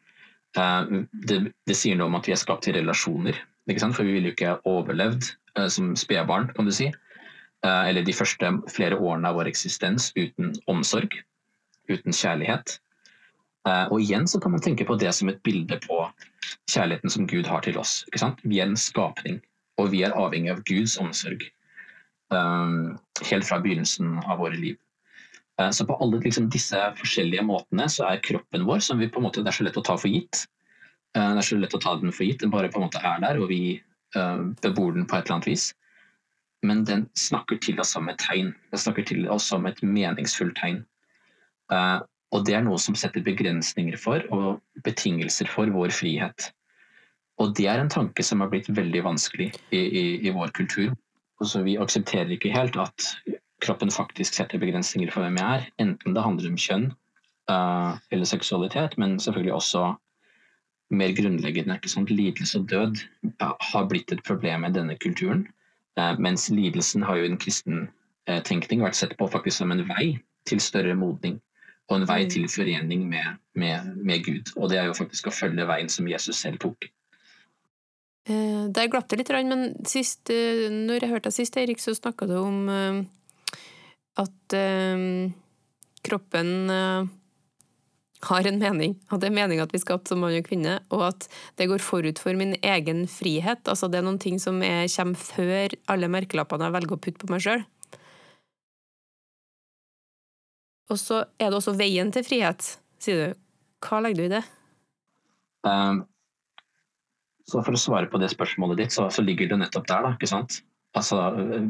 Eh, 0.58 0.94
det, 1.30 1.40
det 1.70 1.78
sier 1.78 1.98
noe 1.98 2.10
om 2.10 2.18
at 2.18 2.30
vi 2.30 2.34
er 2.34 2.42
skapt 2.42 2.66
til 2.66 2.78
relasjoner, 2.80 3.38
for 3.70 4.04
vi 4.04 4.16
ville 4.16 4.32
jo 4.32 4.36
ikke 4.36 4.56
overlevd 4.70 5.30
eh, 5.58 5.70
som 5.70 5.94
spedbarn, 6.00 6.50
kan 6.58 6.70
du 6.70 6.74
si. 6.74 6.90
Eh, 6.90 7.84
eller 7.90 8.06
de 8.06 8.16
første 8.18 8.56
flere 8.74 8.98
årene 8.98 9.30
av 9.30 9.38
vår 9.40 9.52
eksistens 9.54 10.12
uten 10.18 10.54
omsorg, 10.72 11.20
uten 11.92 12.14
kjærlighet. 12.14 12.80
Og 13.64 14.02
igjen 14.04 14.26
så 14.28 14.42
kan 14.44 14.52
man 14.52 14.60
tenke 14.60 14.84
på 14.84 14.98
det 15.00 15.14
som 15.16 15.30
et 15.32 15.38
bilde 15.48 15.78
på 15.86 16.02
kjærligheten 16.68 17.14
som 17.14 17.28
Gud 17.32 17.48
har 17.48 17.62
til 17.64 17.78
oss. 17.80 18.02
Vi 18.44 18.58
er 18.60 18.66
en 18.68 18.76
skapning, 18.76 19.38
og 19.80 19.94
vi 19.94 20.02
er 20.04 20.12
avhengig 20.20 20.52
av 20.52 20.60
Guds 20.68 20.98
omsorg. 21.00 21.46
helt 23.30 23.48
fra 23.48 23.60
begynnelsen 23.64 24.18
av 24.26 24.42
våre 24.44 24.60
liv. 24.60 24.76
Eh, 25.60 25.70
Så 25.70 25.86
på 25.86 25.98
alle 26.02 26.20
liksom, 26.24 26.50
disse 26.50 26.80
forskjellige 26.98 27.46
måtene 27.46 27.88
så 27.90 28.08
er 28.10 28.24
kroppen 28.26 28.66
vår, 28.66 28.80
som 28.80 29.00
vi 29.00 29.10
på 29.10 29.22
en 29.22 29.28
måte, 29.28 29.44
det 29.44 29.54
er 29.54 29.60
så 29.60 29.68
lett 29.68 29.78
å 29.78 29.86
ta 29.86 29.98
for 29.98 30.10
gitt, 30.10 30.46
eh, 31.16 31.30
det 31.36 31.44
er 31.44 31.50
så 31.50 31.60
lett 31.60 31.76
å 31.78 31.82
ta 31.82 31.96
den 32.00 32.12
for 32.12 32.26
gitt, 32.26 32.42
den 32.42 32.54
bare 32.54 32.72
på 32.72 32.82
en 32.82 32.88
måte 32.88 33.04
er 33.04 33.20
der, 33.22 33.42
og 33.42 33.50
vi 33.50 33.82
eh, 34.16 34.44
bebor 34.66 34.94
den 34.94 35.06
på 35.06 35.18
et 35.18 35.26
eller 35.26 35.40
annet 35.40 35.52
vis. 35.52 35.74
Men 36.64 36.86
den 36.88 37.10
snakker 37.20 37.60
til 37.60 37.80
oss 37.80 37.92
som 37.92 38.08
et 38.08 38.18
tegn. 38.24 38.54
Den 38.72 38.80
snakker 38.80 39.06
til 39.06 39.28
oss 39.30 39.50
som 39.52 39.66
et 39.68 39.82
meningsfullt 39.84 40.56
tegn. 40.56 40.86
Og 42.32 42.46
det 42.48 42.56
er 42.56 42.64
noe 42.64 42.80
som 42.80 42.96
setter 42.96 43.20
begrensninger 43.26 43.98
for 44.00 44.24
og 44.32 44.62
betingelser 44.86 45.50
for 45.52 45.68
vår 45.68 45.92
frihet. 45.92 46.54
Og 47.42 47.52
det 47.58 47.68
er 47.68 47.82
en 47.82 47.92
tanke 47.92 48.24
som 48.24 48.40
har 48.40 48.48
blitt 48.54 48.70
veldig 48.72 49.04
vanskelig 49.04 49.50
i, 49.76 49.82
i, 49.82 50.04
i 50.24 50.32
vår 50.32 50.54
kultur. 50.56 50.94
Altså, 51.42 51.64
vi 51.68 51.76
aksepterer 51.82 52.32
ikke 52.32 52.54
helt 52.54 52.78
at 52.80 53.10
kroppen 53.64 53.92
faktisk 53.92 54.36
setter 54.36 54.62
begrensninger 54.62 55.12
for 55.14 55.24
hvem 55.24 55.40
jeg 55.40 55.58
er. 55.58 55.68
Enten 55.82 56.16
det 56.16 56.24
handler 56.24 56.52
om 56.52 56.60
kjønn 56.60 56.90
uh, 57.52 57.98
eller 58.12 58.30
seksualitet, 58.30 58.98
men 59.02 59.20
selvfølgelig 59.20 59.54
også 59.54 59.84
mer 60.94 61.16
grunnleggende. 61.18 61.78
Ikke 61.80 61.92
sant? 61.92 62.12
Lidelse 62.12 62.60
og 62.60 62.70
død 62.70 63.04
har 63.42 63.88
blitt 63.90 64.12
et 64.12 64.24
problem 64.28 64.68
i 64.68 64.74
denne 64.76 64.98
kulturen. 65.02 65.48
Uh, 66.00 66.14
mens 66.20 66.50
lidelsen 66.50 67.04
har 67.04 67.20
jo 67.20 67.28
i 67.28 67.32
en 67.32 67.40
kristen 67.40 67.88
uh, 68.30 68.42
tenkning 68.46 68.84
vært 68.84 69.00
sett 69.00 69.18
på 69.18 69.30
faktisk 69.32 69.62
som 69.62 69.74
en 69.74 69.86
vei 69.90 70.18
til 70.50 70.62
større 70.64 70.96
modning. 70.96 71.40
Og 71.92 71.98
en 72.00 72.08
vei 72.08 72.24
Mm. 72.24 72.30
til 72.30 72.48
forening 72.48 73.08
med, 73.10 73.40
med, 73.56 73.96
med 73.96 74.24
Gud. 74.24 74.54
Og 74.56 74.70
det 74.70 74.78
er 74.80 74.86
jo 74.88 74.94
faktisk 74.96 75.28
å 75.28 75.36
følge 75.36 75.68
veien 75.68 75.90
som 75.90 76.08
Jesus 76.08 76.40
selv 76.40 76.62
tok. 76.64 76.88
Der 78.26 78.88
glapp 78.88 79.10
det 79.12 79.18
litt, 79.20 79.32
men 79.44 79.74
sist, 79.84 80.32
når 80.32 81.04
jeg 81.04 81.10
hørte 81.12 81.28
deg 81.28 81.36
sist, 81.36 81.58
Erik, 81.60 81.82
så 81.84 81.92
snakka 81.92 82.30
du 82.30 82.38
om 82.40 82.70
at 84.20 84.56
eh, 84.58 85.32
kroppen 86.06 86.70
eh, 86.70 87.12
har 88.24 88.48
en 88.48 88.60
mening. 88.60 88.96
At 89.12 89.22
det 89.22 89.30
er 89.30 89.36
meninga 89.36 89.66
at 89.66 89.74
vi 89.74 89.80
er 89.80 89.86
skapt 89.86 90.12
som 90.12 90.22
mann 90.24 90.36
og 90.38 90.48
kvinne, 90.48 90.78
og 90.94 91.06
at 91.10 91.28
det 91.60 91.70
går 91.72 91.84
forut 91.84 92.22
for 92.22 92.38
min 92.40 92.56
egen 92.62 93.06
frihet. 93.12 93.64
Altså 93.68 93.90
det 93.92 94.00
er 94.00 94.08
noen 94.08 94.22
ting 94.22 94.40
som 94.42 94.62
er, 94.66 94.88
kommer 94.96 95.20
før 95.20 95.76
alle 95.92 96.12
merkelappene 96.12 96.70
jeg 96.70 96.78
velger 96.78 96.98
å 96.98 97.04
putte 97.04 97.24
på 97.24 97.32
meg 97.34 97.44
sjøl. 97.46 97.66
Og 100.92 101.00
så 101.00 101.24
er 101.42 101.50
det 101.50 101.58
også 101.58 101.76
veien 101.80 102.12
til 102.14 102.26
frihet, 102.28 102.76
sier 103.02 103.22
du. 103.22 103.40
Hva 103.84 104.00
legger 104.04 104.20
du 104.20 104.26
i 104.28 104.34
det? 104.36 104.44
Um, 105.68 106.04
så 107.50 107.64
for 107.64 107.76
å 107.76 107.80
svare 107.80 108.08
på 108.12 108.20
det 108.22 108.30
spørsmålet 108.32 108.84
ditt, 108.84 108.96
så, 108.96 109.08
så 109.12 109.24
ligger 109.24 109.50
det 109.52 109.60
nettopp 109.64 109.88
der, 109.90 110.06
da. 110.06 110.12
ikke 110.16 110.30
sant? 110.30 110.62
Altså, 110.96 111.20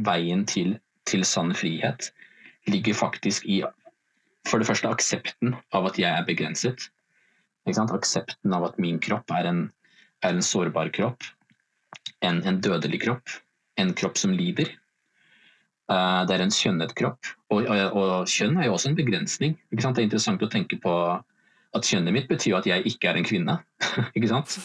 veien 0.05 0.43
til, 0.49 0.75
til 1.09 1.23
sann 1.25 1.53
frihet 1.55 2.11
ligger 2.69 2.95
faktisk 2.95 3.45
i 3.45 3.61
for 4.47 4.59
det 4.59 4.67
første 4.67 4.89
aksepten 4.91 5.55
av 5.75 5.87
at 5.87 5.97
jeg 5.99 6.11
er 6.11 6.25
begrenset. 6.27 6.89
Ikke 7.63 7.77
sant? 7.77 7.93
Aksepten 7.95 8.55
av 8.55 8.65
at 8.67 8.79
min 8.81 8.99
kropp 9.03 9.31
er 9.31 9.47
en, 9.47 9.63
er 10.23 10.35
en 10.35 10.43
sårbar 10.43 10.91
kropp. 10.95 11.23
en, 12.23 12.41
en 12.47 12.61
dødelig 12.61 13.01
kropp, 13.03 13.29
en 13.79 13.93
kropp 13.93 14.17
som 14.17 14.33
lider. 14.35 14.71
Uh, 15.91 16.23
det 16.27 16.37
er 16.37 16.43
en 16.45 16.53
kjønnet 16.53 16.93
kropp, 16.95 17.27
og, 17.51 17.65
og, 17.67 17.97
og, 17.99 18.11
kjønn 18.31 18.55
er 18.57 18.69
jo 18.69 18.77
også 18.77 18.93
en 18.93 18.97
begrensning. 18.97 19.57
Det 19.71 19.83
er 19.83 20.05
interessant 20.05 20.43
å 20.43 20.51
tenke 20.51 20.79
på 20.83 20.93
at 21.73 21.89
kjønnet 21.89 22.15
mitt 22.15 22.29
betyr 22.31 22.59
at 22.61 22.69
jeg 22.69 22.85
ikke 22.87 23.11
er 23.11 23.19
en 23.19 23.27
kvinne. 23.27 23.57
ikke 24.15 24.29
sant? 24.31 24.55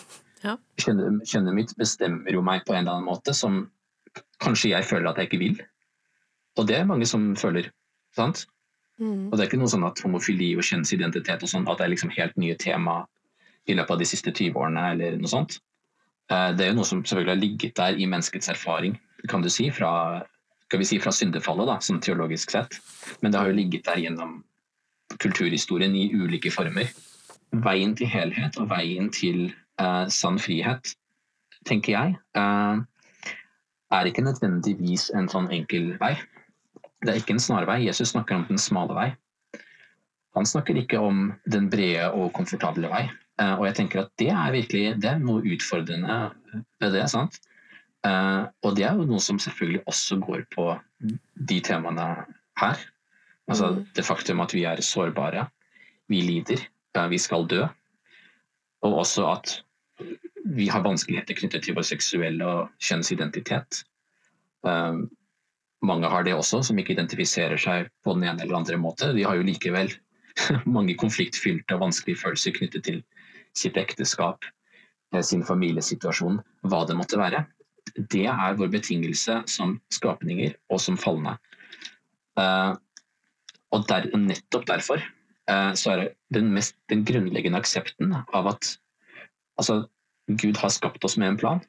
Ja. 0.45 0.55
Kjønnet, 0.79 1.25
kjønnet, 1.27 1.57
mitt 1.57 1.75
bestemmer 1.81 2.31
jo 2.33 2.45
meg 2.47 2.63
på 2.69 2.77
en 2.77 2.85
eller 2.85 2.99
annen 2.99 3.09
måte 3.09 3.35
som 3.35 3.65
kanskje 4.43 4.73
jeg 4.77 4.87
føler 4.87 5.11
at 5.11 5.19
jeg 5.19 5.31
ikke 5.31 5.43
vil. 5.43 5.59
Og 6.59 6.69
det 6.71 6.79
er 6.79 6.87
mange 6.87 7.07
som 7.11 7.33
føler. 7.39 7.73
Sant? 8.17 8.47
Mm. 8.99 9.29
Og 9.29 9.37
det 9.37 9.45
er 9.45 9.49
ikke 9.51 9.61
noe 9.61 9.71
sånn 9.71 9.87
at 9.87 10.01
homofili 10.03 10.51
og 10.59 10.67
kjønnsidentitet 10.67 11.45
og 11.45 11.51
sånn, 11.51 11.69
at 11.71 11.79
det 11.79 11.87
er 11.87 11.93
liksom 11.95 12.13
helt 12.17 12.37
nye 12.41 12.57
tema 12.59 13.03
i 13.69 13.77
løpet 13.77 13.95
av 13.95 14.01
de 14.01 14.09
siste 14.09 14.33
20 14.33 14.59
årene 14.59 14.85
eller 14.95 15.19
noe 15.21 15.31
sånt. 15.31 15.59
Eh, 16.33 16.51
det 16.57 16.65
er 16.65 16.73
jo 16.73 16.79
noe 16.81 16.89
som 16.89 17.05
selvfølgelig 17.05 17.35
har 17.35 17.43
ligget 17.43 17.77
der 17.79 18.01
i 18.01 18.09
menneskets 18.11 18.51
erfaring, 18.53 18.99
kan 19.31 19.45
du 19.45 19.51
si, 19.53 19.69
fra, 19.75 20.23
skal 20.67 20.83
vi 20.83 20.89
si, 20.89 20.99
fra 21.03 21.13
syndefallet, 21.15 21.69
da, 21.71 21.79
sånn 21.85 22.03
teologisk 22.05 22.53
sett. 22.55 22.79
Men 23.23 23.33
det 23.33 23.41
har 23.41 23.51
jo 23.51 23.59
ligget 23.59 23.87
der 23.89 24.01
gjennom 24.03 24.39
kulturhistorien 25.23 25.95
i 25.97 26.09
ulike 26.15 26.53
former. 26.53 26.91
Veien 27.65 27.95
til 27.97 28.11
helhet 28.13 28.59
og 28.61 28.69
veien 28.71 29.09
til 29.15 29.49
uh, 29.81 30.05
sann 30.13 30.37
frihet, 30.43 30.93
tenker 31.67 31.95
jeg, 31.95 32.19
uh, 32.37 32.85
er 33.97 34.09
ikke 34.09 34.27
nødvendigvis 34.27 35.09
en 35.17 35.31
sånn 35.33 35.49
enkel 35.55 35.95
vei. 36.03 36.13
Det 37.03 37.13
er 37.13 37.21
ikke 37.21 37.37
en 37.37 37.43
snarvei. 37.43 37.85
Jesus 37.87 38.13
snakker 38.15 38.39
om 38.39 38.47
den 38.49 38.61
smale 38.61 38.97
vei. 38.97 39.09
Han 40.37 40.47
snakker 40.47 40.77
ikke 40.79 41.01
om 41.03 41.33
den 41.51 41.69
brede 41.71 42.11
og 42.13 42.33
komfortable 42.37 42.91
vei. 42.91 43.07
Uh, 43.39 43.55
og 43.61 43.69
jeg 43.69 43.79
tenker 43.79 44.03
at 44.03 44.13
det 44.19 44.33
er 44.35 44.55
virkelig 44.55 44.97
det 45.03 45.13
er 45.13 45.23
noe 45.23 45.45
utfordrende 45.47 46.19
ved 46.83 46.97
det. 46.97 47.07
sant? 47.11 47.41
og 48.09 48.77
det 48.79 48.85
er 48.87 48.95
jo 48.97 49.05
noe 49.05 49.21
som 49.21 49.41
selvfølgelig 49.43 49.81
også 49.91 50.17
går 50.23 50.45
på 50.55 50.65
de 51.51 51.59
temaene 51.67 52.07
her. 52.57 52.79
Altså 53.49 53.71
mm. 53.75 53.81
det 53.97 54.05
faktum 54.07 54.41
at 54.41 54.55
vi 54.55 54.65
er 54.65 54.81
sårbare, 54.81 55.49
vi 56.09 56.21
lider, 56.21 56.63
vi 57.11 57.19
skal 57.19 57.47
dø. 57.51 57.67
Og 58.87 58.99
også 59.03 59.27
at 59.27 59.63
vi 60.45 60.69
har 60.69 60.85
vanskeligheter 60.87 61.35
knyttet 61.35 61.65
til 61.65 61.77
vår 61.77 61.87
seksuelle 61.89 62.47
og 62.47 62.69
kjønnsidentitet. 62.81 63.83
Um, 64.63 65.09
mange 65.85 66.11
har 66.11 66.25
det 66.27 66.35
også, 66.35 66.63
som 66.67 66.79
ikke 66.79 66.95
identifiserer 66.97 67.61
seg 67.61 67.91
på 68.05 68.15
den 68.17 68.27
ene 68.27 68.43
eller 68.43 68.59
andre 68.61 68.79
måte. 68.81 69.13
De 69.15 69.27
har 69.27 69.39
jo 69.39 69.47
likevel 69.47 69.93
mange 70.77 70.97
konfliktfylte 70.99 71.77
og 71.77 71.87
vanskelige 71.87 72.23
følelser 72.23 72.57
knyttet 72.57 72.87
til 72.89 73.03
sitt 73.59 73.79
ekteskap, 73.81 74.45
eh, 75.15 75.23
sin 75.23 75.45
familiesituasjon, 75.47 76.41
hva 76.67 76.83
det 76.89 76.99
måtte 76.99 77.21
være. 77.21 77.45
Det 77.99 78.27
er 78.31 78.59
vår 78.59 78.73
betingelse 78.75 79.43
som 79.51 79.79
skapninger 79.95 80.55
og 80.69 80.83
som 80.83 80.99
falne. 81.01 81.39
Uh, 82.39 82.77
og 83.75 83.87
der, 83.89 84.07
nettopp 84.17 84.67
derfor 84.69 85.01
eh, 85.03 85.73
så 85.75 85.93
er 85.93 86.03
det 86.03 86.11
den, 86.37 86.53
mest, 86.55 86.77
den 86.93 87.05
grunnleggende 87.09 87.59
aksepten 87.59 88.15
av 88.15 88.53
at 88.53 88.77
altså, 89.59 89.83
Gud 90.29 90.61
har 90.61 90.73
skapt 90.73 91.05
oss 91.05 91.17
med 91.21 91.33
en 91.33 91.41
plan. 91.41 91.65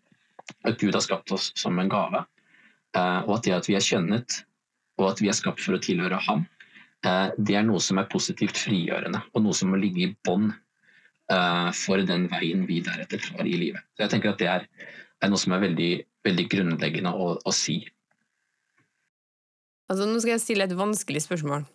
At 0.67 0.79
Gud 0.79 0.93
har 0.95 1.03
skapt 1.03 1.31
oss 1.35 1.51
som 1.59 1.79
en 1.79 1.91
gave. 1.91 2.23
Eh, 2.97 3.19
og 3.27 3.35
at 3.37 3.45
det 3.45 3.53
at 3.57 3.67
vi 3.69 3.75
er 3.77 3.85
kjønnet, 3.85 4.39
og 4.99 5.11
at 5.11 5.21
vi 5.21 5.29
er 5.29 5.37
skapt 5.37 5.61
for 5.61 5.77
å 5.77 5.81
tilhøre 5.83 6.17
ham, 6.25 6.45
eh, 7.05 7.27
det 7.37 7.59
er 7.59 7.67
noe 7.67 7.81
som 7.83 8.01
er 8.01 8.09
positivt 8.09 8.57
frigjørende, 8.57 9.21
og 9.33 9.45
noe 9.45 9.57
som 9.57 9.71
må 9.71 9.79
ligge 9.81 10.07
i 10.07 10.15
bånd 10.25 10.51
eh, 11.31 11.69
for 11.77 12.01
den 12.09 12.27
veien 12.31 12.65
vi 12.69 12.81
deretter 12.85 13.21
tar 13.21 13.45
i 13.45 13.57
livet. 13.61 13.85
Så 13.93 14.05
jeg 14.05 14.15
tenker 14.15 14.33
at 14.33 14.41
det 14.41 14.49
er, 14.51 14.67
er 15.21 15.31
noe 15.31 15.41
som 15.41 15.53
er 15.53 15.63
veldig, 15.67 15.91
veldig 16.25 16.47
grunnleggende 16.51 17.13
å, 17.13 17.35
å 17.37 17.55
si. 17.55 17.81
Altså, 19.89 20.05
nå 20.05 20.21
skal 20.21 20.35
jeg 20.35 20.45
stille 20.45 20.65
et 20.65 20.77
vanskelig 20.77 21.23
spørsmål. 21.25 21.65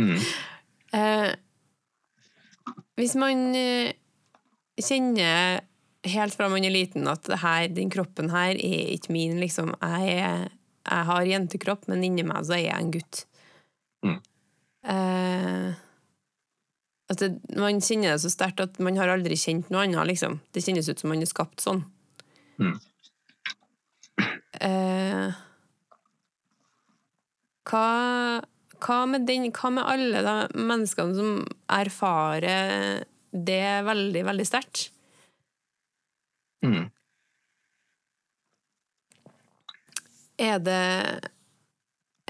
mm. 0.00 0.16
eh, 0.98 1.30
hvis 3.00 3.14
man 3.18 3.52
kjenner 4.80 5.62
helt 6.08 6.34
fra 6.34 6.48
man 6.50 6.64
er 6.66 6.74
liten 6.74 7.06
at 7.10 7.28
her, 7.42 7.68
den 7.70 7.90
kroppen 7.92 8.32
her 8.32 8.56
er 8.56 8.90
ikke 8.96 9.14
min, 9.14 9.38
liksom. 9.40 9.74
Jeg, 9.80 10.50
jeg 10.82 11.08
har 11.10 11.28
jentekropp, 11.28 11.86
men 11.90 12.04
inni 12.06 12.24
meg 12.26 12.46
så 12.46 12.56
er 12.58 12.66
jeg 12.66 12.78
en 12.78 12.92
gutt. 12.96 13.24
Mm. 14.02 14.18
Eh, 14.92 15.68
at 17.12 17.22
det, 17.22 17.30
man 17.58 17.82
kjenner 17.84 18.14
det 18.14 18.22
så 18.24 18.32
sterkt 18.32 18.62
at 18.64 18.80
man 18.82 18.98
har 18.98 19.12
aldri 19.12 19.38
kjent 19.38 19.70
noe 19.70 19.86
annet, 19.86 20.08
liksom. 20.10 20.40
Det 20.54 20.64
kjennes 20.64 20.88
ut 20.90 21.02
som 21.02 21.12
man 21.12 21.22
er 21.22 21.30
skapt 21.30 21.62
sånn. 21.62 21.84
Mm. 22.62 22.74
Eh, 24.62 25.38
hva, 27.70 27.86
hva, 28.82 28.98
med 29.10 29.26
den, 29.26 29.48
hva 29.54 29.70
med 29.74 29.88
alle 29.88 30.22
de 30.26 30.64
menneskene 30.70 31.16
som 31.16 31.44
erfarer 31.72 33.04
det 33.32 33.64
veldig, 33.86 34.24
veldig 34.28 34.46
sterkt? 34.46 34.91
Mm. 36.62 36.90
Er 40.42 40.58
det 40.62 40.82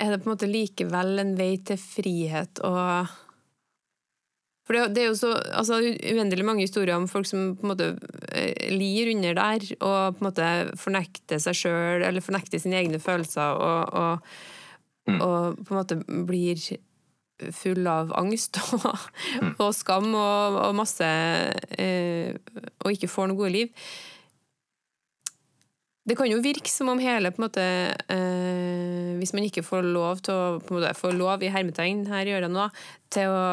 Er 0.01 0.11
det 0.11 0.23
på 0.23 0.27
en 0.27 0.33
måte 0.33 0.49
likevel 0.49 1.21
en 1.21 1.35
vei 1.37 1.57
til 1.65 1.79
frihet 1.79 2.63
og 2.65 3.13
For 4.67 4.77
det, 4.77 4.95
det 4.97 5.03
er 5.03 5.11
jo 5.11 5.19
så 5.19 5.35
altså, 5.53 5.79
uendelig 5.83 6.45
mange 6.47 6.65
historier 6.65 6.97
om 6.97 7.09
folk 7.11 7.27
som 7.29 7.53
på 7.59 7.67
en 7.67 7.73
måte 7.75 7.89
eh, 8.33 8.71
lir 8.73 9.11
under 9.15 9.35
der, 9.35 9.65
og 9.81 10.17
på 10.17 10.23
en 10.23 10.29
måte 10.29 10.51
fornekter 10.79 11.43
seg 11.43 11.59
sjøl, 11.59 12.05
eller 12.07 12.25
fornekter 12.25 12.63
sine 12.63 12.79
egne 12.79 13.01
følelser, 13.03 13.59
og, 13.59 13.91
og 13.93 14.37
Mm. 15.09 15.19
Og 15.19 15.65
på 15.67 15.75
en 15.75 15.81
måte 15.81 15.99
blir 16.29 16.61
full 17.51 17.87
av 17.91 18.13
angst 18.15 18.61
og, 18.77 18.85
mm. 19.43 19.55
og 19.57 19.73
skam 19.75 20.13
og, 20.15 20.59
og 20.63 20.77
masse 20.79 21.09
eh, 21.75 22.37
Og 22.85 22.95
ikke 22.95 23.11
får 23.11 23.31
noe 23.31 23.41
gode 23.41 23.55
liv. 23.57 23.73
Det 26.03 26.17
kan 26.19 26.27
jo 26.27 26.41
virke 26.43 26.71
som 26.71 26.91
om 26.91 26.99
hele 26.99 27.31
på 27.31 27.39
en 27.39 27.45
måte 27.45 27.63
eh, 28.11 29.13
Hvis 29.21 29.31
man 29.37 29.45
ikke 29.47 29.63
får 29.63 29.87
lov 29.87 30.23
til 30.27 30.35
å 30.35 30.59
på 30.59 30.75
en 30.75 30.81
måte, 30.81 30.97
få 30.99 31.13
lov 31.15 31.45
i 31.45 31.53
hermetegn 31.53 32.09
her 32.11 32.27
gjør 32.27 32.49
jeg 32.49 32.55
nå, 32.57 32.67
til 33.15 33.31
å 33.31 33.45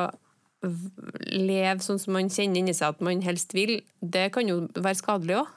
leve 1.29 1.79
sånn 1.83 2.01
som 2.01 2.17
man 2.17 2.31
kjenner 2.33 2.59
inni 2.59 2.73
seg 2.75 2.95
at 2.95 3.03
man 3.05 3.21
helst 3.23 3.53
vil, 3.55 3.77
det 4.01 4.27
kan 4.35 4.49
jo 4.49 4.65
være 4.75 4.99
skadelig 4.99 5.37
òg. 5.39 5.53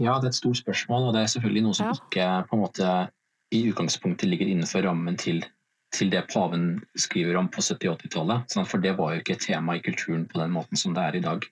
Ja, 0.00 0.16
det 0.16 0.30
er 0.30 0.30
et 0.30 0.38
stort 0.38 0.56
spørsmål, 0.62 1.10
og 1.10 1.16
det 1.16 1.24
er 1.24 1.34
selvfølgelig 1.34 1.64
noe 1.66 1.76
som 1.76 1.90
ja. 1.90 1.98
ikke 1.98 2.28
på 2.48 2.56
en 2.56 2.62
måte 2.62 2.94
i 3.54 3.60
utgangspunktet 3.68 4.30
ligger 4.30 4.48
innenfor 4.48 4.86
rammen 4.86 5.18
til, 5.20 5.42
til 5.94 6.10
det 6.14 6.24
paven 6.32 6.78
skriver 6.96 7.36
om 7.38 7.50
på 7.52 7.60
70- 7.60 7.92
og 7.92 8.00
80-tallet. 8.00 8.56
For 8.70 8.80
det 8.80 8.94
var 8.98 9.12
jo 9.12 9.20
ikke 9.20 9.36
et 9.36 9.44
tema 9.44 9.76
i 9.76 9.84
kulturen 9.84 10.24
på 10.30 10.40
den 10.40 10.54
måten 10.54 10.80
som 10.80 10.96
det 10.96 11.04
er 11.04 11.20
i 11.20 11.24
dag. 11.26 11.44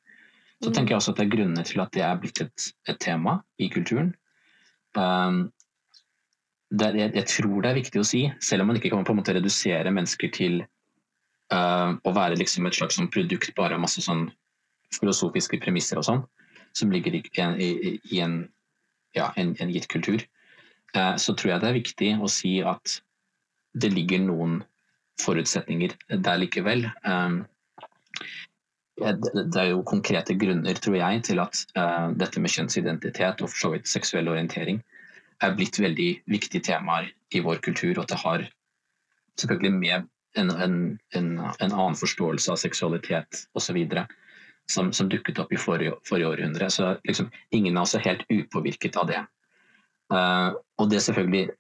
Så 0.63 0.71
mm. 0.71 0.75
tenker 0.75 0.95
jeg 0.95 1.01
også 1.01 1.13
at 1.13 1.19
det 1.19 1.27
er 1.27 1.35
grunner 1.37 1.67
til 1.67 1.83
at 1.83 1.95
det 1.95 2.05
er 2.07 2.21
blitt 2.23 2.41
et, 2.45 2.69
et 2.89 3.01
tema 3.03 3.41
i 3.59 3.69
kulturen. 3.73 4.13
Um, 4.95 5.49
det, 6.71 6.93
jeg, 6.97 7.11
jeg, 7.15 7.27
tror 7.29 7.63
det 7.63 7.71
er 7.71 7.81
viktig 7.81 8.01
å 8.01 8.07
si, 8.07 8.23
selv 8.41 8.65
om 8.65 8.71
man 8.71 8.79
ikke 8.79 8.93
kan 8.93 9.05
på 9.05 9.13
en 9.15 9.21
måte 9.21 9.35
redusere 9.37 9.93
mennesker 9.93 10.31
til 10.33 10.63
uh, 11.53 11.93
å 11.93 12.15
være 12.15 12.39
liksom 12.41 12.69
et 12.69 12.79
slags 12.79 12.97
sånn 13.01 13.11
produkt 13.13 13.53
bare 13.59 13.77
av 13.77 13.83
masse 13.83 14.05
sånn 14.05 14.29
filosofiske 14.97 15.61
premisser 15.61 16.01
og 16.01 16.07
sånn, 16.09 16.23
som 16.77 16.93
ligger 16.93 17.19
i, 17.19 17.23
i, 17.25 17.97
i 18.13 18.23
en, 18.25 18.45
ja, 19.17 19.33
en, 19.41 19.55
en, 19.59 19.73
gitt 19.73 19.89
kultur, 19.93 20.23
uh, 20.97 21.17
så 21.21 21.35
tror 21.35 21.55
jeg 21.57 21.65
det 21.65 21.73
er 21.73 21.81
viktig 21.81 22.13
å 22.23 22.31
si 22.31 22.59
at 22.65 23.01
det 23.83 23.93
ligger 23.93 24.23
noen 24.25 24.61
forutsetninger 25.21 25.97
der 26.25 26.41
likevel. 26.41 26.87
Um, 27.05 27.43
det 29.01 29.57
er 29.57 29.71
jo 29.71 29.83
konkrete 29.89 30.35
grunner, 30.37 30.77
tror 30.77 30.99
jeg, 30.99 31.23
til 31.25 31.41
at 31.41 31.61
uh, 31.79 32.11
dette 32.19 32.41
med 32.41 32.53
kjønnsidentitet 32.53 33.41
og 33.41 33.49
for 33.49 33.59
så 33.59 33.71
vidt 33.73 33.89
seksuell 33.89 34.29
orientering 34.29 34.83
er 35.43 35.55
blitt 35.57 35.81
veldig 35.81 36.11
viktige 36.31 36.63
temaer 36.69 37.09
i 37.33 37.41
vår 37.43 37.63
kultur, 37.65 37.97
og 37.97 38.05
at 38.05 38.13
det 38.13 38.21
har 38.23 38.45
selvfølgelig 39.41 39.73
med 39.79 40.11
en, 40.37 40.51
en, 40.51 40.77
en, 41.17 41.31
en 41.41 41.73
annen 41.73 41.97
forståelse 41.99 42.53
av 42.53 42.61
seksualitet 42.61 43.47
osv 43.59 43.79
som, 44.71 44.93
som, 44.93 45.09
dukket 45.11 45.41
opp 45.43 45.53
i 45.53 45.61
forrige, 45.61 45.97
forrige 46.09 46.29
århundre. 46.29 46.69
Så 46.71 46.95
liksom, 47.09 47.31
ingen 47.51 47.77
er 47.77 47.83
også 47.83 48.01
helt 48.05 48.23
upåvirket 48.31 48.97
av 49.01 49.11
det. 49.11 49.25
Uh, 50.13 50.53
og 50.79 50.93
det 50.93 51.03
selvfølgelig 51.03 51.51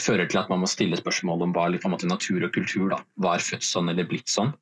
fører 0.00 0.26
til 0.26 0.40
at 0.40 0.50
man 0.50 0.64
må 0.64 0.68
stille 0.68 0.98
spørsmål 0.98 1.46
om 1.46 1.54
hva 1.54 1.68
liksom, 1.72 1.94
natur 2.08 2.48
og 2.48 2.52
kultur 2.56 2.90
da, 2.90 3.00
var 3.20 3.44
født 3.44 3.66
sånn 3.66 3.92
eller 3.92 4.08
blitt 4.08 4.32
sånn 4.32 4.52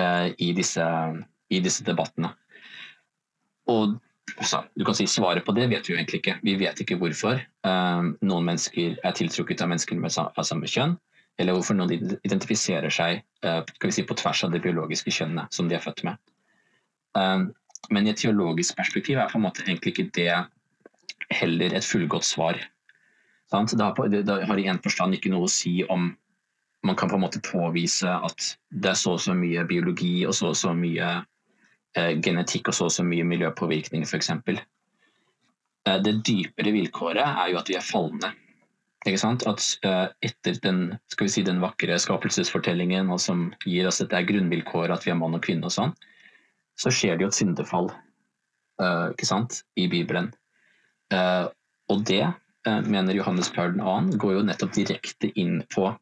uh, 0.00 0.28
i, 0.36 0.52
disse, 0.56 0.84
i, 1.52 1.60
disse, 1.62 1.84
debattene. 1.86 2.32
Og 3.70 3.96
så, 4.42 4.62
du 4.74 4.84
kan 4.86 4.96
si 4.98 5.06
Svaret 5.10 5.46
på 5.46 5.54
det 5.56 5.68
vet 5.70 5.86
vi 5.86 5.94
jo 5.94 5.98
egentlig 5.98 6.20
ikke. 6.22 6.38
Vi 6.44 6.56
vet 6.60 6.80
ikke 6.82 6.98
hvorfor 7.00 7.38
uh, 7.38 8.06
noen 8.20 8.48
mennesker 8.48 8.96
er 9.02 9.16
tiltrukket 9.16 9.62
av 9.62 9.70
mennesker 9.70 9.98
med 10.00 10.16
av 10.18 10.42
samme 10.46 10.68
kjønn, 10.70 10.96
eller 11.38 11.56
hvorfor 11.56 11.78
noen 11.78 12.18
identifiserer 12.24 12.92
seg 12.92 13.20
si, 13.92 14.04
på 14.08 14.16
tvers 14.18 14.42
av 14.46 14.54
det 14.54 14.62
biologiske 14.64 15.12
kjønnet 15.12 15.52
som 15.54 15.68
de 15.68 15.76
er 15.76 15.84
født 15.84 16.02
med. 16.08 16.16
Ehm, 17.16 17.50
men 17.92 18.06
i 18.06 18.12
et 18.12 18.20
teologisk 18.20 18.76
perspektiv 18.78 19.20
er 19.20 19.30
på 19.30 19.38
en 19.38 19.46
måte 19.46 19.64
egentlig 19.66 19.94
ikke 19.94 20.10
det 20.16 20.32
heller 21.34 21.74
et 21.74 21.86
fullgodt 21.86 22.26
svar. 22.26 22.58
Sant? 23.50 23.72
Det, 23.72 23.82
har 23.82 23.94
på, 23.94 24.08
det, 24.10 24.24
det 24.26 24.40
har 24.48 24.58
i 24.58 24.68
en 24.70 24.82
forstand 24.82 25.16
ikke 25.16 25.32
noe 25.32 25.46
å 25.46 25.52
si 25.52 25.78
om 25.92 26.10
man 26.86 26.98
kan 26.98 27.10
på 27.10 27.18
en 27.18 27.24
måte 27.24 27.42
påvise 27.42 28.10
at 28.10 28.52
det 28.70 28.92
er 28.92 28.98
så 28.98 29.16
og 29.16 29.22
så 29.22 29.34
mye 29.34 29.64
biologi 29.66 30.20
og 30.26 30.34
så 30.38 30.52
og 30.52 30.58
så 30.58 30.74
mye 30.76 31.08
genetikk 31.96 32.70
og 32.70 32.76
så 32.76 32.88
og 32.88 32.94
så 32.94 33.04
mye 33.06 33.24
miljøpåvirkning, 33.26 34.04
f.eks. 34.04 34.30
Eh, 35.86 35.98
det 36.02 36.18
dypere 36.26 36.74
vilkåret 36.74 37.24
er 37.24 37.52
jo 37.52 37.60
at 37.60 37.70
vi 37.70 37.78
er 37.78 37.84
falne. 37.84 38.32
Ikke 39.06 39.20
sant? 39.22 39.44
At 39.46 39.62
uh, 39.86 40.08
etter 40.24 40.56
den, 40.64 40.80
skal 41.12 41.28
vi 41.28 41.34
si, 41.36 41.44
den 41.46 41.60
vakre 41.62 41.94
skapelsesfortellingen 42.02 43.12
og 43.14 43.20
som 43.22 43.52
gir 43.62 43.86
oss 43.86 44.00
dette 44.02 44.24
grunnvilkåret 44.26 44.96
at 44.96 45.06
vi 45.06 45.12
er 45.12 45.20
mann 45.20 45.36
og 45.36 45.44
kvinne 45.46 45.68
og 45.68 45.74
sånn, 45.74 45.92
så 46.74 46.90
skjer 46.90 47.14
det 47.14 47.22
jo 47.22 47.28
et 47.30 47.38
syndefall 47.38 47.92
uh, 48.82 49.12
ikke 49.12 49.28
sant? 49.28 49.60
i 49.78 49.86
Bibelen. 49.92 50.32
Og 51.86 52.00
det, 52.02 52.24
mener 52.66 53.14
Johannes 53.14 53.46
Paul 53.54 53.76
2., 53.78 54.18
går 54.18 54.32
jo 54.34 54.40
nettopp 54.48 54.72
direkte 54.74 55.30
inn 55.38 55.60
på 55.70 55.92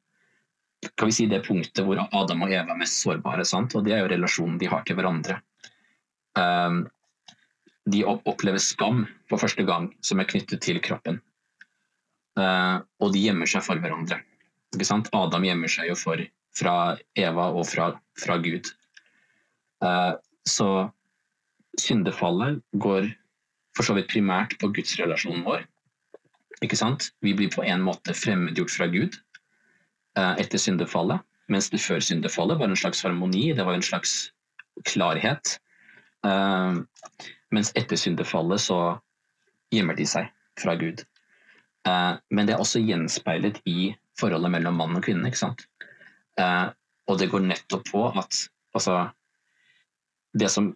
kan 0.96 1.10
vi 1.10 1.12
si, 1.12 1.26
det 1.28 1.42
punktet 1.44 1.84
hvor 1.84 2.00
Adam 2.00 2.46
og 2.46 2.52
Eva 2.52 2.72
er 2.72 2.80
mest 2.80 3.02
sårbare. 3.02 3.44
Sant? 3.44 3.76
Og 3.76 3.84
det 3.84 3.94
er 3.96 4.00
jo 4.00 4.08
relasjonen 4.12 4.56
de 4.60 4.68
har 4.72 4.84
til 4.88 4.96
hverandre. 4.96 5.38
De 6.34 8.00
opplever 8.08 8.58
skam 8.58 9.04
for 9.30 9.38
første 9.42 9.64
gang 9.68 9.90
som 10.04 10.20
er 10.20 10.28
knyttet 10.30 10.62
til 10.64 10.80
kroppen. 10.84 11.20
Uh, 12.34 12.82
og 12.98 13.12
de 13.14 13.22
gjemmer 13.22 13.48
seg 13.50 13.62
for 13.66 13.78
hverandre. 13.78 14.18
Adam 15.14 15.44
gjemmer 15.46 15.70
seg 15.70 15.92
jo 15.92 15.98
for, 15.98 16.22
fra 16.56 16.96
Eva 17.14 17.50
og 17.54 17.68
fra, 17.70 17.92
fra 18.18 18.38
Gud. 18.42 18.72
Uh, 19.84 20.16
så 20.48 20.88
syndefallet 21.78 22.58
går 22.82 23.06
for 23.76 23.86
så 23.86 23.94
vidt 23.94 24.10
primært 24.10 24.56
på 24.58 24.70
gudsrelasjonen 24.74 25.44
vår. 25.46 25.62
Ikke 26.64 26.78
sant? 26.78 27.12
Vi 27.22 27.34
blir 27.36 27.52
på 27.54 27.62
en 27.66 27.84
måte 27.84 28.14
fremmedgjort 28.16 28.74
fra 28.74 28.88
Gud 28.90 29.18
uh, 30.18 30.34
etter 30.40 30.58
syndefallet. 30.58 31.22
Mens 31.52 31.68
det 31.70 31.82
før 31.84 32.00
syndefallet 32.02 32.58
var 32.58 32.70
en 32.70 32.78
slags 32.78 33.04
harmoni, 33.04 33.50
det 33.52 33.66
var 33.66 33.76
en 33.76 33.84
slags 33.84 34.32
klarhet. 34.88 35.58
Mens 36.24 37.70
etter 37.76 37.98
syndefallet 38.00 38.62
så 38.64 38.78
gjemmer 39.74 39.98
de 39.98 40.06
seg 40.08 40.30
fra 40.60 40.74
Gud. 40.80 41.02
Eh, 41.88 42.12
men 42.30 42.46
det 42.46 42.54
er 42.54 42.62
også 42.62 42.82
gjenspeilet 42.82 43.60
i 43.68 43.92
forholdet 44.18 44.52
mellom 44.54 44.78
mann 44.80 44.96
og 44.96 45.04
kvinne. 45.04 45.28
ikke 45.28 45.42
sant? 45.42 45.66
Eh, 46.40 46.66
og 47.10 47.20
det 47.20 47.30
går 47.32 47.44
nettopp 47.44 47.90
på 47.90 48.06
at 48.08 48.46
altså, 48.74 49.08
det 50.32 50.50
som 50.52 50.72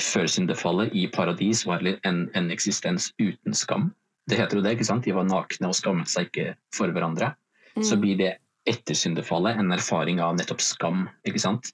før 0.00 0.28
syndefallet 0.28 0.92
i 0.96 1.06
paradis 1.12 1.64
var 1.68 1.84
en, 1.84 2.28
en, 2.36 2.50
eksistens 2.52 3.10
uten 3.20 3.56
skam. 3.56 3.90
Det 4.28 4.38
heter 4.38 4.58
jo 4.58 4.64
det, 4.64 4.76
ikke 4.76 4.88
sant? 4.88 5.04
De 5.04 5.16
var 5.16 5.28
nakne 5.28 5.70
og 5.70 5.76
skammet 5.76 6.10
seg 6.10 6.28
ikke 6.28 6.54
for 6.76 6.92
hverandre. 6.92 7.32
Mm. 7.76 7.84
Så 7.86 7.96
blir 8.00 8.18
det 8.20 8.34
etter 8.68 8.96
syndefallet 8.96 9.58
en 9.58 9.72
erfaring 9.72 10.20
av 10.20 10.36
nettopp 10.36 10.60
skam. 10.64 11.06
ikke 11.24 11.40
sant? 11.42 11.72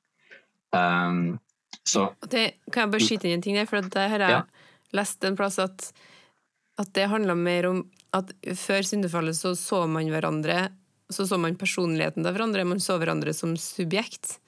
Um, 0.74 1.38
så 1.86 2.08
det, 2.26 2.56
Kan 2.72 2.86
jeg 2.86 2.94
bare 2.94 3.06
skyte 3.06 3.28
inn 3.28 3.38
en 3.38 3.44
ting 3.44 3.58
der? 3.58 3.68
For 3.70 3.80
det 3.80 4.08
har 4.12 4.22
jeg 4.24 4.34
ja. 4.38 4.42
lest 4.96 5.24
en 5.24 5.38
plass 5.38 5.60
at, 5.62 5.90
at 6.82 6.90
det 6.98 7.06
handler 7.12 7.38
mer 7.38 7.70
om 7.70 7.84
at 8.16 8.32
før 8.58 8.86
syndefallet 8.86 9.36
så 9.38 9.54
så 9.58 9.84
man 9.90 10.10
hverandre 10.10 10.66
så 11.12 11.26
så 11.26 11.38
man 11.38 11.54
personligheten 11.58 12.24
til 12.24 12.34
hverandre, 12.34 12.64
man 12.66 12.82
så 12.82 12.96
hverandre 12.98 13.30
som 13.36 13.54
subjekt. 13.60 14.40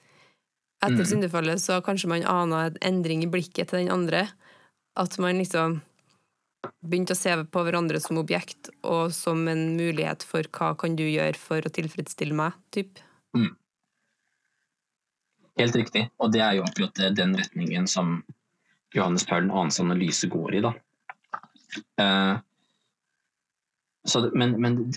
Etter 0.83 1.03
mm. 1.03 1.07
syndefallet 1.07 1.61
så 1.63 1.79
kanskje 1.83 2.09
man 2.11 2.25
ana 2.27 2.65
en 2.67 2.79
endring 2.89 3.23
i 3.23 3.29
blikket 3.31 3.71
til 3.71 3.83
den 3.83 3.93
andre. 3.93 4.25
At 4.99 5.15
man 5.23 5.39
liksom 5.39 5.79
begynte 6.83 7.15
å 7.15 7.19
se 7.19 7.35
på 7.47 7.63
hverandre 7.63 8.01
som 8.03 8.19
objekt 8.19 8.71
og 8.83 9.13
som 9.15 9.45
en 9.47 9.77
mulighet 9.77 10.25
for 10.27 10.47
hva 10.55 10.73
kan 10.79 10.97
du 10.99 11.05
gjøre 11.05 11.39
for 11.39 11.63
å 11.63 11.71
tilfredsstille 11.71 12.35
meg, 12.35 12.57
typ. 12.75 12.99
Mm. 13.37 13.53
Helt 15.59 15.75
riktig, 15.75 16.05
og 16.23 16.31
det 16.31 16.39
er 16.39 16.55
jo 16.55 16.63
akkurat 16.63 17.01
den 17.17 17.33
retningen 17.35 17.87
som 17.89 18.21
Johannes 18.95 19.25
Paul 19.27 19.49
2.s 19.51 19.79
analyse 19.79 20.27
går 20.27 20.55
i. 20.55 20.61
da. 20.63 20.71
Uh, 22.01 22.39
så, 24.07 24.31
men, 24.33 24.55
men, 24.61 24.93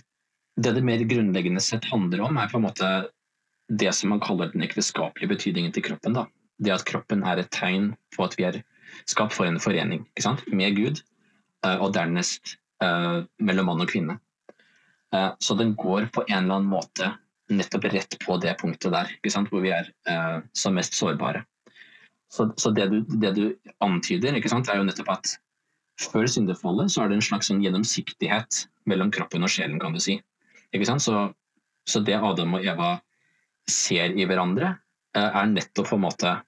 det 0.57 0.75
det 0.77 0.85
mer 0.85 1.03
grunnleggende 1.09 1.61
sett 1.61 1.89
handler 1.91 2.23
om, 2.23 2.39
er 2.39 2.51
på 2.53 2.61
en 2.61 2.67
måte 2.69 2.91
det 3.73 3.91
som 3.97 4.13
man 4.13 4.21
kaller 4.21 4.53
den 4.53 4.63
ekteskapelige 4.63 5.33
betydningen 5.35 5.73
til 5.73 5.85
kroppen. 5.87 6.15
Da. 6.15 6.27
Det 6.63 6.75
at 6.77 6.87
kroppen 6.87 7.25
er 7.27 7.41
et 7.41 7.51
tegn 7.51 7.93
på 8.15 8.25
at 8.25 8.37
vi 8.39 8.47
er 8.47 8.61
skapt 9.09 9.35
for 9.35 9.49
en 9.49 9.61
forening 9.61 10.05
med 10.53 10.77
Gud, 10.77 11.03
uh, 11.67 11.79
og 11.83 11.91
dernest 11.97 12.59
uh, 12.85 13.25
mellom 13.41 13.73
mann 13.73 13.83
og 13.83 13.91
kvinne. 13.91 14.21
Så 15.45 15.53
den 15.59 15.75
går 15.77 16.07
på 16.09 16.23
en 16.25 16.39
eller 16.39 16.55
annen 16.57 16.71
måte 16.73 17.11
nettopp 17.59 17.87
rett 17.93 18.19
på 18.23 18.37
det 18.43 18.55
punktet 18.61 18.93
der, 18.95 19.11
hvor 19.51 19.65
vi 19.65 19.73
er 19.75 19.89
eh, 20.09 20.39
som 20.57 20.77
mest 20.79 20.97
sårbare. 20.99 21.45
Så, 22.33 22.49
så 22.57 22.71
det, 22.73 22.89
du, 22.89 23.01
det, 23.21 23.35
du, 23.37 23.45
antyder, 23.85 24.33
er 24.33 24.79
jo 24.79 24.87
nettopp 24.89 25.11
at 25.13 25.35
før 26.01 26.27
syndefallet 26.27 26.93
så 26.93 27.03
er 27.03 27.11
det 27.11 27.19
en 27.19 27.27
slags 27.27 27.51
sånn 27.51 27.61
gjennomsiktighet 27.65 28.65
mellom 28.89 29.11
kroppen 29.13 29.45
og 29.45 29.53
sjelen, 29.53 29.81
kan 29.83 29.93
du 29.93 30.01
si. 30.01 30.17
Så, 30.73 31.17
så, 31.85 32.01
det 32.01 32.17
Adam 32.17 32.57
og 32.57 32.65
Eva 32.65 32.95
ser 33.69 34.17
i 34.17 34.25
hverandre, 34.27 34.73
eh, 35.17 35.29
er 35.29 35.53
nettopp 35.53 35.93
på 35.93 36.01
en 36.01 36.07
måte 36.07 36.39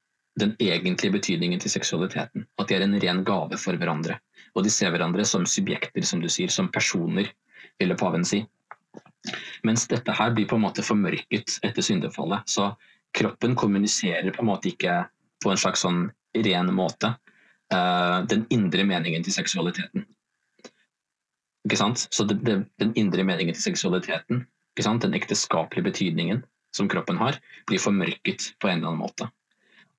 den 0.40 0.56
egentlige 0.58 1.14
betydningen 1.14 1.60
til 1.62 1.70
seksualiteten. 1.76 2.46
At 2.58 2.70
de 2.70 2.78
er 2.78 2.86
en 2.86 2.98
ren 3.00 3.22
gave 3.26 3.58
for 3.60 3.76
hverandre. 3.78 4.16
Og 4.54 4.64
de 4.64 4.72
ser 4.72 4.90
hverandre 4.94 5.26
som 5.28 5.44
subjekter, 5.46 6.02
som 6.06 6.22
du 6.22 6.30
sier, 6.32 6.50
som 6.50 6.72
personer, 6.72 7.28
ville 7.78 7.96
paven 7.98 8.24
si. 8.26 8.42
Mens 9.64 9.86
dette 9.88 10.12
her 10.12 10.34
blir 10.36 10.48
på 10.48 10.58
en 10.58 10.64
måte 10.66 10.84
formørket 10.84 11.58
etter 11.64 11.84
syndefallet. 11.84 12.44
Så 12.50 12.70
kroppen 13.14 13.54
kommuniserer 13.56 14.32
på 14.34 14.42
en 14.42 14.50
måte 14.50 14.72
ikke 14.72 15.04
på 15.44 15.52
en 15.52 15.60
slags 15.60 15.84
sånn 15.84 16.08
ren 16.44 16.72
måte 16.74 17.14
uh, 17.74 18.24
den 18.28 18.44
indre 18.54 18.84
meningen 18.88 19.24
til 19.24 19.36
seksualiteten. 19.36 20.06
Ikke 21.64 21.80
sant? 21.80 22.06
Så 22.12 22.26
det, 22.28 22.40
det, 22.44 22.58
den 22.82 22.92
indre 23.00 23.24
meningen 23.24 23.56
til 23.56 23.70
seksualiteten, 23.70 24.44
ikke 24.74 24.86
sant? 24.88 25.04
den 25.06 25.16
ekteskapelige 25.16 25.88
betydningen 25.88 26.42
som 26.74 26.90
kroppen 26.90 27.20
har, 27.20 27.38
blir 27.70 27.80
formørket 27.80 28.50
på 28.60 28.68
en 28.68 28.80
eller 28.80 28.92
annen 28.92 29.04
måte. 29.04 29.30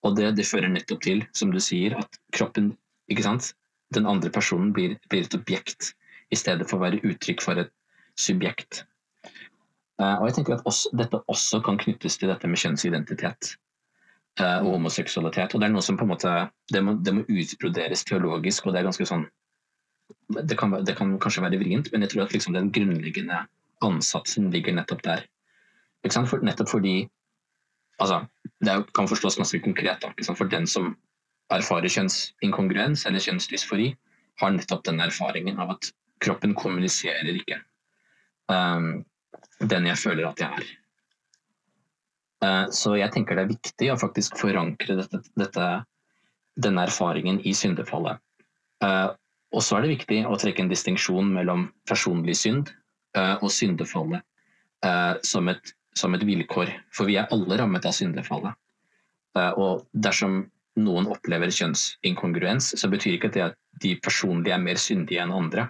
Og 0.05 0.17
det, 0.19 0.35
det 0.37 0.45
fører 0.45 0.69
nettopp 0.69 1.01
til, 1.01 1.23
som 1.33 1.53
du 1.53 1.61
sier, 1.63 1.95
at 1.97 2.19
kroppen, 2.35 2.75
ikke 3.09 3.25
sant? 3.25 3.53
den 3.93 4.07
andre 4.09 4.31
personen 4.33 4.73
blir, 4.73 4.97
blir 5.09 5.23
et 5.23 5.37
objekt 5.37 5.93
i 6.33 6.37
stedet 6.37 6.65
for 6.67 6.79
å 6.79 6.85
være 6.87 7.01
uttrykk 7.05 7.43
for 7.45 7.61
et 7.61 7.71
subjekt. 8.19 8.83
Uh, 10.01 10.17
og 10.19 10.25
jeg 10.27 10.35
tenker 10.39 10.57
at 10.57 10.65
også, 10.67 10.91
Dette 10.99 11.21
også 11.31 11.61
kan 11.63 11.77
knyttes 11.79 12.17
til 12.19 12.27
dette 12.27 12.49
med 12.51 12.59
kjønnsidentitet 12.59 13.53
uh, 14.41 14.59
og 14.59 14.75
homoseksualitet. 14.75 15.55
og 15.55 15.61
Det 15.61 15.69
er 15.69 15.73
noe 15.73 15.85
som 15.85 15.97
på 15.99 16.03
en 16.03 16.11
måte, 16.11 16.33
det 16.73 16.83
må, 16.83 16.97
det 16.99 17.13
må 17.15 17.23
utbroderes 17.31 18.03
teologisk, 18.03 18.65
og 18.65 18.75
det 18.75 18.81
er 18.81 18.89
ganske 18.89 19.07
sånn 19.07 19.27
det 20.29 20.57
kan, 20.59 20.73
det 20.85 20.93
kan, 20.97 21.15
kanskje 21.21 21.41
være 21.45 21.57
vrient, 21.61 21.87
men 21.93 22.05
jeg 22.05 22.11
tror 22.11 22.25
at 22.25 22.33
liksom 22.35 22.53
den 22.53 22.71
grunnleggende 22.73 23.39
ansatsen 23.85 24.51
ligger 24.53 24.75
nettopp 24.75 25.01
der. 25.05 25.23
For, 26.05 26.43
nettopp 26.45 26.69
fordi 26.69 27.07
altså, 27.97 28.25
Det 28.61 28.71
er, 28.71 28.83
kan 28.95 29.07
forstås 29.07 29.37
ganske 29.37 29.59
konkret. 29.59 30.01
Da, 30.01 30.33
for 30.33 30.49
den 30.49 30.67
som 30.67 30.95
erfarer 31.53 31.89
kjønnsinkongruens 31.89 33.05
eller 33.05 33.21
kjønnsdysfori, 33.21 33.95
har 34.41 34.53
nettopp 34.53 34.85
den 34.85 35.01
erfaringen 35.01 35.59
av 35.59 35.75
at 35.75 35.91
kroppen 36.23 36.55
kommuniserer 36.57 37.35
ikke 37.35 37.59
um, 38.51 39.03
den 39.59 39.87
jeg 39.89 39.99
føler 40.01 40.27
at 40.29 40.41
jeg 40.41 40.61
er. 40.61 40.71
Uh, 42.43 42.65
så 42.75 42.95
jeg 42.99 43.13
tenker 43.13 43.37
det 43.37 43.45
er 43.45 43.53
viktig 43.53 43.91
å 43.91 43.99
faktisk 43.99 44.37
forankre 44.39 44.97
dette, 44.99 45.21
dette, 45.39 45.67
denne 46.59 46.85
erfaringen 46.87 47.39
i 47.47 47.53
syndefallet. 47.55 48.19
Uh, 48.83 49.15
og 49.55 49.63
så 49.63 49.77
er 49.77 49.85
det 49.85 49.93
viktig 49.95 50.19
å 50.27 50.35
trekke 50.39 50.65
en 50.65 50.71
distinksjon 50.71 51.31
mellom 51.31 51.69
personlig 51.87 52.35
synd 52.41 52.73
uh, 53.17 53.37
og 53.39 53.51
syndefallet 53.53 54.25
som, 55.25 55.47
et, 55.49 55.71
som, 55.97 56.13
et, 56.13 56.21
vilkår. 56.27 56.69
For 56.93 57.09
vi 57.09 57.15
er 57.17 57.31
alle 57.33 57.55
rammet 57.57 57.87
av 57.89 57.95
syndefallet. 57.95 58.53
Og 59.57 59.87
dersom 59.97 60.43
noen 60.77 61.07
opplever 61.09 61.49
kjønnsinkongruens, 61.49 62.67
så 62.77 62.89
betyr 62.91 63.15
ikke 63.15 63.31
det 63.33 63.41
at 63.47 63.57
de 63.81 63.95
personlig 64.05 64.53
er 64.53 64.61
mer 64.61 64.77
syndige 64.77 65.23
enn 65.23 65.33
andre. 65.33 65.65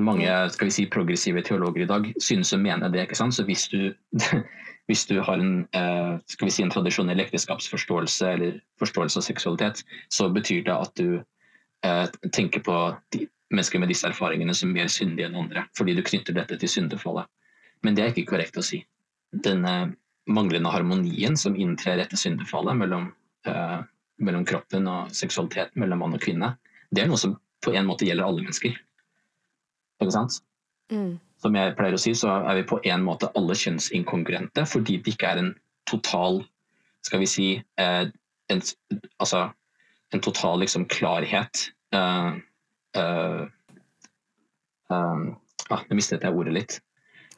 Mange 0.00 0.32
skal 0.54 0.70
vi 0.70 0.72
si, 0.72 0.86
progressive 0.88 1.42
teologer 1.44 1.84
i 1.84 1.88
dag 1.90 2.06
synes 2.22 2.54
å 2.56 2.58
mene 2.60 2.88
det. 2.88 3.02
ikke 3.04 3.18
sant? 3.18 3.36
Så 3.36 3.44
hvis 3.44 3.66
du, 3.68 3.92
hvis 4.88 5.04
du 5.10 5.18
har 5.20 5.36
en, 5.36 5.66
skal 6.24 6.48
vi 6.48 6.54
si, 6.54 6.64
en 6.64 6.72
tradisjonell 6.72 7.20
ekteskapsforståelse 7.26 8.30
eller 8.38 8.60
forståelse 8.80 9.20
av 9.20 9.26
seksualitet, 9.26 9.82
så 10.08 10.30
betyr 10.32 10.64
det 10.64 10.76
at 10.76 10.94
du 10.96 11.20
Eh, 11.86 12.06
tenker 12.32 12.60
på 12.60 12.96
de, 13.08 13.26
mennesker 13.50 13.78
med 13.78 13.88
disse 13.88 14.08
erfaringene 14.08 14.54
som 14.54 14.72
mer 14.72 14.88
syndige 14.90 15.28
enn 15.28 15.38
andre, 15.38 15.66
fordi 15.76 15.94
du 15.94 16.02
knytter 16.06 16.34
dette 16.34 16.58
til 16.58 16.70
syndefallet. 16.72 17.28
Men 17.84 17.96
det 17.96 18.02
er 18.02 18.14
ikke 18.14 18.30
korrekt 18.32 18.58
å 18.58 18.64
si. 18.64 18.80
Denne 19.30 19.92
manglende 20.26 20.72
harmonien 20.72 21.36
som 21.38 21.56
inntrer 21.58 22.02
etter 22.02 22.18
syndefallet 22.18 22.78
mellom 22.80 23.10
eh, 23.46 23.78
mellom 24.16 24.46
kroppen 24.48 24.88
og 24.88 25.12
seksualitet 25.12 25.74
mellom 25.76 26.00
mann 26.00 26.16
og 26.16 26.22
kvinne, 26.24 26.54
det 26.90 27.04
er 27.04 27.10
noe 27.10 27.20
som 27.20 27.36
på 27.62 27.74
en 27.76 27.86
måte 27.86 28.06
gjelder 28.08 28.24
alle 28.24 28.46
mennesker. 28.46 28.72
Ikke 30.00 30.14
sant? 30.14 30.40
Mm. 30.92 31.16
Som 31.42 31.56
jeg 31.58 31.74
pleier 31.78 31.96
å 31.96 32.00
si, 32.00 32.12
så 32.16 32.30
er 32.38 32.60
vi 32.60 32.66
på 32.68 32.78
en 32.86 33.04
måte 33.04 33.30
alle 33.38 33.56
kjønnsinkongruente 33.58 34.64
fordi 34.68 35.00
det 35.02 35.16
ikke 35.16 35.32
er 35.34 35.42
en 35.42 35.54
total 35.90 36.44
Skal 37.06 37.20
vi 37.22 37.28
si 37.30 37.46
eh, 37.78 38.06
en, 38.50 38.62
altså, 39.22 39.42
en 40.14 40.22
total 40.22 40.62
liksom 40.62 40.86
klarhet 40.90 41.68
eh, 41.94 42.38
eh, 42.98 43.42
uh, 44.90 45.22
ah, 45.70 45.84
Nå 45.90 45.98
mistet 45.98 46.22
jeg 46.22 46.34
ordet 46.34 46.54
litt. 46.54 46.76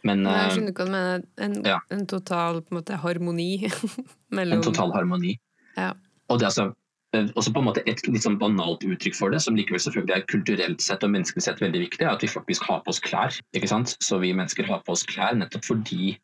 Men 0.06 0.24
Jeg 0.28 0.52
skjønner 0.54 0.72
ikke 0.72 0.84
hva 0.84 0.88
du 0.88 0.94
mener. 0.94 1.22
En, 1.42 1.54
Ja. 1.66 1.78
en 1.90 2.04
total 2.06 2.60
på 2.62 2.72
en 2.72 2.78
måte, 2.78 2.98
harmoni 3.02 3.68
mellom 4.36 4.60
en 4.60 4.66
total 4.66 4.92
harmoni. 4.94 5.38
Ja. 5.76 5.94
Og 6.28 6.38
det 6.38 6.46
er 6.46 6.50
altså 6.52 6.66
eh, 6.68 6.76
også 7.16 7.52
på 7.54 7.62
en 7.62 7.68
måte 7.70 7.82
et 7.88 8.02
litt 8.06 8.24
sånn 8.24 8.38
banalt 8.40 8.84
uttrykk 8.84 9.16
for 9.16 9.32
det, 9.32 9.40
som 9.40 9.56
likevel 9.56 9.80
selvfølgelig 9.80 10.16
er 10.16 10.26
kulturelt 10.28 10.82
sett 10.84 11.04
og 11.06 11.12
menneskelig 11.14 11.46
sett 11.46 11.62
veldig 11.62 11.80
viktig, 11.86 12.04
er 12.04 12.12
at 12.12 12.24
vi 12.24 12.30
faktisk 12.30 12.66
har 12.68 12.82
på 12.84 12.92
oss 12.92 13.00
klær. 13.00 13.36
ikke 13.56 13.70
sant? 13.70 13.94
Så 14.04 14.20
vi 14.20 14.34
mennesker 14.36 14.68
har 14.68 14.82
på 14.84 14.92
oss 14.92 15.06
klær 15.08 15.36
nettopp 15.38 15.64
fordi 15.64 16.18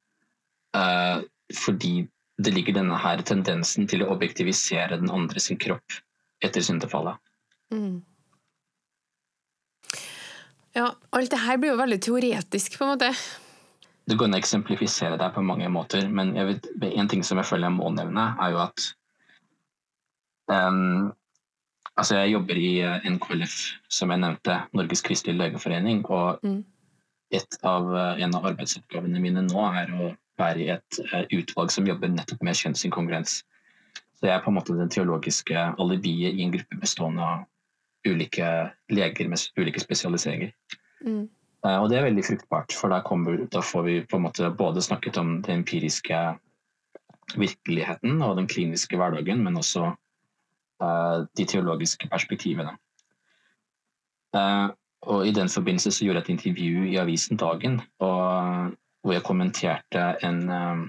uh, 0.76 1.22
fordi 1.54 2.06
det 2.42 2.54
ligger 2.54 2.74
denne 2.74 2.96
her 2.98 3.22
tendensen 3.22 3.86
til 3.88 4.02
å 4.02 4.10
objektivisere 4.12 4.98
den 4.98 5.12
andre 5.12 5.40
sin 5.40 5.60
kropp 5.60 6.00
etter 6.44 6.64
syndefallet. 6.66 7.16
Mm. 7.72 8.02
Ja, 10.74 10.90
alt 11.14 11.30
det 11.30 11.40
her 11.44 11.60
blir 11.62 11.70
jo 11.70 11.78
veldig 11.78 12.00
teoretisk, 12.02 12.76
på 12.78 12.84
en 12.84 12.96
måte. 12.96 13.12
Du 14.10 14.16
kan 14.20 14.34
eksemplifisere 14.36 15.16
deg 15.20 15.32
på 15.36 15.44
mange 15.46 15.68
måter, 15.72 16.08
men 16.10 16.34
jeg 16.36 16.48
vet, 16.50 16.66
en 16.90 17.08
ting 17.08 17.22
som 17.24 17.38
jeg 17.40 17.48
føler 17.48 17.70
jeg 17.70 17.76
må 17.78 17.92
nevne, 17.94 18.26
er 18.42 18.52
jo 18.52 18.60
at 18.66 18.88
ehm, 20.52 21.12
Altså, 21.94 22.16
jeg 22.18 22.32
jobber 22.32 22.58
i 22.58 22.70
eh, 22.82 23.04
NKLF, 23.06 23.56
som 23.92 24.10
jeg 24.10 24.22
nevnte, 24.22 24.58
Norges 24.74 25.02
kristelige 25.06 25.38
legeforening, 25.38 26.04
og 26.10 26.40
Mm. 26.42 26.64
av, 27.62 27.96
eh, 27.96 28.22
en 28.22 28.34
av 28.34 28.44
arbeidsoppgavene 28.46 29.20
mine 29.20 29.42
nå 29.42 29.62
er 29.82 29.90
å 29.94 30.16
være 30.38 30.58
i 30.58 30.68
et 30.70 30.98
eh, 31.12 31.24
utvalg 31.32 31.70
som 31.70 31.86
jobber 31.86 32.08
nettopp 32.08 32.42
med 32.42 32.54
kjønnsinkongruens. 32.54 33.42
Så 34.14 34.26
jeg 34.26 34.34
er 34.34 34.42
på 34.42 34.50
en 34.50 34.58
måte 34.58 34.76
den 34.76 34.88
teologiske 34.88 35.74
alibiet 35.78 36.34
i 36.34 36.42
en 36.42 36.52
gruppe 36.52 36.80
bestående 36.80 37.22
av 37.22 37.44
ulike 38.06 38.72
leger 38.90 39.28
med 39.28 39.38
ulike 39.56 39.80
spesialiseringer. 39.80 40.52
Mm. 41.04 41.28
Og 41.64 41.88
det 41.88 41.96
er 41.98 42.10
veldig 42.10 42.24
fruktbart, 42.24 42.72
for 42.72 42.90
da, 42.90 43.00
kommer, 43.00 43.46
da 43.48 43.60
får 43.60 43.82
vi 43.84 44.00
på 44.04 44.16
en 44.16 44.26
måte 44.26 44.50
både 44.56 44.82
snakket 44.82 45.16
om 45.16 45.40
den 45.42 45.62
empiriske 45.62 46.38
virkeligheten 47.36 48.20
og 48.22 48.36
den 48.36 48.46
kliniske 48.46 48.96
hverdagen, 48.96 49.42
men 49.42 49.56
også 49.56 49.94
de 50.80 51.44
teologiske 51.46 52.08
perspektivene. 52.10 52.74
Eh, 54.34 54.68
og 55.04 55.26
I 55.26 55.34
den 55.36 55.48
forbindelse 55.48 55.92
så 55.92 56.04
gjorde 56.04 56.22
jeg 56.22 56.24
et 56.24 56.32
intervju 56.34 56.86
i 56.88 56.96
avisen 56.96 57.36
Dagen, 57.36 57.80
hvor 57.98 59.12
jeg 59.12 59.22
kommenterte 59.22 60.04
en, 60.24 60.40
eh, 60.50 60.82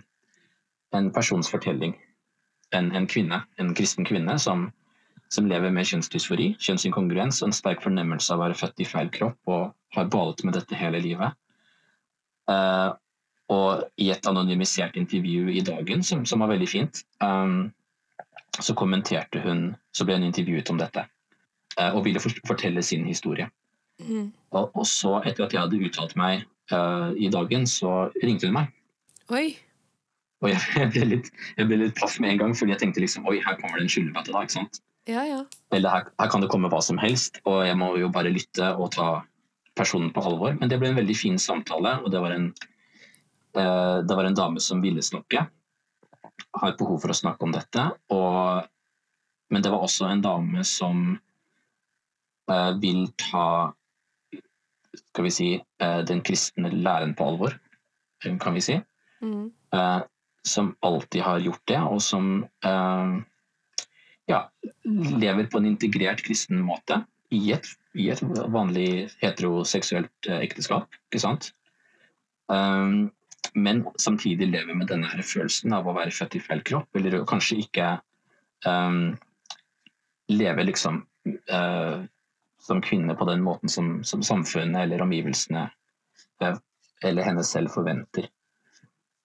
en 0.97 1.11
persons 1.13 1.51
fortelling. 1.51 1.95
En, 2.73 2.91
en 2.95 3.07
kvinne, 3.07 3.43
en 3.59 3.75
kristen 3.75 4.05
kvinne 4.05 4.39
som 4.39 4.71
som 5.33 5.47
lever 5.49 5.73
med 5.73 5.87
kjønnsdysfori, 5.89 6.51
kjønnsinkongruens 6.61 7.41
og 7.41 7.49
en 7.49 7.55
sterk 7.55 7.81
fornemmelse 7.83 8.33
av 8.33 8.39
å 8.39 8.45
være 8.45 8.59
født 8.59 8.83
i 8.83 8.87
feil 8.87 9.09
kropp 9.13 9.51
og 9.51 9.73
har 9.95 10.11
balet 10.13 10.43
med 10.45 10.55
dette 10.57 10.77
hele 10.77 11.01
livet. 11.03 11.33
Uh, 12.49 12.93
og 13.49 13.85
i 14.01 14.11
et 14.13 14.27
anonymisert 14.29 14.97
intervju 14.97 15.49
i 15.53 15.63
Dagen, 15.65 16.03
som, 16.05 16.23
som 16.29 16.41
var 16.41 16.53
veldig 16.53 16.69
fint, 16.69 17.01
um, 17.23 17.73
så 18.61 18.75
kommenterte 18.77 19.41
hun 19.43 19.75
Så 19.95 20.05
ble 20.07 20.17
hun 20.19 20.27
intervjuet 20.27 20.69
om 20.71 20.79
dette 20.79 21.05
eh, 21.79 21.91
og 21.91 22.03
ville 22.05 22.21
fortelle 22.21 22.83
sin 22.83 23.05
historie. 23.07 23.47
Mm. 23.99 24.31
Og, 24.51 24.81
så, 24.87 25.19
etter 25.23 25.45
at 25.45 25.53
jeg 25.55 25.61
hadde 25.61 25.79
uttalt 25.87 26.15
meg 26.19 26.43
uh, 26.73 27.11
i 27.15 27.29
Dagen, 27.31 27.63
så 27.67 28.09
ringte 28.23 28.49
hun 28.49 28.57
meg. 28.57 28.73
Oi. 29.31 29.45
Og 30.43 30.51
jeg, 30.51 30.59
jeg, 30.79 30.89
ble 30.93 31.05
litt, 31.13 31.29
jeg 31.57 31.69
ble 31.69 31.79
litt 31.83 31.95
paff 31.99 32.17
med 32.19 32.33
en 32.33 32.43
gang, 32.43 32.57
fordi 32.57 32.75
jeg 32.75 32.83
tenkte 32.83 33.03
liksom 33.03 33.27
Oi, 33.31 33.39
her 33.43 33.57
kommer 33.61 33.79
det 33.79 33.87
en 33.87 33.93
skyllebøtte, 33.93 34.35
da. 34.35 34.43
ikke 34.43 34.57
sant? 34.57 34.81
Ja, 35.09 35.23
ja. 35.27 35.41
Eller 35.75 35.93
her, 35.93 36.09
her 36.19 36.29
kan 36.33 36.43
det 36.43 36.49
komme 36.51 36.69
hva 36.71 36.81
som 36.83 36.99
helst, 37.01 37.39
og 37.45 37.61
jeg 37.67 37.77
må 37.79 37.93
jo 38.01 38.09
bare 38.13 38.33
lytte 38.33 38.71
og 38.75 38.91
ta 38.95 39.09
personen 39.77 40.11
på 40.15 40.23
alvor. 40.25 40.55
Men 40.59 40.71
det 40.71 40.79
ble 40.81 40.91
en 40.91 40.99
veldig 40.99 41.17
fin 41.17 41.37
samtale, 41.41 41.99
og 42.03 42.11
det 42.13 42.23
var 42.23 42.35
en, 42.35 42.49
uh, 43.57 44.01
det 44.01 44.17
var 44.17 44.27
en 44.27 44.37
dame 44.37 44.63
som 44.63 44.81
ville 44.83 45.03
snakke. 45.05 45.45
Har 46.55 46.77
behov 46.79 47.01
for 47.03 47.13
å 47.13 47.17
snakke 47.17 47.47
om 47.47 47.53
dette. 47.55 47.85
Og, 48.15 48.67
men 49.51 49.63
det 49.63 49.71
var 49.73 49.85
også 49.85 50.09
en 50.09 50.23
dame 50.23 50.63
som 50.67 51.07
eh, 52.51 52.71
vil 52.81 53.07
ta 53.19 53.73
skal 54.95 55.25
vi 55.27 55.31
si, 55.31 55.47
eh, 55.81 56.01
den 56.07 56.21
kristne 56.25 56.71
læren 56.71 57.15
på 57.15 57.27
alvor, 57.27 57.55
eh, 58.23 58.37
kan 58.37 58.53
vi 58.53 58.63
si. 58.63 58.79
Mm. 59.21 59.51
Eh, 59.73 60.01
som 60.45 60.75
alltid 60.85 61.21
har 61.21 61.39
gjort 61.39 61.63
det, 61.67 61.79
og 61.81 62.01
som 62.01 62.45
eh, 62.63 63.15
ja, 64.29 64.41
lever 64.85 65.49
på 65.49 65.57
en 65.57 65.69
integrert 65.71 66.21
kristen 66.25 66.61
måte 66.61 67.01
i 67.33 67.51
et, 67.55 67.67
i 67.97 68.09
et 68.13 68.21
vanlig 68.53 69.09
heteroseksuelt 69.21 70.29
eh, 70.29 70.43
ekteskap. 70.45 70.89
ikke 71.09 71.23
sant? 71.23 71.51
Um, 72.47 73.09
men 73.53 73.83
samtidig 74.01 74.47
lever 74.49 74.77
med 74.77 74.89
denne 74.91 75.09
her 75.11 75.23
følelsen 75.25 75.73
av 75.75 75.87
å 75.87 75.95
være 75.95 76.13
født 76.15 76.37
i 76.37 76.43
feil 76.43 76.63
kropp, 76.65 76.89
eller 76.97 77.23
kanskje 77.29 77.59
ikke 77.63 77.89
um, 78.65 79.15
leve 80.31 80.65
liksom 80.65 81.01
uh, 81.51 82.05
som 82.65 82.81
kvinne 82.81 83.15
på 83.17 83.27
den 83.29 83.43
måten 83.45 83.69
som, 83.69 83.99
som 84.03 84.23
samfunnet 84.25 84.87
eller 84.87 85.03
omgivelsene 85.05 85.67
eh, 86.41 86.55
eller 87.05 87.27
henne 87.27 87.43
selv 87.45 87.69
forventer. 87.75 88.31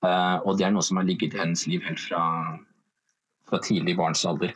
Uh, 0.05 0.41
og 0.45 0.59
det 0.59 0.66
er 0.66 0.75
noe 0.75 0.85
som 0.85 1.01
har 1.01 1.09
ligget 1.09 1.37
i 1.37 1.41
hennes 1.41 1.64
liv 1.71 1.85
helt 1.89 2.03
fra, 2.03 2.21
fra 3.49 3.62
tidlig 3.64 3.97
barnsalder 3.97 4.53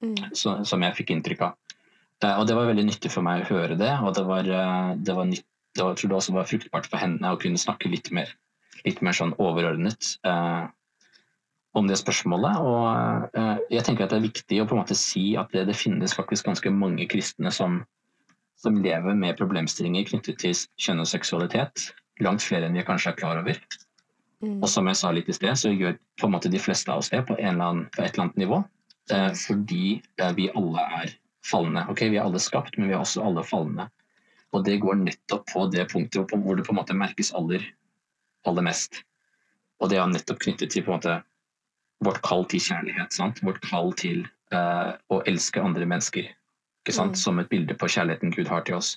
Mm. 0.00 0.16
så, 0.32 0.56
som 0.64 0.84
jeg 0.84 0.96
fikk 1.00 1.12
inntrykk 1.14 1.46
av. 1.48 1.56
Og 2.40 2.46
det 2.48 2.56
var 2.56 2.68
veldig 2.70 2.86
nyttig 2.88 3.12
for 3.12 3.24
meg 3.26 3.44
å 3.44 3.48
høre 3.50 3.76
det, 3.78 3.92
og 4.00 4.14
det 4.16 4.24
var, 4.28 4.48
det 4.96 5.16
var, 5.16 5.28
nytt, 5.28 5.44
det 5.76 5.84
var, 5.84 5.92
jeg 5.92 6.00
tror 6.00 6.12
det 6.12 6.18
også 6.18 6.36
var 6.36 6.48
fruktbart 6.48 6.88
for 6.88 7.02
henne 7.02 7.32
å 7.32 7.40
kunne 7.40 7.60
snakke 7.60 7.90
litt 7.92 8.08
mer, 8.16 8.30
litt 8.86 9.02
mer 9.04 9.16
sånn 9.16 9.34
overordnet 9.42 10.12
eh, 10.26 10.64
om 11.76 11.88
det 11.90 11.98
spørsmålet. 12.00 12.60
Og 12.62 13.36
eh, 13.36 13.58
jeg 13.74 13.84
tenker 13.86 14.06
at 14.06 14.14
det 14.14 14.20
er 14.20 14.28
viktig 14.28 14.60
å 14.62 14.68
på 14.68 14.76
en 14.76 14.82
måte 14.84 14.96
si 14.98 15.34
at 15.38 15.52
det, 15.54 15.66
det 15.70 15.76
finnes 15.76 16.14
faktisk 16.16 16.48
ganske 16.48 16.72
mange 16.72 17.08
kristne 17.10 17.52
som, 17.52 17.82
som 18.62 18.78
lever 18.82 19.18
med 19.18 19.36
problemstillinger 19.40 20.08
knyttet 20.12 20.40
til 20.42 20.54
kjønn 20.80 21.04
og 21.04 21.10
seksualitet. 21.10 21.90
Langt 22.24 22.44
flere 22.46 22.70
enn 22.70 22.78
vi 22.78 22.86
kanskje 22.86 23.12
er 23.12 23.18
klar 23.18 23.42
over. 23.42 23.58
Mm. 24.44 24.60
Og 24.62 24.68
som 24.68 24.88
jeg 24.88 24.98
sa 25.00 25.10
litt 25.12 25.28
i 25.32 25.36
sted, 25.36 25.52
så 25.58 25.72
gjør 25.72 25.98
på 26.20 26.28
en 26.28 26.34
måte 26.36 26.52
de 26.52 26.60
fleste 26.60 26.92
av 26.92 27.02
oss 27.02 27.12
det 27.12 27.22
på, 27.28 27.36
en 27.40 27.54
eller 27.56 27.68
annen, 27.70 27.86
på 27.92 28.04
et 28.04 28.12
eller 28.14 28.26
annet 28.28 28.40
nivå. 28.40 28.62
Eh, 29.12 29.30
fordi 29.38 29.84
eh, 30.20 30.32
vi 30.36 30.48
alle 30.56 30.86
er 31.02 31.14
fallende. 31.46 31.86
Ok, 31.92 32.06
Vi 32.10 32.18
er 32.18 32.24
alle 32.24 32.40
skapt, 32.42 32.78
men 32.78 32.88
vi 32.90 32.96
er 32.96 33.02
også 33.02 33.24
alle 33.24 33.44
fallende. 33.46 33.88
Og 34.54 34.64
det 34.66 34.78
går 34.82 34.98
nettopp 35.02 35.44
på 35.52 35.66
det 35.72 35.88
punktet 35.92 36.30
hvor- 36.30 36.40
hvor 36.42 36.56
det 36.56 36.64
på 36.66 36.72
en 36.72 36.80
måte 36.80 36.96
merkes 36.96 37.32
aller, 37.34 37.62
aller 38.48 38.66
mest. 38.66 39.02
Og 39.80 39.90
det 39.92 40.00
er 40.00 40.08
nettopp 40.10 40.40
knyttet 40.44 40.72
til 40.72 40.84
på 40.86 40.92
en 40.92 41.00
måte 41.00 41.18
vårt 42.04 42.20
kall 42.24 42.44
til 42.50 42.62
kjærlighet. 42.62 43.12
Sant? 43.16 43.42
Vårt 43.44 43.60
kall 43.64 43.92
til 43.98 44.24
uh, 44.54 44.96
å 45.12 45.22
elske 45.28 45.62
andre 45.62 45.88
mennesker. 45.88 46.28
Mm. 46.86 47.14
Som 47.18 47.40
et 47.42 47.50
bilde 47.50 47.74
på 47.74 47.88
kjærligheten 47.90 48.34
Gud 48.36 48.50
har 48.50 48.64
til 48.66 48.78
oss. 48.78 48.94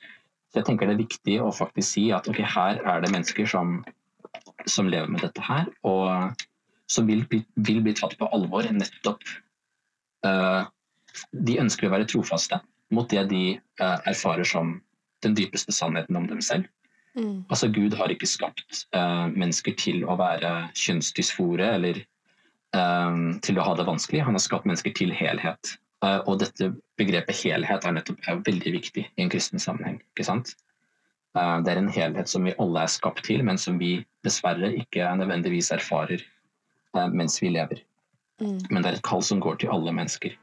Så 0.49 0.61
jeg 0.61 0.67
tenker 0.67 0.89
det 0.89 0.97
er 0.97 1.03
viktig 1.03 1.37
å 1.41 1.51
faktisk 1.53 1.95
si 1.95 2.03
at 2.13 2.27
okay, 2.29 2.45
her 2.45 2.81
er 2.81 3.03
det 3.03 3.11
mennesker 3.13 3.49
som, 3.49 3.79
som 4.65 4.89
lever 4.89 5.09
med 5.09 5.21
dette 5.25 5.43
her, 5.45 5.69
og 5.85 6.33
som 6.89 7.05
vil 7.09 7.23
vil 7.29 7.81
bli 7.85 7.93
tatt 7.97 8.15
på 8.17 8.29
alvor 8.33 8.65
nettopp 8.73 9.21
uh, 10.25 10.65
De 11.33 11.59
ønsker 11.61 11.87
å 11.87 11.93
være 11.93 12.09
trofaste 12.09 12.57
mot 12.93 13.09
det 13.09 13.27
de 13.29 13.43
uh, 13.81 13.97
erfarer 14.09 14.47
som 14.47 14.79
den 15.25 15.35
dypeste 15.37 15.73
sannheten 15.75 16.17
om 16.17 16.25
dem 16.29 16.41
selv. 16.41 16.65
Mm. 17.19 17.43
Altså 17.51 17.67
Gud 17.75 17.97
har 17.99 18.11
ikke 18.13 18.29
skapt 18.29 18.85
eh, 18.95 19.27
mennesker 19.35 19.75
til 19.79 20.05
å 20.07 20.15
være 20.19 20.53
kjønnsdysfore 20.79 21.73
eller 21.75 21.99
eh, 21.99 23.19
til 23.45 23.59
å 23.59 23.67
ha 23.67 23.75
det 23.75 23.87
vanskelig. 23.89 24.23
Han 24.25 24.37
har 24.37 24.45
skapt 24.45 24.69
mennesker 24.69 24.95
til 24.95 25.13
helhet. 25.15 25.75
Eh, 26.05 26.21
og 26.25 26.39
dette 26.43 26.71
begrepet 26.99 27.43
helhet 27.43 27.85
er 27.85 27.95
nettopp 27.97 28.31
er 28.31 28.41
veldig 28.47 28.75
viktig 28.77 29.05
i 29.05 29.23
en 29.23 29.31
kristen 29.31 29.61
sammenheng. 29.61 29.99
ikke 30.15 30.27
sant? 30.27 30.55
Eh, 31.37 31.57
det 31.65 31.73
er 31.73 31.81
en 31.81 31.91
helhet 31.91 32.31
som 32.31 32.47
vi 32.47 32.55
alle 32.57 32.85
er 32.85 32.91
skapt 32.91 33.25
til, 33.27 33.43
men 33.45 33.59
som 33.59 33.79
vi 33.81 33.97
dessverre 34.25 34.71
ikke 34.79 35.11
nødvendigvis 35.19 35.73
erfarer 35.75 36.23
eh, 36.23 37.07
mens 37.11 37.39
vi 37.43 37.51
lever. 37.55 37.83
Mm. 38.39 38.59
Men 38.69 38.81
det 38.81 38.91
er 38.91 38.99
et 38.99 39.07
kall 39.07 39.23
som 39.25 39.41
går 39.43 39.59
til 39.59 39.73
alle 39.75 39.93
mennesker. 39.95 40.37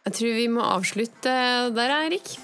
Jeg 0.00 0.16
tror 0.16 0.34
vi 0.34 0.46
må 0.50 0.64
avslutte 0.64 1.32
der, 1.76 1.92
Erik. 2.06 2.38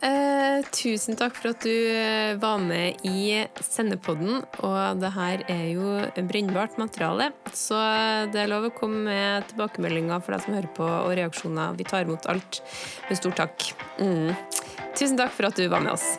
Eh, 0.00 0.64
tusen 0.72 1.16
takk 1.20 1.34
for 1.36 1.52
at 1.52 1.60
du 1.60 1.72
eh, 1.92 2.32
var 2.40 2.60
med 2.62 3.02
i 3.04 3.44
Sendepodden. 3.60 4.40
Og 4.64 5.00
det 5.02 5.12
her 5.12 5.44
er 5.52 5.66
jo 5.74 5.98
brennbart 6.30 6.78
materiale, 6.80 7.30
så 7.52 7.76
det 8.32 8.40
er 8.40 8.50
lov 8.52 8.70
å 8.70 8.74
komme 8.76 9.04
med 9.10 9.48
tilbakemeldinger 9.52 10.24
for 10.24 10.36
deg 10.36 10.46
som 10.46 10.56
hører 10.56 10.72
på, 10.76 10.88
og 10.88 11.12
reaksjoner. 11.20 11.76
Vi 11.76 11.88
tar 11.88 12.08
imot 12.08 12.28
alt 12.32 12.62
med 13.10 13.20
stor 13.20 13.36
takk. 13.44 13.72
Mm. 14.00 14.32
Tusen 14.96 15.20
takk 15.20 15.36
for 15.36 15.50
at 15.50 15.60
du 15.60 15.68
var 15.68 15.84
med 15.84 15.92
oss. 15.92 16.16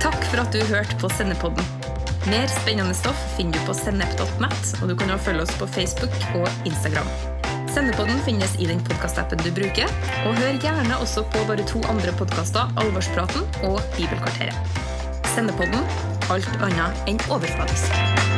Takk 0.00 0.20
for 0.30 0.40
at 0.42 0.52
du 0.52 0.64
hørte 0.72 0.96
på 1.00 1.12
Sendepodden. 1.12 1.92
Mer 2.24 2.48
spennende 2.48 2.96
stoff 2.96 3.20
finner 3.36 3.60
du 3.60 3.68
på 3.68 3.76
sennep.net, 3.76 4.74
og 4.80 4.88
du 4.88 4.96
kan 4.96 5.12
også 5.12 5.28
følge 5.28 5.44
oss 5.44 5.56
på 5.60 5.68
Facebook 5.76 6.20
og 6.40 6.48
Instagram. 6.64 7.43
Sendepodden 7.74 8.20
finnes 8.22 8.52
i 8.62 8.66
den 8.70 8.78
podkastappen 8.86 9.40
du 9.42 9.48
bruker, 9.54 9.90
og 10.28 10.36
hør 10.38 10.60
gjerne 10.62 10.98
også 11.02 11.24
på 11.34 11.42
våre 11.48 11.64
to 11.66 11.82
andre 11.90 12.14
podkaster, 12.14 12.70
Alvorspraten 12.78 13.42
og 13.66 13.80
Bibelkvarteret. 13.96 14.78
Sendepodden 15.34 15.82
alt 16.30 16.62
annet 16.62 17.10
enn 17.10 17.18
overfladisk. 17.34 18.33